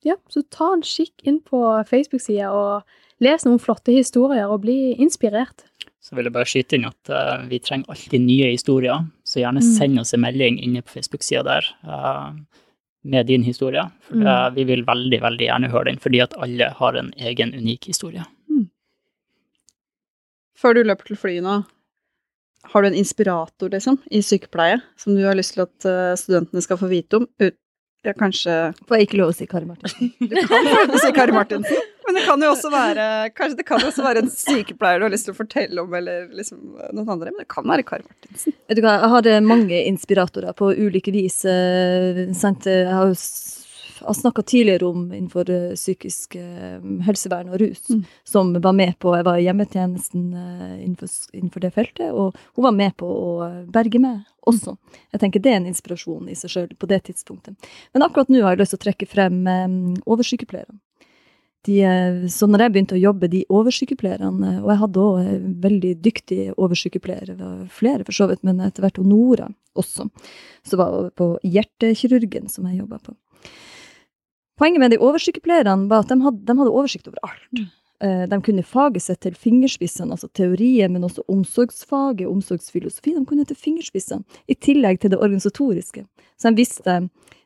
ja, 0.04 0.18
så 0.30 0.42
ta 0.52 0.74
en 0.74 0.82
kikk 0.84 1.24
inn 1.24 1.40
på 1.48 1.60
Facebook-sida 1.88 2.50
og 2.52 2.84
les 3.24 3.46
noen 3.46 3.60
flotte 3.64 3.94
historier 3.96 4.50
og 4.52 4.62
bli 4.66 4.94
inspirert. 5.00 5.64
Så 6.04 6.18
vil 6.18 6.28
jeg 6.28 6.34
bare 6.36 6.50
skyte 6.50 6.76
inn 6.76 6.90
at 6.90 7.12
uh, 7.14 7.46
vi 7.48 7.62
trenger 7.64 7.88
alltid 7.94 8.20
nye 8.26 8.50
historier, 8.52 9.06
så 9.24 9.40
gjerne 9.40 9.62
Mm. 9.64 9.70
send 9.78 10.00
oss 10.00 10.14
en 10.14 10.20
melding 10.26 10.60
inne 10.60 10.82
på 10.84 10.92
Facebook-sida 10.98 11.44
der 11.48 11.70
uh, 11.88 12.34
med 13.04 13.28
din 13.28 13.44
historie. 13.44 13.86
For 14.10 14.16
Mm. 14.20 14.28
uh, 14.28 14.50
vi 14.56 14.64
vil 14.68 14.84
veldig, 14.84 15.22
veldig 15.22 15.48
gjerne 15.48 15.72
høre 15.72 15.86
den, 15.86 16.00
fordi 16.04 16.20
at 16.22 16.36
alle 16.38 16.70
har 16.76 16.96
en 17.00 17.14
egen 17.18 17.54
unik 17.56 17.88
historie. 17.88 18.26
Før 20.60 20.76
du 20.78 20.84
løper 20.84 21.10
til 21.10 21.18
flyet 21.20 21.44
nå, 21.44 21.64
har 22.72 22.82
du 22.84 22.88
en 22.88 22.96
inspirator, 22.96 23.70
liksom, 23.74 23.98
i 24.12 24.22
sykepleie, 24.24 24.78
som 24.96 25.16
du 25.18 25.24
har 25.26 25.36
lyst 25.36 25.56
til 25.58 25.66
at 25.66 25.88
eh, 25.90 26.14
studentene 26.20 26.62
skal 26.64 26.80
få 26.80 26.88
vite 26.92 27.20
om? 27.20 27.26
Ut, 27.42 27.58
ja, 28.04 28.14
kanskje 28.20 28.54
Får 28.88 29.00
jeg 29.00 29.08
ikke 29.08 29.20
lov 29.22 29.32
å 29.32 29.36
si 29.38 29.48
Kari 29.50 29.68
Martinsen? 29.70 30.12
Du 30.34 30.36
kan 30.50 30.70
faktisk 30.70 31.06
si 31.06 31.12
Kari 31.16 31.36
Martinsen, 31.36 31.90
men 32.08 32.20
det 32.20 32.26
kan 32.28 32.44
jo 32.44 32.52
også 32.52 32.72
være 32.74 33.08
Kanskje 33.38 33.60
det 33.62 33.68
kan 33.70 33.84
jo 33.84 33.90
også 33.92 34.06
være 34.06 34.24
en 34.26 34.32
sykepleier 34.34 35.00
du 35.02 35.08
har 35.08 35.14
lyst 35.16 35.30
til 35.30 35.36
å 35.36 35.40
fortelle 35.40 35.86
om, 35.86 35.96
eller 36.00 36.28
liksom 36.36 36.62
noen 36.92 37.16
andre, 37.16 37.32
men 37.32 37.44
det 37.46 37.50
kan 37.54 37.68
være 37.70 37.86
Kari 37.88 38.06
Martinsen. 38.08 38.56
Vet 38.68 38.80
du 38.80 38.84
hva, 38.86 38.98
jeg 39.00 39.38
eh, 39.38 39.44
mange 39.46 39.84
inspiratorer 39.88 40.56
på 40.58 40.74
ulike 40.76 41.14
vis. 41.16 41.44
eh? 41.48 42.24
Jeg 42.28 42.88
har 42.92 43.12
jo 43.12 43.16
jeg 43.16 43.63
har 44.04 44.14
snakka 44.14 44.42
tidligere 44.42 44.86
om 44.86 45.06
innenfor 45.14 45.50
eh, 45.50 45.74
psykisk 45.76 46.36
eh, 46.36 46.80
helsevern 47.08 47.50
og 47.54 47.60
rus, 47.62 47.90
Mm. 47.90 48.04
som 48.24 48.54
var 48.54 48.74
med 48.74 48.98
på 49.00 49.16
Jeg 49.16 49.26
var 49.26 49.38
i 49.38 49.46
hjemmetjenesten 49.46 50.34
eh, 50.34 50.84
innenfor, 50.86 51.10
innenfor 51.34 51.60
det 51.62 51.74
feltet, 51.74 52.12
og 52.12 52.36
hun 52.56 52.64
var 52.64 52.72
med 52.72 52.96
på 52.98 53.08
å 53.08 53.66
berge 53.72 54.00
meg 54.00 54.24
også. 54.48 54.78
Jeg 55.12 55.20
tenker 55.20 55.40
det 55.40 55.52
er 55.52 55.60
en 55.62 55.68
inspirasjon 55.72 56.30
i 56.30 56.36
seg 56.36 56.50
sjøl 56.50 56.72
på 56.78 56.88
det 56.88 57.04
tidspunktet. 57.10 57.56
Men 57.94 58.04
akkurat 58.04 58.30
nå 58.30 58.42
har 58.44 58.56
jeg 58.56 58.64
lyst 58.64 58.76
til 58.76 58.82
å 58.82 58.86
trekke 58.88 59.08
frem 59.08 59.44
oversykepleierne. 60.06 60.80
De, 61.64 61.78
så 62.28 62.48
når 62.48 62.66
jeg 62.66 62.72
begynte 62.74 62.96
å 62.98 63.00
jobbe, 63.00 63.30
de 63.32 63.46
oversykepleierne, 63.48 64.58
og 64.66 64.68
jeg 64.68 64.80
hadde 64.82 65.00
òg 65.00 65.46
veldig 65.64 65.94
det 67.38 67.38
var 67.40 67.68
flere 67.72 68.04
for 68.04 68.12
så 68.12 68.28
vidt, 68.28 68.44
men 68.44 68.60
etter 68.60 68.84
hvert 68.84 69.00
Nora 69.08 69.48
også, 69.80 70.10
som 70.68 70.82
var 70.82 71.08
på 71.16 71.30
hjertekirurgen 71.48 72.52
som 72.52 72.68
jeg 72.68 72.82
jobba 72.82 73.00
på. 73.00 73.16
Poenget 74.60 74.80
med 74.80 74.94
de 74.94 75.02
oversykepleierne 75.02 75.90
var 75.90 76.04
at 76.04 76.12
de 76.14 76.20
hadde, 76.22 76.44
de 76.46 76.58
hadde 76.60 76.74
oversikt 76.74 77.08
over 77.10 77.18
alt. 77.26 77.64
Eh, 78.04 78.26
De 78.30 78.42
kunne 78.42 78.64
faget 78.64 79.02
sitt 79.02 79.22
til 79.24 79.36
fingerspissene, 79.36 80.12
altså 80.12 80.28
teorien, 80.36 80.92
men 80.94 81.04
også 81.08 81.24
omsorgsfaget, 81.32 82.28
omsorgsfilosofi. 82.28 83.16
De 83.16 83.26
kunne 83.26 83.46
til 83.46 83.56
fingerspissene, 83.56 84.24
i 84.48 84.56
tillegg 84.56 85.00
til 85.00 85.14
det 85.14 85.20
organisatoriske. 85.20 86.06
Så 86.38 86.52
de 86.52 86.60
visste, 86.60 86.98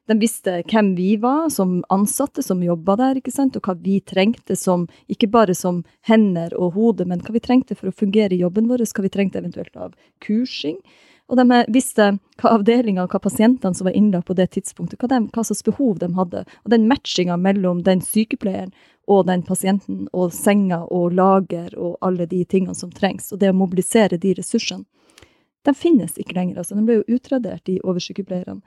de 0.07 0.19
visste 0.19 0.63
hvem 0.71 0.95
vi 0.97 1.15
var 1.21 1.49
som 1.53 1.83
ansatte 1.93 2.43
som 2.43 2.63
jobba 2.63 2.95
der, 2.97 3.21
og 3.21 3.61
hva 3.61 3.75
vi 3.83 3.99
trengte 4.01 4.55
som, 4.55 4.87
ikke 5.07 5.29
bare 5.29 5.53
som 5.55 5.83
hender 6.01 6.55
og 6.57 6.73
hode, 6.73 7.05
men 7.05 7.21
hva 7.21 7.35
vi 7.35 7.39
trengte 7.43 7.75
for 7.75 7.91
å 7.91 7.95
fungere 7.95 8.33
i 8.33 8.41
jobben 8.41 8.67
vår, 8.67 8.87
hva 8.87 9.03
vi 9.03 9.13
trengte 9.13 9.39
eventuelt 9.39 9.75
av 9.77 9.93
kursing. 10.19 10.81
Og 11.27 11.39
de 11.39 11.63
visste 11.75 12.11
hva 12.39 12.53
avdelinga 12.55 13.03
og 13.03 13.11
hva 13.11 13.19
pasientene 13.19 13.75
som 13.75 13.87
var 13.89 13.95
innlagt 13.99 14.29
på 14.29 14.35
det 14.37 14.47
tidspunktet, 14.55 14.99
hva, 15.01 15.09
de, 15.11 15.25
hva 15.33 15.43
slags 15.43 15.65
behov 15.67 15.97
de 15.99 16.11
hadde. 16.15 16.43
Og 16.63 16.71
den 16.71 16.87
matchinga 16.87 17.35
mellom 17.41 17.81
den 17.83 18.03
sykepleieren 18.03 18.71
og 19.07 19.25
den 19.27 19.43
pasienten, 19.47 20.07
og 20.11 20.33
senga 20.35 20.81
og 20.91 21.13
lager 21.15 21.71
og 21.79 21.95
alle 22.03 22.27
de 22.27 22.41
tingene 22.45 22.75
som 22.75 22.91
trengs, 22.91 23.31
og 23.31 23.39
det 23.39 23.53
å 23.53 23.55
mobilisere 23.55 24.19
de 24.19 24.33
ressursene, 24.35 24.83
de 25.67 25.73
finnes 25.75 26.13
ikke 26.15 26.35
lenger. 26.35 26.59
altså 26.59 26.75
De 26.75 26.83
ble 26.87 26.99
jo 26.99 27.17
utradert, 27.17 27.63
de 27.67 27.79
oversykepleierne. 27.83 28.61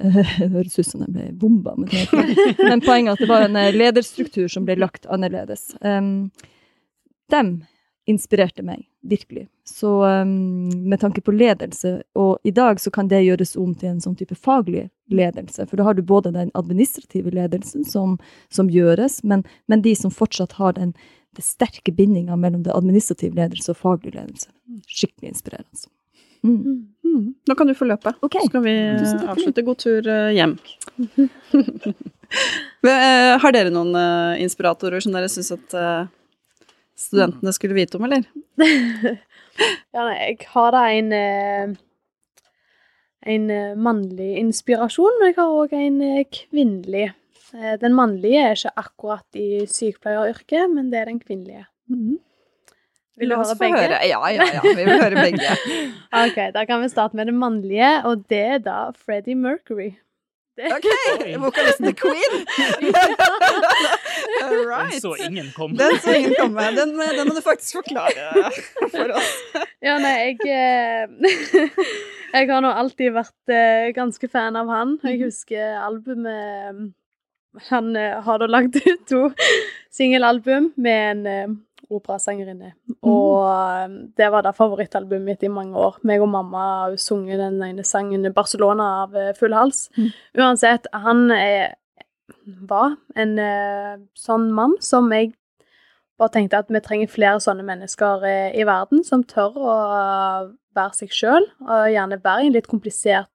Eh, 0.00 0.20
Det 0.40 0.50
høres 0.52 0.78
ut 0.78 0.88
som 0.88 1.04
de 1.04 1.08
ble 1.12 1.30
bomba, 1.36 1.74
men, 1.76 1.90
men 2.60 2.84
poenget 2.84 3.12
er 3.12 3.16
at 3.16 3.24
det 3.24 3.30
var 3.30 3.46
en 3.46 3.56
eh, 3.60 3.72
lederstruktur 3.76 4.48
som 4.52 4.68
ble 4.68 4.78
lagt 4.80 5.08
annerledes. 5.12 5.70
Um, 5.80 6.30
dem 7.32 7.58
inspirerte 8.08 8.64
meg, 8.64 8.86
virkelig. 9.08 9.46
Så 9.66 9.90
um, 10.04 10.68
med 10.88 11.00
tanke 11.02 11.22
på 11.24 11.34
ledelse, 11.34 12.00
og 12.14 12.38
i 12.46 12.52
dag 12.54 12.80
så 12.80 12.92
kan 12.94 13.10
det 13.10 13.24
gjøres 13.24 13.56
om 13.58 13.74
til 13.74 13.94
en 13.94 14.00
sånn 14.04 14.16
type 14.18 14.36
faglig 14.38 14.88
ledelse, 15.10 15.66
for 15.66 15.78
da 15.78 15.86
har 15.88 15.98
du 15.98 16.02
både 16.06 16.34
den 16.34 16.50
administrative 16.58 17.30
ledelsen 17.34 17.86
som, 17.86 18.18
som 18.52 18.70
gjøres, 18.70 19.22
men, 19.24 19.46
men 19.66 19.82
de 19.86 19.94
som 19.98 20.14
fortsatt 20.14 20.58
har 20.60 20.78
den 20.78 20.96
den 21.36 21.44
sterke 21.44 21.92
bindinga 21.92 22.36
mellom 22.36 22.62
det 22.64 22.72
administrative 22.72 23.36
ledelse 23.36 23.72
og 23.72 23.76
faglig 23.76 24.14
ledelse. 24.14 24.48
Skikkelig 24.88 25.34
inspirerende. 25.34 25.88
Mm. 26.46 26.86
Mm. 27.04 27.34
Nå 27.48 27.54
kan 27.54 27.66
du 27.66 27.74
få 27.74 27.84
løpe. 27.84 28.12
Okay. 28.22 28.40
Så 28.40 28.52
skal 28.52 28.64
vi 28.64 28.76
for 29.00 29.32
avslutte. 29.34 29.64
God 29.66 29.82
tur 29.82 30.08
eh, 30.08 30.34
hjem. 30.36 30.58
Eh, 32.86 33.32
Har 33.38 33.52
dere 33.54 33.70
noen 33.70 33.94
eh, 33.94 34.40
inspiratorer 34.42 34.98
som 35.00 35.12
dere 35.14 35.28
syns 35.30 35.52
at 35.54 35.74
eh, 35.78 36.08
studentene 36.96 37.52
skulle 37.54 37.76
vite 37.76 37.98
om, 37.98 38.08
eller? 38.08 38.26
Ja, 39.96 40.02
nei, 40.04 40.16
jeg 40.20 40.50
har 40.52 40.74
da 40.74 40.82
en 40.92 41.06
eh, 41.16 41.70
en 43.26 43.46
eh, 43.48 43.78
mannlig 43.80 44.34
inspirasjon, 44.42 45.16
men 45.16 45.30
jeg 45.30 45.38
har 45.38 45.54
òg 45.62 45.72
en 45.78 45.96
eh, 46.04 46.26
kvinnelig. 46.28 47.06
Den 47.80 47.94
mannlige 47.96 48.42
er 48.42 48.58
ikke 48.58 48.72
akkurat 48.82 49.38
i 49.38 49.62
sykepleieryrket, 49.70 50.66
men 50.74 50.90
det 50.92 50.98
er 51.00 51.08
den 51.08 51.20
kvinnelige. 51.22 51.62
Vil 53.16 53.32
du 53.32 53.36
høre 53.38 53.56
begge? 53.56 53.78
høre. 53.80 54.00
Ja, 54.04 54.20
ja, 54.34 54.48
ja. 54.58 54.60
Vi 54.66 54.82
vil 54.82 55.00
høre 55.00 55.22
begge. 55.22 55.54
Ok, 56.26 56.36
Da 56.52 56.66
kan 56.68 56.82
vi 56.82 56.90
starte 56.92 57.16
med 57.16 57.30
det 57.30 57.36
mannlige, 57.38 57.92
og 58.04 58.26
det 58.28 58.42
er 58.58 58.60
da 58.66 58.76
Freddie 58.92 59.38
Mercury. 59.38 59.94
Det- 60.56 60.72
Ok, 60.72 60.86
vokalisten 61.46 61.86
til 61.90 61.96
Queen. 62.00 62.46
All 64.42 64.62
Den 64.90 65.00
så 65.00 65.14
ingen 65.26 65.50
komme. 65.56 65.76
Den 65.78 65.98
så 66.00 66.14
ingen 66.16 66.34
komme. 66.38 66.64
Den, 66.76 66.94
den 66.98 67.28
må 67.28 67.34
du 67.36 67.42
faktisk 67.44 67.76
forklare 67.80 68.50
for 68.92 69.12
oss. 69.18 69.32
Ja, 69.84 69.98
nei, 70.00 70.14
jeg 70.32 70.38
eh, 70.48 71.06
Jeg 72.36 72.48
har 72.50 72.60
nå 72.64 72.70
alltid 72.72 73.12
vært 73.16 73.52
eh, 73.52 73.90
ganske 73.96 74.28
fan 74.32 74.56
av 74.60 74.68
han. 74.72 74.96
Jeg 75.04 75.22
husker 75.26 75.76
albumet 75.84 76.32
eh, 76.32 76.80
Han 77.70 77.92
eh, 77.96 78.16
har 78.26 78.40
da 78.42 78.48
lagd 78.50 78.76
ut 78.80 79.06
to 79.08 79.22
singelalbum 79.96 80.72
med 80.76 81.10
en 81.10 81.26
eh, 81.26 81.54
operasangerinne. 81.90 82.72
Og 83.06 83.46
eh, 83.46 83.96
det 84.18 84.28
var 84.32 84.46
da 84.46 84.52
favorittalbumet 84.56 85.26
mitt 85.26 85.46
i 85.46 85.52
mange 85.52 85.78
år. 85.78 85.98
Meg 86.06 86.24
og 86.24 86.30
mamma 86.32 86.66
har 86.66 86.98
sunget 87.00 87.40
den 87.42 87.62
ene 87.62 87.84
sangen 87.84 88.26
'Barcelona' 88.26 88.90
av 89.04 89.16
eh, 89.16 89.34
full 89.38 89.54
hals. 89.54 89.88
Mm. 89.96 90.10
Uansett, 90.42 90.86
han 90.92 91.30
er, 91.30 91.74
var 92.46 92.96
en 93.16 93.38
eh, 93.38 93.96
sånn 94.14 94.50
mann 94.52 94.76
som 94.80 95.12
jeg 95.12 95.34
bare 96.18 96.32
tenkte 96.32 96.58
at 96.58 96.72
vi 96.72 96.80
trenger 96.80 97.12
flere 97.12 97.40
sånne 97.40 97.64
mennesker 97.66 98.24
eh, 98.24 98.50
i 98.56 98.64
verden 98.64 99.04
som 99.04 99.24
tør 99.24 99.56
å 99.56 99.76
eh, 100.00 100.52
være 100.76 101.00
seg 101.02 101.12
sjøl, 101.12 101.44
og 101.64 101.90
gjerne 101.92 102.20
være 102.24 102.44
i 102.44 102.50
en 102.50 102.56
litt 102.56 102.68
komplisert 102.68 103.30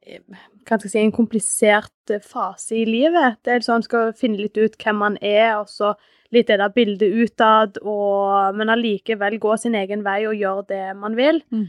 kan 0.00 0.78
hva 0.78 0.78
skal 0.78 0.88
jeg 0.88 0.92
si, 0.92 1.02
en 1.04 1.14
komplisert 1.14 2.12
eh, 2.12 2.22
fase 2.24 2.78
i 2.78 2.86
livet. 2.88 3.40
Det 3.44 3.54
er 3.54 3.66
sånn 3.66 3.84
skal 3.84 4.14
finne 4.16 4.40
litt 4.40 4.58
ut 4.60 4.78
hvem 4.80 5.00
man 5.02 5.18
er, 5.20 5.58
og 5.60 5.68
så 5.70 5.94
litt 6.34 6.48
det 6.50 6.60
der 6.60 6.72
bildet 6.74 7.14
utad, 7.24 7.80
og, 7.82 8.54
men 8.56 8.72
allikevel 8.72 9.38
gå 9.42 9.56
sin 9.58 9.76
egen 9.78 10.04
vei 10.06 10.22
og 10.28 10.38
gjøre 10.38 10.66
det 10.70 10.84
man 10.98 11.16
vil. 11.18 11.42
Mm. 11.50 11.68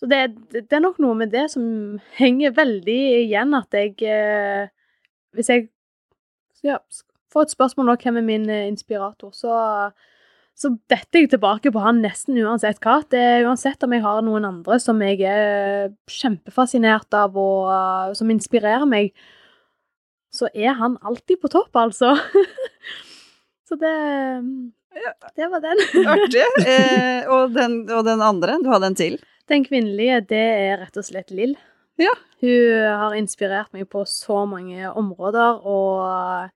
Så 0.00 0.08
det, 0.10 0.22
det 0.54 0.72
er 0.72 0.82
nok 0.82 0.98
noe 1.02 1.14
med 1.18 1.30
det 1.34 1.46
som 1.52 1.64
henger 2.16 2.56
veldig 2.56 3.00
igjen, 3.20 3.54
at 3.54 3.76
jeg 3.76 3.94
eh, 4.02 4.70
Hvis 5.32 5.48
jeg 5.48 5.68
ja, 6.66 6.80
får 7.32 7.46
et 7.46 7.54
spørsmål 7.54 7.86
nå 7.88 7.94
hvem 8.02 8.18
er 8.20 8.26
min 8.26 8.48
eh, 8.50 8.66
inspirator, 8.68 9.30
så 9.32 9.92
så 10.58 10.68
detter 10.90 11.22
jeg 11.22 11.30
tilbake 11.32 11.72
på 11.72 11.80
han 11.82 12.02
nesten 12.04 12.36
uansett 12.42 12.80
hva. 12.84 12.98
Det 13.08 13.18
er 13.18 13.46
Uansett 13.48 13.82
om 13.86 13.94
jeg 13.94 14.04
har 14.04 14.20
noen 14.24 14.44
andre 14.46 14.76
som 14.82 15.00
jeg 15.02 15.22
er 15.26 15.94
kjempefascinert 16.12 17.14
av, 17.16 17.38
og 17.40 18.12
som 18.18 18.30
inspirerer 18.30 18.84
meg, 18.88 19.14
så 20.32 20.48
er 20.52 20.76
han 20.78 20.98
alltid 21.02 21.40
på 21.40 21.50
topp, 21.52 21.72
altså. 21.76 22.14
så 23.72 23.80
det 23.80 24.72
Det 25.36 25.48
var 25.48 25.60
den. 25.64 25.80
Artig. 26.14 26.46
Eh, 26.68 27.28
og, 27.32 27.52
den, 27.56 27.82
og 27.90 28.04
den 28.04 28.20
andre? 28.20 28.58
Du 28.60 28.68
hadde 28.72 28.92
en 28.92 28.98
til? 28.98 29.20
Den 29.48 29.64
kvinnelige, 29.64 30.20
det 30.32 30.42
er 30.42 30.82
rett 30.82 30.98
og 31.00 31.06
slett 31.06 31.32
Lill. 31.34 31.56
Ja. 32.00 32.12
Hun 32.42 32.84
har 33.00 33.16
inspirert 33.16 33.72
meg 33.74 33.88
på 33.92 34.04
så 34.08 34.42
mange 34.48 34.90
områder, 34.90 35.60
og 35.64 36.52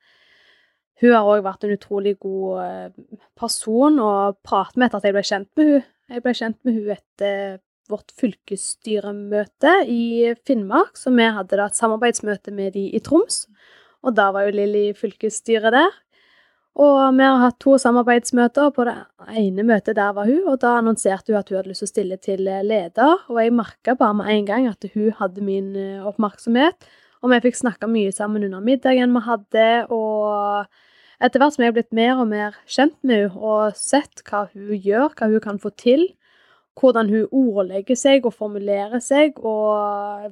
hun 1.03 1.13
har 1.13 1.29
òg 1.29 1.45
vært 1.45 1.67
en 1.67 1.75
utrolig 1.77 2.17
god 2.23 2.63
eh, 2.65 3.19
person 3.39 4.01
å 4.01 4.13
prate 4.47 4.79
med 4.79 4.89
etter 4.89 5.01
at 5.01 5.09
jeg 5.09 5.17
ble 5.17 5.25
kjent 5.29 5.51
med 5.59 5.71
hun. 5.73 5.87
Jeg 6.13 6.25
ble 6.25 6.35
kjent 6.39 6.59
med 6.65 6.79
hun 6.79 6.93
etter 6.95 7.59
vårt 7.91 8.13
fylkesstyremøte 8.19 9.73
i 9.93 10.35
Finnmark, 10.47 10.97
så 10.99 11.13
vi 11.15 11.27
hadde 11.37 11.59
da 11.59 11.69
et 11.69 11.79
samarbeidsmøte 11.79 12.55
med 12.55 12.75
de 12.75 12.89
i 12.97 13.03
Troms. 13.05 13.45
Og 14.07 14.15
da 14.17 14.31
var 14.35 14.47
jo 14.47 14.57
Lill 14.57 14.75
i 14.79 14.87
fylkesstyret 14.97 15.75
der. 15.75 15.95
Og 16.77 17.17
vi 17.17 17.25
har 17.25 17.39
hatt 17.41 17.57
to 17.63 17.79
samarbeidsmøter, 17.81 18.69
på 18.77 18.85
det 18.85 18.95
ene 19.41 19.65
møtet 19.65 19.97
der 19.97 20.13
var 20.17 20.29
hun, 20.29 20.43
og 20.45 20.59
da 20.61 20.75
annonserte 20.77 21.33
hun 21.33 21.39
at 21.41 21.49
hun 21.49 21.57
hadde 21.57 21.71
lyst 21.73 21.81
til 21.81 21.89
å 21.89 21.93
stille 21.95 22.19
til 22.21 22.43
leder, 22.45 23.23
og 23.33 23.39
jeg 23.41 23.55
merka 23.57 23.95
bare 23.97 24.19
med 24.19 24.29
en 24.35 24.49
gang 24.51 24.67
at 24.69 24.85
hun 24.93 25.15
hadde 25.17 25.45
min 25.45 25.73
eh, 25.81 26.05
oppmerksomhet, 26.05 26.89
Og 27.25 27.33
vi 27.33 27.39
fikk 27.47 27.57
snakka 27.57 27.89
mye 27.89 28.13
sammen 28.13 28.45
under 28.45 28.61
middagen 28.61 29.15
vi 29.17 29.23
hadde, 29.25 29.69
og 29.89 30.67
etter 31.25 31.41
hvert 31.41 31.55
som 31.55 31.65
jeg 31.65 31.73
har 31.73 31.77
blitt 31.79 31.97
mer 31.97 32.21
og 32.21 32.29
mer 32.29 32.59
kjent 32.69 32.97
med 33.03 33.23
henne 33.25 33.41
og 33.41 33.79
sett 33.81 34.21
hva 34.29 34.45
hun 34.53 34.75
gjør, 34.77 35.15
hva 35.17 35.31
hun 35.33 35.41
kan 35.41 35.59
få 35.59 35.73
til, 35.81 36.05
hvordan 36.77 37.09
hun 37.09 37.25
ordlegger 37.33 37.97
seg 37.97 38.29
og 38.29 38.37
formulerer 38.37 39.01
seg, 39.01 39.41
og 39.41 40.29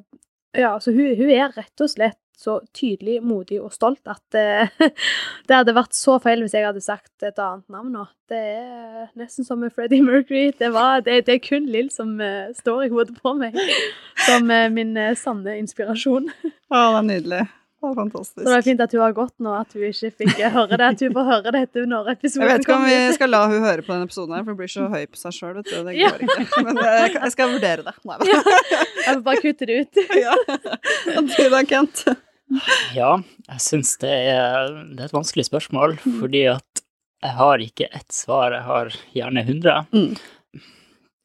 ja, 0.55 0.76
så 0.78 0.92
hun, 0.92 1.16
hun 1.16 1.32
er 1.32 1.57
rett 1.57 1.80
og 1.80 1.90
slett 1.90 2.20
så 2.37 2.59
tydelig, 2.74 3.20
modig 3.24 3.61
og 3.62 3.72
stolt 3.72 4.03
at 4.11 4.37
eh, 4.39 4.68
det 5.49 5.55
hadde 5.57 5.74
vært 5.76 5.95
så 5.97 6.18
feil 6.22 6.43
hvis 6.45 6.57
jeg 6.57 6.66
hadde 6.66 6.82
sagt 6.85 7.22
et 7.26 7.39
annet 7.39 7.66
navn 7.72 7.93
nå. 7.95 8.05
Det 8.30 8.41
er 8.41 9.11
nesten 9.20 9.47
som 9.47 9.61
med 9.62 9.72
Freddie 9.74 10.03
Mercury. 10.05 10.51
Det, 10.59 10.72
var, 10.74 11.01
det, 11.07 11.22
det 11.28 11.39
er 11.39 11.43
kun 11.45 11.66
Lill 11.70 11.91
som 11.95 12.16
eh, 12.20 12.51
står 12.59 12.87
i 12.87 12.93
hodet 12.95 13.16
på 13.22 13.35
meg 13.39 13.57
som 14.28 14.51
eh, 14.51 14.70
min 14.72 14.97
eh, 14.99 15.14
sanne 15.18 15.59
inspirasjon. 15.61 16.30
Å, 16.74 16.80
det 16.80 16.89
er 17.03 17.07
nydelig. 17.12 17.45
Det 17.85 17.91
var 17.91 17.97
fantastisk. 17.99 18.39
Så 18.41 18.49
det 18.49 18.57
er 18.57 18.62
fint 18.64 18.80
at 18.80 18.93
hun 18.97 19.01
har 19.05 19.12
gått 19.12 19.35
nå, 19.45 19.51
at 19.61 19.74
hun 19.76 19.82
ikke 19.91 20.09
fikk 20.22 20.39
høre 20.55 20.78
det. 20.80 20.87
At 20.95 21.03
hun 21.05 21.12
får 21.18 21.26
høre 21.28 21.51
dette 21.53 21.82
når 21.85 22.07
episoden 22.14 22.47
Jeg 22.47 22.49
vet 22.55 22.64
ikke 22.64 22.78
om 22.78 22.87
vi 22.89 22.95
skal 23.18 23.28
la 23.35 23.41
hun 23.45 23.59
høre 23.61 23.85
på 23.85 23.93
denne 23.93 24.09
episoden, 24.09 24.32
her, 24.32 24.47
for 24.47 24.55
hun 24.55 24.61
blir 24.62 24.72
så 24.72 24.87
høy 24.89 25.03
på 25.05 25.20
seg 25.20 25.37
sjøl. 25.37 25.59
Det 25.61 25.97
Ja. 25.99 26.14
ikke. 26.16 26.62
Men 26.64 26.80
eh, 26.80 26.97
jeg 27.03 27.18
jeg 27.18 27.35
skal 27.37 27.53
vurdere 27.53 27.85
det. 27.85 27.95
Nei, 28.09 28.16
Ja. 28.30 28.41
Jeg 29.05 29.11
får 29.11 29.24
bare 29.28 29.43
kutte 29.45 29.68
det 29.68 29.76
ut. 29.82 30.01
Ja. 30.16 30.39
Og 31.18 31.28
du 31.28 31.43
da, 31.53 31.61
Kent? 31.68 32.07
Ja, 32.95 33.17
jeg 33.49 33.63
syns 33.63 33.97
det, 34.03 34.13
det 34.95 35.03
er 35.03 35.09
et 35.09 35.17
vanskelig 35.17 35.49
spørsmål, 35.49 35.99
fordi 36.21 36.47
at 36.55 36.85
jeg 37.25 37.37
har 37.39 37.63
ikke 37.65 37.89
ett 37.89 38.13
svar, 38.13 38.53
jeg 38.53 38.67
har 38.67 38.97
gjerne 39.17 39.45
hundre. 39.47 39.77
Mm. 39.95 40.15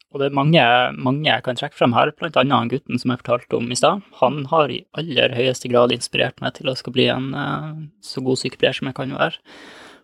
Og 0.10 0.22
det 0.22 0.30
er 0.30 0.38
mange, 0.38 0.62
mange 0.98 1.28
jeg 1.28 1.44
kan 1.46 1.58
trekke 1.60 1.78
frem 1.78 1.94
her, 1.94 2.10
annet 2.26 2.56
han 2.56 2.72
gutten 2.72 2.98
som 2.98 3.12
jeg 3.14 3.22
fortalte 3.22 3.60
om 3.60 3.68
i 3.70 3.78
stad. 3.78 4.02
Han 4.24 4.42
har 4.50 4.72
i 4.74 4.82
aller 4.98 5.36
høyeste 5.38 5.70
grad 5.70 5.94
inspirert 5.94 6.40
meg 6.42 6.56
til 6.58 6.72
å 6.72 6.78
skal 6.78 6.96
bli 6.96 7.06
en 7.14 7.30
eh, 7.38 7.68
så 8.02 8.24
god 8.26 8.42
sykepleier 8.42 8.80
som 8.80 8.90
jeg 8.90 8.98
kan 8.98 9.14
være. 9.14 9.38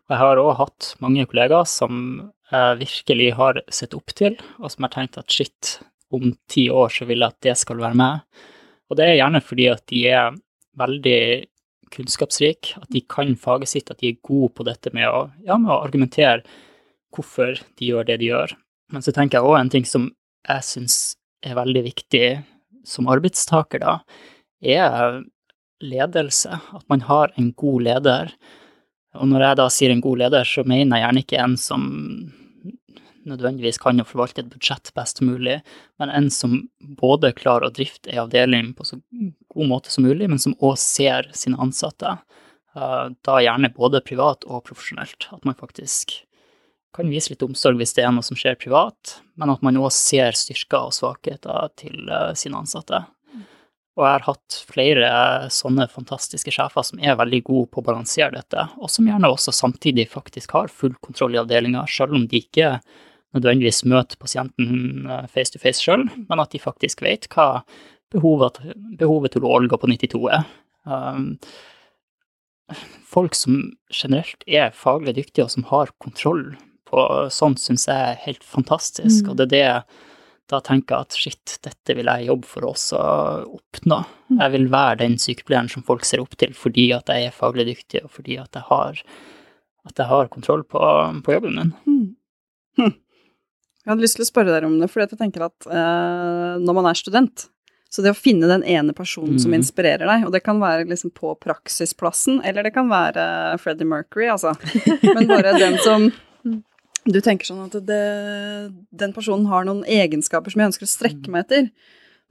Og 0.05 0.13
jeg 0.13 0.21
har 0.21 0.41
òg 0.43 0.51
hatt 0.59 0.91
mange 1.01 1.25
kollegaer 1.25 1.65
som 1.65 2.03
jeg 2.51 2.79
virkelig 2.83 3.31
har 3.39 3.61
sett 3.73 3.95
opp 3.97 4.13
til, 4.13 4.37
og 4.61 4.69
som 4.69 4.85
har 4.85 4.93
tenkt 4.93 5.17
at 5.17 5.31
shit, 5.33 5.79
om 6.13 6.35
ti 6.51 6.67
år 6.69 6.93
så 6.93 7.07
vil 7.09 7.23
jeg 7.23 7.33
at 7.33 7.47
det 7.47 7.55
skal 7.57 7.81
være 7.81 7.97
meg. 7.97 8.43
Og 8.91 8.99
det 8.99 9.07
er 9.07 9.17
gjerne 9.17 9.41
fordi 9.41 9.65
at 9.71 9.81
de 9.89 10.03
er 10.13 10.35
veldig 10.79 11.19
kunnskapsrike, 11.93 12.79
at 12.81 12.89
de 12.91 13.01
kan 13.09 13.35
faget 13.39 13.71
sitt, 13.71 13.91
at 13.91 14.01
de 14.01 14.13
er 14.13 14.23
gode 14.25 14.51
på 14.57 14.65
dette 14.67 14.91
med 14.95 15.07
å, 15.07 15.25
ja, 15.45 15.57
med 15.61 15.71
å 15.71 15.81
argumentere 15.85 16.43
hvorfor 17.15 17.59
de 17.79 17.91
gjør 17.91 18.07
det 18.09 18.19
de 18.21 18.31
gjør. 18.31 18.55
Men 18.93 19.05
så 19.05 19.13
tenker 19.15 19.39
jeg 19.39 19.49
òg 19.49 19.59
en 19.59 19.71
ting 19.73 19.87
som 19.87 20.09
jeg 20.45 20.67
syns 20.67 20.97
er 21.45 21.57
veldig 21.57 21.85
viktig 21.85 22.25
som 22.85 23.09
arbeidstaker, 23.09 23.81
da, 23.81 23.99
er 24.61 25.23
ledelse. 25.83 26.59
At 26.75 26.85
man 26.91 27.05
har 27.07 27.33
en 27.39 27.51
god 27.57 27.85
leder. 27.87 28.33
Og 29.17 29.29
når 29.31 29.47
jeg 29.47 29.59
da 29.61 29.67
sier 29.73 29.93
en 29.93 30.03
god 30.03 30.21
leder, 30.25 30.47
så 30.47 30.65
mener 30.67 30.97
jeg 30.97 31.05
gjerne 31.05 31.23
ikke 31.25 31.41
en 31.41 31.57
som 31.59 31.87
nødvendigvis 33.25 33.79
kan 33.81 34.01
å 34.01 34.05
forvalte 34.07 34.43
et 34.43 34.51
budsjett 34.51 34.91
best 34.97 35.21
mulig, 35.25 35.59
men 36.01 36.13
en 36.13 36.29
som 36.33 36.57
både 36.99 37.33
klarer 37.37 37.69
å 37.69 37.73
drifte 37.73 38.11
ei 38.13 38.21
avdeling 38.21 38.73
på 38.77 38.87
så 38.87 38.99
god 39.53 39.71
måte 39.71 39.93
som 39.93 40.07
mulig, 40.07 40.29
men 40.31 40.41
som 40.41 40.55
òg 40.61 40.77
ser 40.81 41.31
sine 41.37 41.59
ansatte. 41.61 42.17
Eh, 42.75 43.09
Da 43.25 43.41
gjerne 43.41 43.73
både 43.73 44.03
privat 44.05 44.45
og 44.45 44.65
profesjonelt. 44.67 45.29
At 45.31 45.45
man 45.45 45.57
faktisk 45.57 46.21
kan 46.95 47.09
vise 47.11 47.33
litt 47.33 47.43
omsorg 47.43 47.79
hvis 47.79 47.95
det 47.97 48.05
er 48.05 48.13
noe 48.15 48.23
som 48.23 48.37
skjer 48.39 48.55
privat, 48.59 49.17
men 49.35 49.51
at 49.51 49.63
man 49.65 49.77
òg 49.81 49.91
ser 49.91 50.37
styrker 50.37 50.87
og 50.87 50.95
svakheter 50.95 51.73
til 51.79 52.07
eh, 52.07 52.31
sine 52.39 52.61
ansatte. 52.61 53.03
Og 53.95 54.03
jeg 54.03 54.11
har 54.11 54.25
hatt 54.27 54.55
flere 54.67 55.09
sånne 55.55 55.85
fantastiske 55.87 56.51
sjefer 56.51 56.83
som 56.83 56.99
er 56.99 57.15
veldig 57.15 57.39
gode 57.47 57.69
på 57.71 57.79
å 57.79 57.85
balansere 57.85 58.33
dette, 58.35 58.67
og 58.75 58.91
som 58.91 59.07
gjerne 59.07 59.29
også 59.31 59.53
samtidig 59.55 60.09
faktisk 60.11 60.51
har 60.57 60.71
full 60.71 60.97
kontroll 60.99 61.37
i 61.37 61.39
avdelinga, 61.39 61.85
selv 61.87 62.17
om 62.17 62.25
de 62.27 62.41
ikke 62.43 62.73
nødvendigvis 63.35 63.83
møter 63.89 64.19
pasienten 64.21 65.05
eh, 65.11 65.27
face 65.31 65.53
to 65.53 65.61
face 65.61 65.83
sjøl, 65.83 66.07
men 66.29 66.41
at 66.43 66.53
de 66.55 66.61
faktisk 66.63 67.03
vet 67.05 67.27
hva 67.33 67.63
behovet, 68.13 68.61
behovet 68.99 69.35
til 69.35 69.45
Olga 69.47 69.79
på 69.81 69.89
92 69.91 70.29
er. 70.31 70.45
Um, 70.85 71.35
folk 73.05 73.35
som 73.37 73.75
generelt 73.93 74.43
er 74.47 74.73
faglig 74.73 75.15
dyktige, 75.17 75.45
og 75.45 75.53
som 75.53 75.67
har 75.69 75.93
kontroll 76.01 76.55
på 76.89 77.05
sånt, 77.33 77.61
syns 77.61 77.87
jeg 77.89 78.11
er 78.11 78.19
helt 78.25 78.43
fantastisk, 78.45 79.25
Mm. 79.25 79.29
og 79.29 79.37
det 79.37 79.45
er 79.45 79.53
det 79.55 79.63
jeg 79.63 79.81
da 80.47 80.59
tenker 80.61 81.01
at 81.01 81.15
shit, 81.17 81.57
dette 81.65 81.95
vil 81.97 82.05
jeg 82.05 82.27
jobbe 82.27 82.45
for 82.45 82.67
oss 82.69 82.91
å 82.93 83.01
oppnå. 83.57 84.03
Jeg 84.37 84.51
vil 84.53 84.67
være 84.69 84.99
den 85.01 85.15
sykepleieren 85.17 85.69
som 85.71 85.81
folk 85.81 86.05
ser 86.05 86.21
opp 86.21 86.35
til 86.37 86.53
fordi 86.53 86.91
at 86.93 87.09
jeg 87.09 87.25
er 87.25 87.33
faglig 87.33 87.65
dyktig, 87.71 88.03
og 88.05 88.11
fordi 88.13 88.37
at 88.37 88.53
jeg 88.53 88.61
har, 88.67 88.99
at 89.89 89.97
jeg 89.97 90.05
har 90.11 90.29
kontroll 90.29 90.61
på, 90.69 90.77
på 91.25 91.33
jobben 91.33 91.57
min. 91.57 91.73
Hm. 92.77 92.93
Jeg 93.85 93.91
hadde 93.93 94.01
lyst 94.01 94.17
til 94.17 94.25
å 94.25 94.29
spørre 94.31 94.49
dere 94.53 94.65
om 94.65 94.79
det, 94.81 94.89
fordi 94.89 95.11
jeg 95.13 95.19
tenker 95.19 95.45
at 95.45 95.67
eh, 95.69 96.55
når 96.65 96.73
man 96.79 96.87
er 96.89 96.97
student, 96.97 97.45
så 97.93 98.01
det 98.03 98.11
å 98.11 98.17
finne 98.17 98.49
den 98.49 98.63
ene 98.67 98.91
personen 98.97 99.37
som 99.39 99.51
Mhm. 99.53 99.59
inspirerer 99.61 100.03
deg, 100.09 100.25
og 100.25 100.31
det 100.33 100.41
kan 100.43 100.57
være 100.59 100.87
liksom 100.89 101.13
på 101.15 101.35
praksisplassen, 101.39 102.41
eller 102.43 102.63
det 102.65 102.73
kan 102.73 102.89
være 102.89 103.59
Freddie 103.61 103.85
Mercury, 103.87 104.25
altså, 104.33 104.55
men 105.15 105.27
bare 105.29 105.53
den 105.59 105.77
som 105.85 106.09
du 107.05 107.19
tenker 107.21 107.45
sånn 107.45 107.67
at 107.69 107.77
det, 107.85 108.01
den 108.91 109.13
personen 109.13 109.45
har 109.51 109.63
noen 109.67 109.83
egenskaper 109.85 110.49
som 110.51 110.63
jeg 110.63 110.71
ønsker 110.73 110.87
å 110.87 110.91
strekke 110.95 111.29
meg 111.31 111.45
etter, 111.45 111.69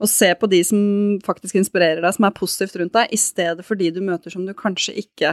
og 0.03 0.09
se 0.11 0.27
på 0.35 0.49
de 0.51 0.59
som 0.67 0.79
faktisk 1.23 1.55
inspirerer 1.55 2.01
deg, 2.03 2.13
som 2.17 2.25
er 2.27 2.35
positivt 2.35 2.75
rundt 2.81 2.91
deg, 2.97 3.07
i 3.15 3.17
stedet 3.17 3.63
for 3.63 3.79
de 3.79 3.93
du 3.95 4.01
møter 4.03 4.29
som 4.33 4.43
du 4.45 4.51
kanskje 4.53 4.91
ikke 4.99 5.31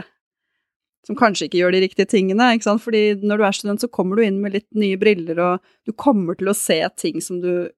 som 1.07 1.17
kanskje 1.19 1.49
ikke 1.49 1.59
gjør 1.59 1.75
de 1.75 1.83
riktige 1.83 2.09
tingene, 2.09 2.53
ikke 2.55 2.69
sant? 2.69 2.83
Fordi 2.83 3.05
når 3.21 3.39
du 3.39 3.45
er 3.47 3.55
student, 3.57 3.83
så 3.83 3.91
kommer 3.91 4.19
du 4.19 4.25
inn 4.25 4.41
med 4.43 4.55
litt 4.55 4.69
nye 4.77 4.99
briller, 4.99 5.39
og 5.43 5.87
du 5.87 5.91
kommer 5.91 6.37
til 6.39 6.51
å 6.51 6.57
se 6.57 6.79
ting 6.99 7.19
som 7.23 7.41
du 7.43 7.69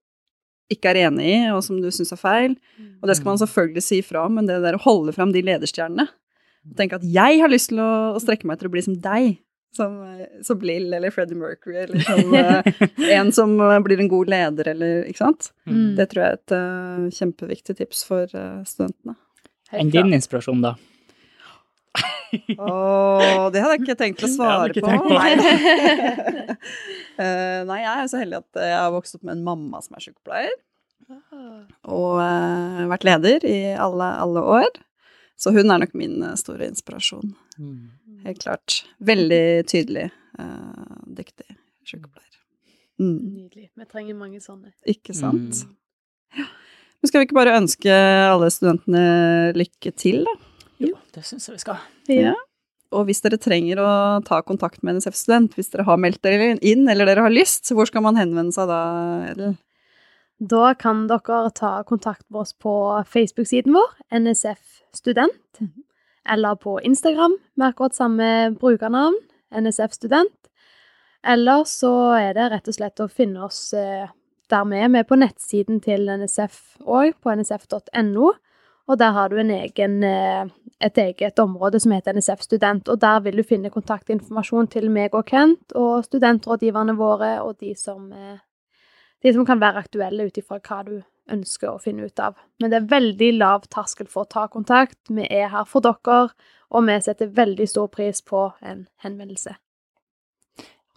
ikke 0.71 0.91
er 0.91 1.03
enig 1.07 1.26
i, 1.30 1.39
og 1.53 1.61
som 1.65 1.78
du 1.82 1.89
syns 1.93 2.13
er 2.13 2.21
feil. 2.21 2.53
Og 3.01 3.09
det 3.09 3.17
skal 3.17 3.34
man 3.34 3.41
selvfølgelig 3.41 3.86
si 3.86 3.99
fra 4.05 4.26
om, 4.26 4.38
men 4.38 4.49
det 4.49 4.61
der 4.63 4.78
å 4.78 4.86
holde 4.86 5.13
fram 5.13 5.34
de 5.34 5.43
lederstjernene 5.45 6.07
og 6.65 6.78
Tenke 6.80 6.97
at 6.97 7.03
jeg 7.05 7.41
har 7.41 7.51
lyst 7.51 7.69
til 7.71 7.82
å, 7.84 7.89
å 8.15 8.21
strekke 8.21 8.47
meg 8.47 8.57
etter 8.57 8.69
å 8.69 8.73
bli 8.73 8.82
som 8.82 8.95
deg, 9.01 9.36
som, 9.76 9.97
som 10.45 10.63
Lill 10.65 10.88
eller 10.95 11.13
Freddie 11.13 11.38
Mercury, 11.38 11.84
eller 11.84 12.01
som 12.07 12.34
eh, 12.39 13.19
en 13.19 13.32
som 13.36 13.53
eh, 13.61 13.78
blir 13.86 14.01
en 14.01 14.09
god 14.11 14.32
leder, 14.32 14.71
eller 14.73 15.03
Ikke 15.09 15.21
sant? 15.21 15.51
Mm. 15.69 15.93
Det 15.99 16.09
tror 16.11 16.23
jeg 16.23 16.32
er 16.32 16.39
et 16.39 16.55
uh, 16.55 17.05
kjempeviktig 17.19 17.78
tips 17.82 18.03
for 18.07 18.32
uh, 18.34 18.63
studentene. 18.67 19.17
Enn 19.76 19.91
din 19.93 20.15
inspirasjon, 20.15 20.63
da? 20.63 20.76
Åh, 22.58 23.50
det 23.54 23.62
hadde 23.64 23.74
jeg 23.76 23.84
ikke 23.84 23.98
tenkt 24.00 24.24
å 24.26 24.30
svare 24.32 24.74
på. 24.76 24.86
tenkt 24.86 25.08
på. 25.08 25.16
Nei. 25.16 26.56
Eh, 27.16 27.62
nei, 27.64 27.78
jeg 27.80 27.92
er 27.96 28.08
så 28.12 28.20
heldig 28.20 28.42
at 28.42 28.58
jeg 28.60 28.76
har 28.76 28.90
vokst 28.92 29.16
opp 29.16 29.22
med 29.24 29.38
en 29.38 29.44
mamma 29.46 29.80
som 29.80 29.96
er 29.96 30.04
sykepleier, 30.04 30.56
og 31.88 32.18
uh, 32.20 32.82
vært 32.92 33.06
leder 33.08 33.46
i 33.48 33.60
alle, 33.80 34.10
alle 34.20 34.44
år. 34.58 34.68
Så 35.40 35.54
hun 35.56 35.72
er 35.72 35.80
nok 35.80 35.94
min 35.96 36.18
eh, 36.24 36.34
store 36.40 36.68
inspirasjon. 36.72 37.34
Helt 38.26 38.42
klart. 38.44 38.82
Veldig 39.00 39.64
tydelig, 39.72 40.10
uh, 40.40 41.00
dyktig 41.08 41.48
sykepleier. 41.88 42.36
Mm, 43.00 43.16
Nydelig. 43.36 43.70
Vi 43.76 43.88
trenger 43.92 44.20
mange 44.20 44.40
sånne. 44.44 44.72
ikke 44.88 45.16
sant? 45.16 45.64
Ja. 46.36 46.48
Men 47.00 47.12
skal 47.12 47.22
vi 47.22 47.28
ikke 47.28 47.38
bare 47.38 47.58
ønske 47.60 47.96
alle 48.32 48.48
studentene 48.52 49.02
lykke 49.56 49.92
til, 50.00 50.24
da? 50.26 50.36
Jo, 50.82 50.95
det 51.15 51.23
syns 51.28 51.47
jeg 51.47 51.57
vi 51.57 51.63
skal. 51.63 51.82
Ja. 52.11 52.34
Og 52.95 53.07
hvis 53.07 53.21
dere 53.23 53.39
trenger 53.41 53.82
å 53.82 53.91
ta 54.28 54.39
kontakt 54.45 54.84
med 54.84 54.97
NSF 54.97 55.17
Student, 55.17 55.55
hvis 55.57 55.71
dere 55.73 55.88
har 55.88 55.99
meldt 55.99 56.21
dere 56.23 56.53
inn, 56.63 56.86
eller 56.91 57.09
dere 57.09 57.26
har 57.26 57.34
lyst, 57.34 57.71
hvor 57.76 57.88
skal 57.89 58.05
man 58.05 58.19
henvende 58.19 58.55
seg 58.55 58.69
da, 58.71 58.82
Edel? 59.32 59.55
Da 60.39 60.73
kan 60.76 61.05
dere 61.07 61.49
ta 61.55 61.78
kontakt 61.88 62.26
med 62.30 62.43
oss 62.43 62.53
på 62.53 62.73
Facebook-siden 63.07 63.76
vår, 63.76 63.93
NSF 64.19 64.82
Student, 64.95 65.61
eller 66.28 66.59
på 66.59 66.78
Instagram 66.84 67.38
med 67.55 67.71
akkurat 67.71 67.95
samme 67.95 68.30
brukernavn, 68.59 69.17
NSF 69.55 69.95
Student. 69.95 70.36
Eller 71.26 71.63
så 71.65 71.91
er 72.19 72.36
det 72.38 72.51
rett 72.51 72.69
og 72.69 72.78
slett 72.78 73.01
å 73.01 73.09
finne 73.09 73.47
oss 73.47 73.73
eh, 73.73 74.05
der 74.51 74.65
vi 74.69 74.78
er. 74.78 74.91
Er 74.93 75.07
på 75.07 75.17
nettsiden 75.17 75.80
til 75.82 76.05
NSF 76.05 76.78
òg, 76.86 77.15
på 77.23 77.34
nsf.no. 77.34 78.34
Og 78.88 79.00
der 79.02 79.16
har 79.16 79.30
du 79.30 79.38
en 79.42 79.50
egen, 79.50 80.04
eh, 80.04 80.46
et 80.82 80.98
eget 80.98 81.40
område 81.40 81.80
som 81.80 81.92
heter 81.92 82.14
NSF 82.14 82.42
Student, 82.42 82.90
og 82.90 83.02
der 83.02 83.20
vil 83.20 83.38
du 83.38 83.44
finne 83.44 83.72
kontaktinformasjon 83.74 84.68
til 84.68 84.92
meg 84.92 85.16
og 85.16 85.26
Kent, 85.26 85.74
og 85.76 86.06
studentrådgiverne 86.06 86.96
våre, 86.98 87.42
og 87.42 87.58
de 87.60 87.74
som, 87.76 88.12
eh, 88.14 88.38
de 89.24 89.34
som 89.34 89.46
kan 89.46 89.60
være 89.60 89.82
aktuelle 89.82 90.26
ut 90.26 90.38
ifra 90.38 90.60
hva 90.60 90.86
du 90.86 91.04
ønsker 91.32 91.70
å 91.70 91.82
finne 91.82 92.06
ut 92.06 92.20
av. 92.20 92.36
Men 92.60 92.70
det 92.70 92.78
er 92.78 93.00
veldig 93.00 93.38
lav 93.40 93.62
terskel 93.68 94.08
for 94.08 94.26
å 94.26 94.30
ta 94.30 94.48
kontakt. 94.48 94.98
Vi 95.10 95.26
er 95.32 95.48
her 95.48 95.66
for 95.66 95.82
dere, 95.82 96.30
og 96.72 96.86
vi 96.86 97.00
setter 97.02 97.28
veldig 97.28 97.68
stor 97.68 97.88
pris 97.88 98.22
på 98.22 98.54
en 98.62 98.88
henvendelse. 99.04 99.56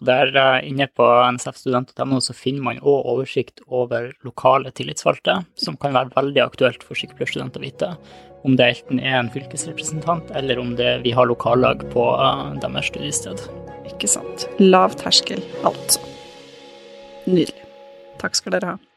Der 0.05 0.31
uh, 0.31 0.59
inne 0.63 0.87
på 0.87 1.05
nsfstudent.no 1.35 2.21
så 2.23 2.35
finner 2.35 2.63
man 2.63 2.79
òg 2.79 3.07
oversikt 3.13 3.59
over 3.67 4.13
lokale 4.23 4.71
tillitsvalgte, 4.71 5.41
som 5.59 5.75
kan 5.79 5.95
være 5.97 6.13
veldig 6.15 6.43
aktuelt 6.45 6.85
for 6.87 6.99
sykepleierstudenter 6.99 7.59
å 7.59 7.67
vite. 7.67 7.91
Om 8.47 8.55
det 8.55 8.69
enten 8.71 9.01
er 9.03 9.17
en 9.19 9.31
fylkesrepresentant, 9.33 10.31
eller 10.39 10.61
om 10.61 10.71
det, 10.79 11.01
vi 11.03 11.11
har 11.11 11.27
lokallag 11.27 11.83
på 11.91 12.05
uh, 12.15 12.55
deres 12.63 12.91
studiested. 12.93 13.43
Ikke 13.91 14.07
sant. 14.07 14.47
Lav 14.63 14.95
terskel, 15.01 15.43
altså. 15.67 15.99
Nydelig. 17.27 17.67
Takk 18.23 18.39
skal 18.39 18.55
dere 18.55 18.75
ha. 18.75 18.88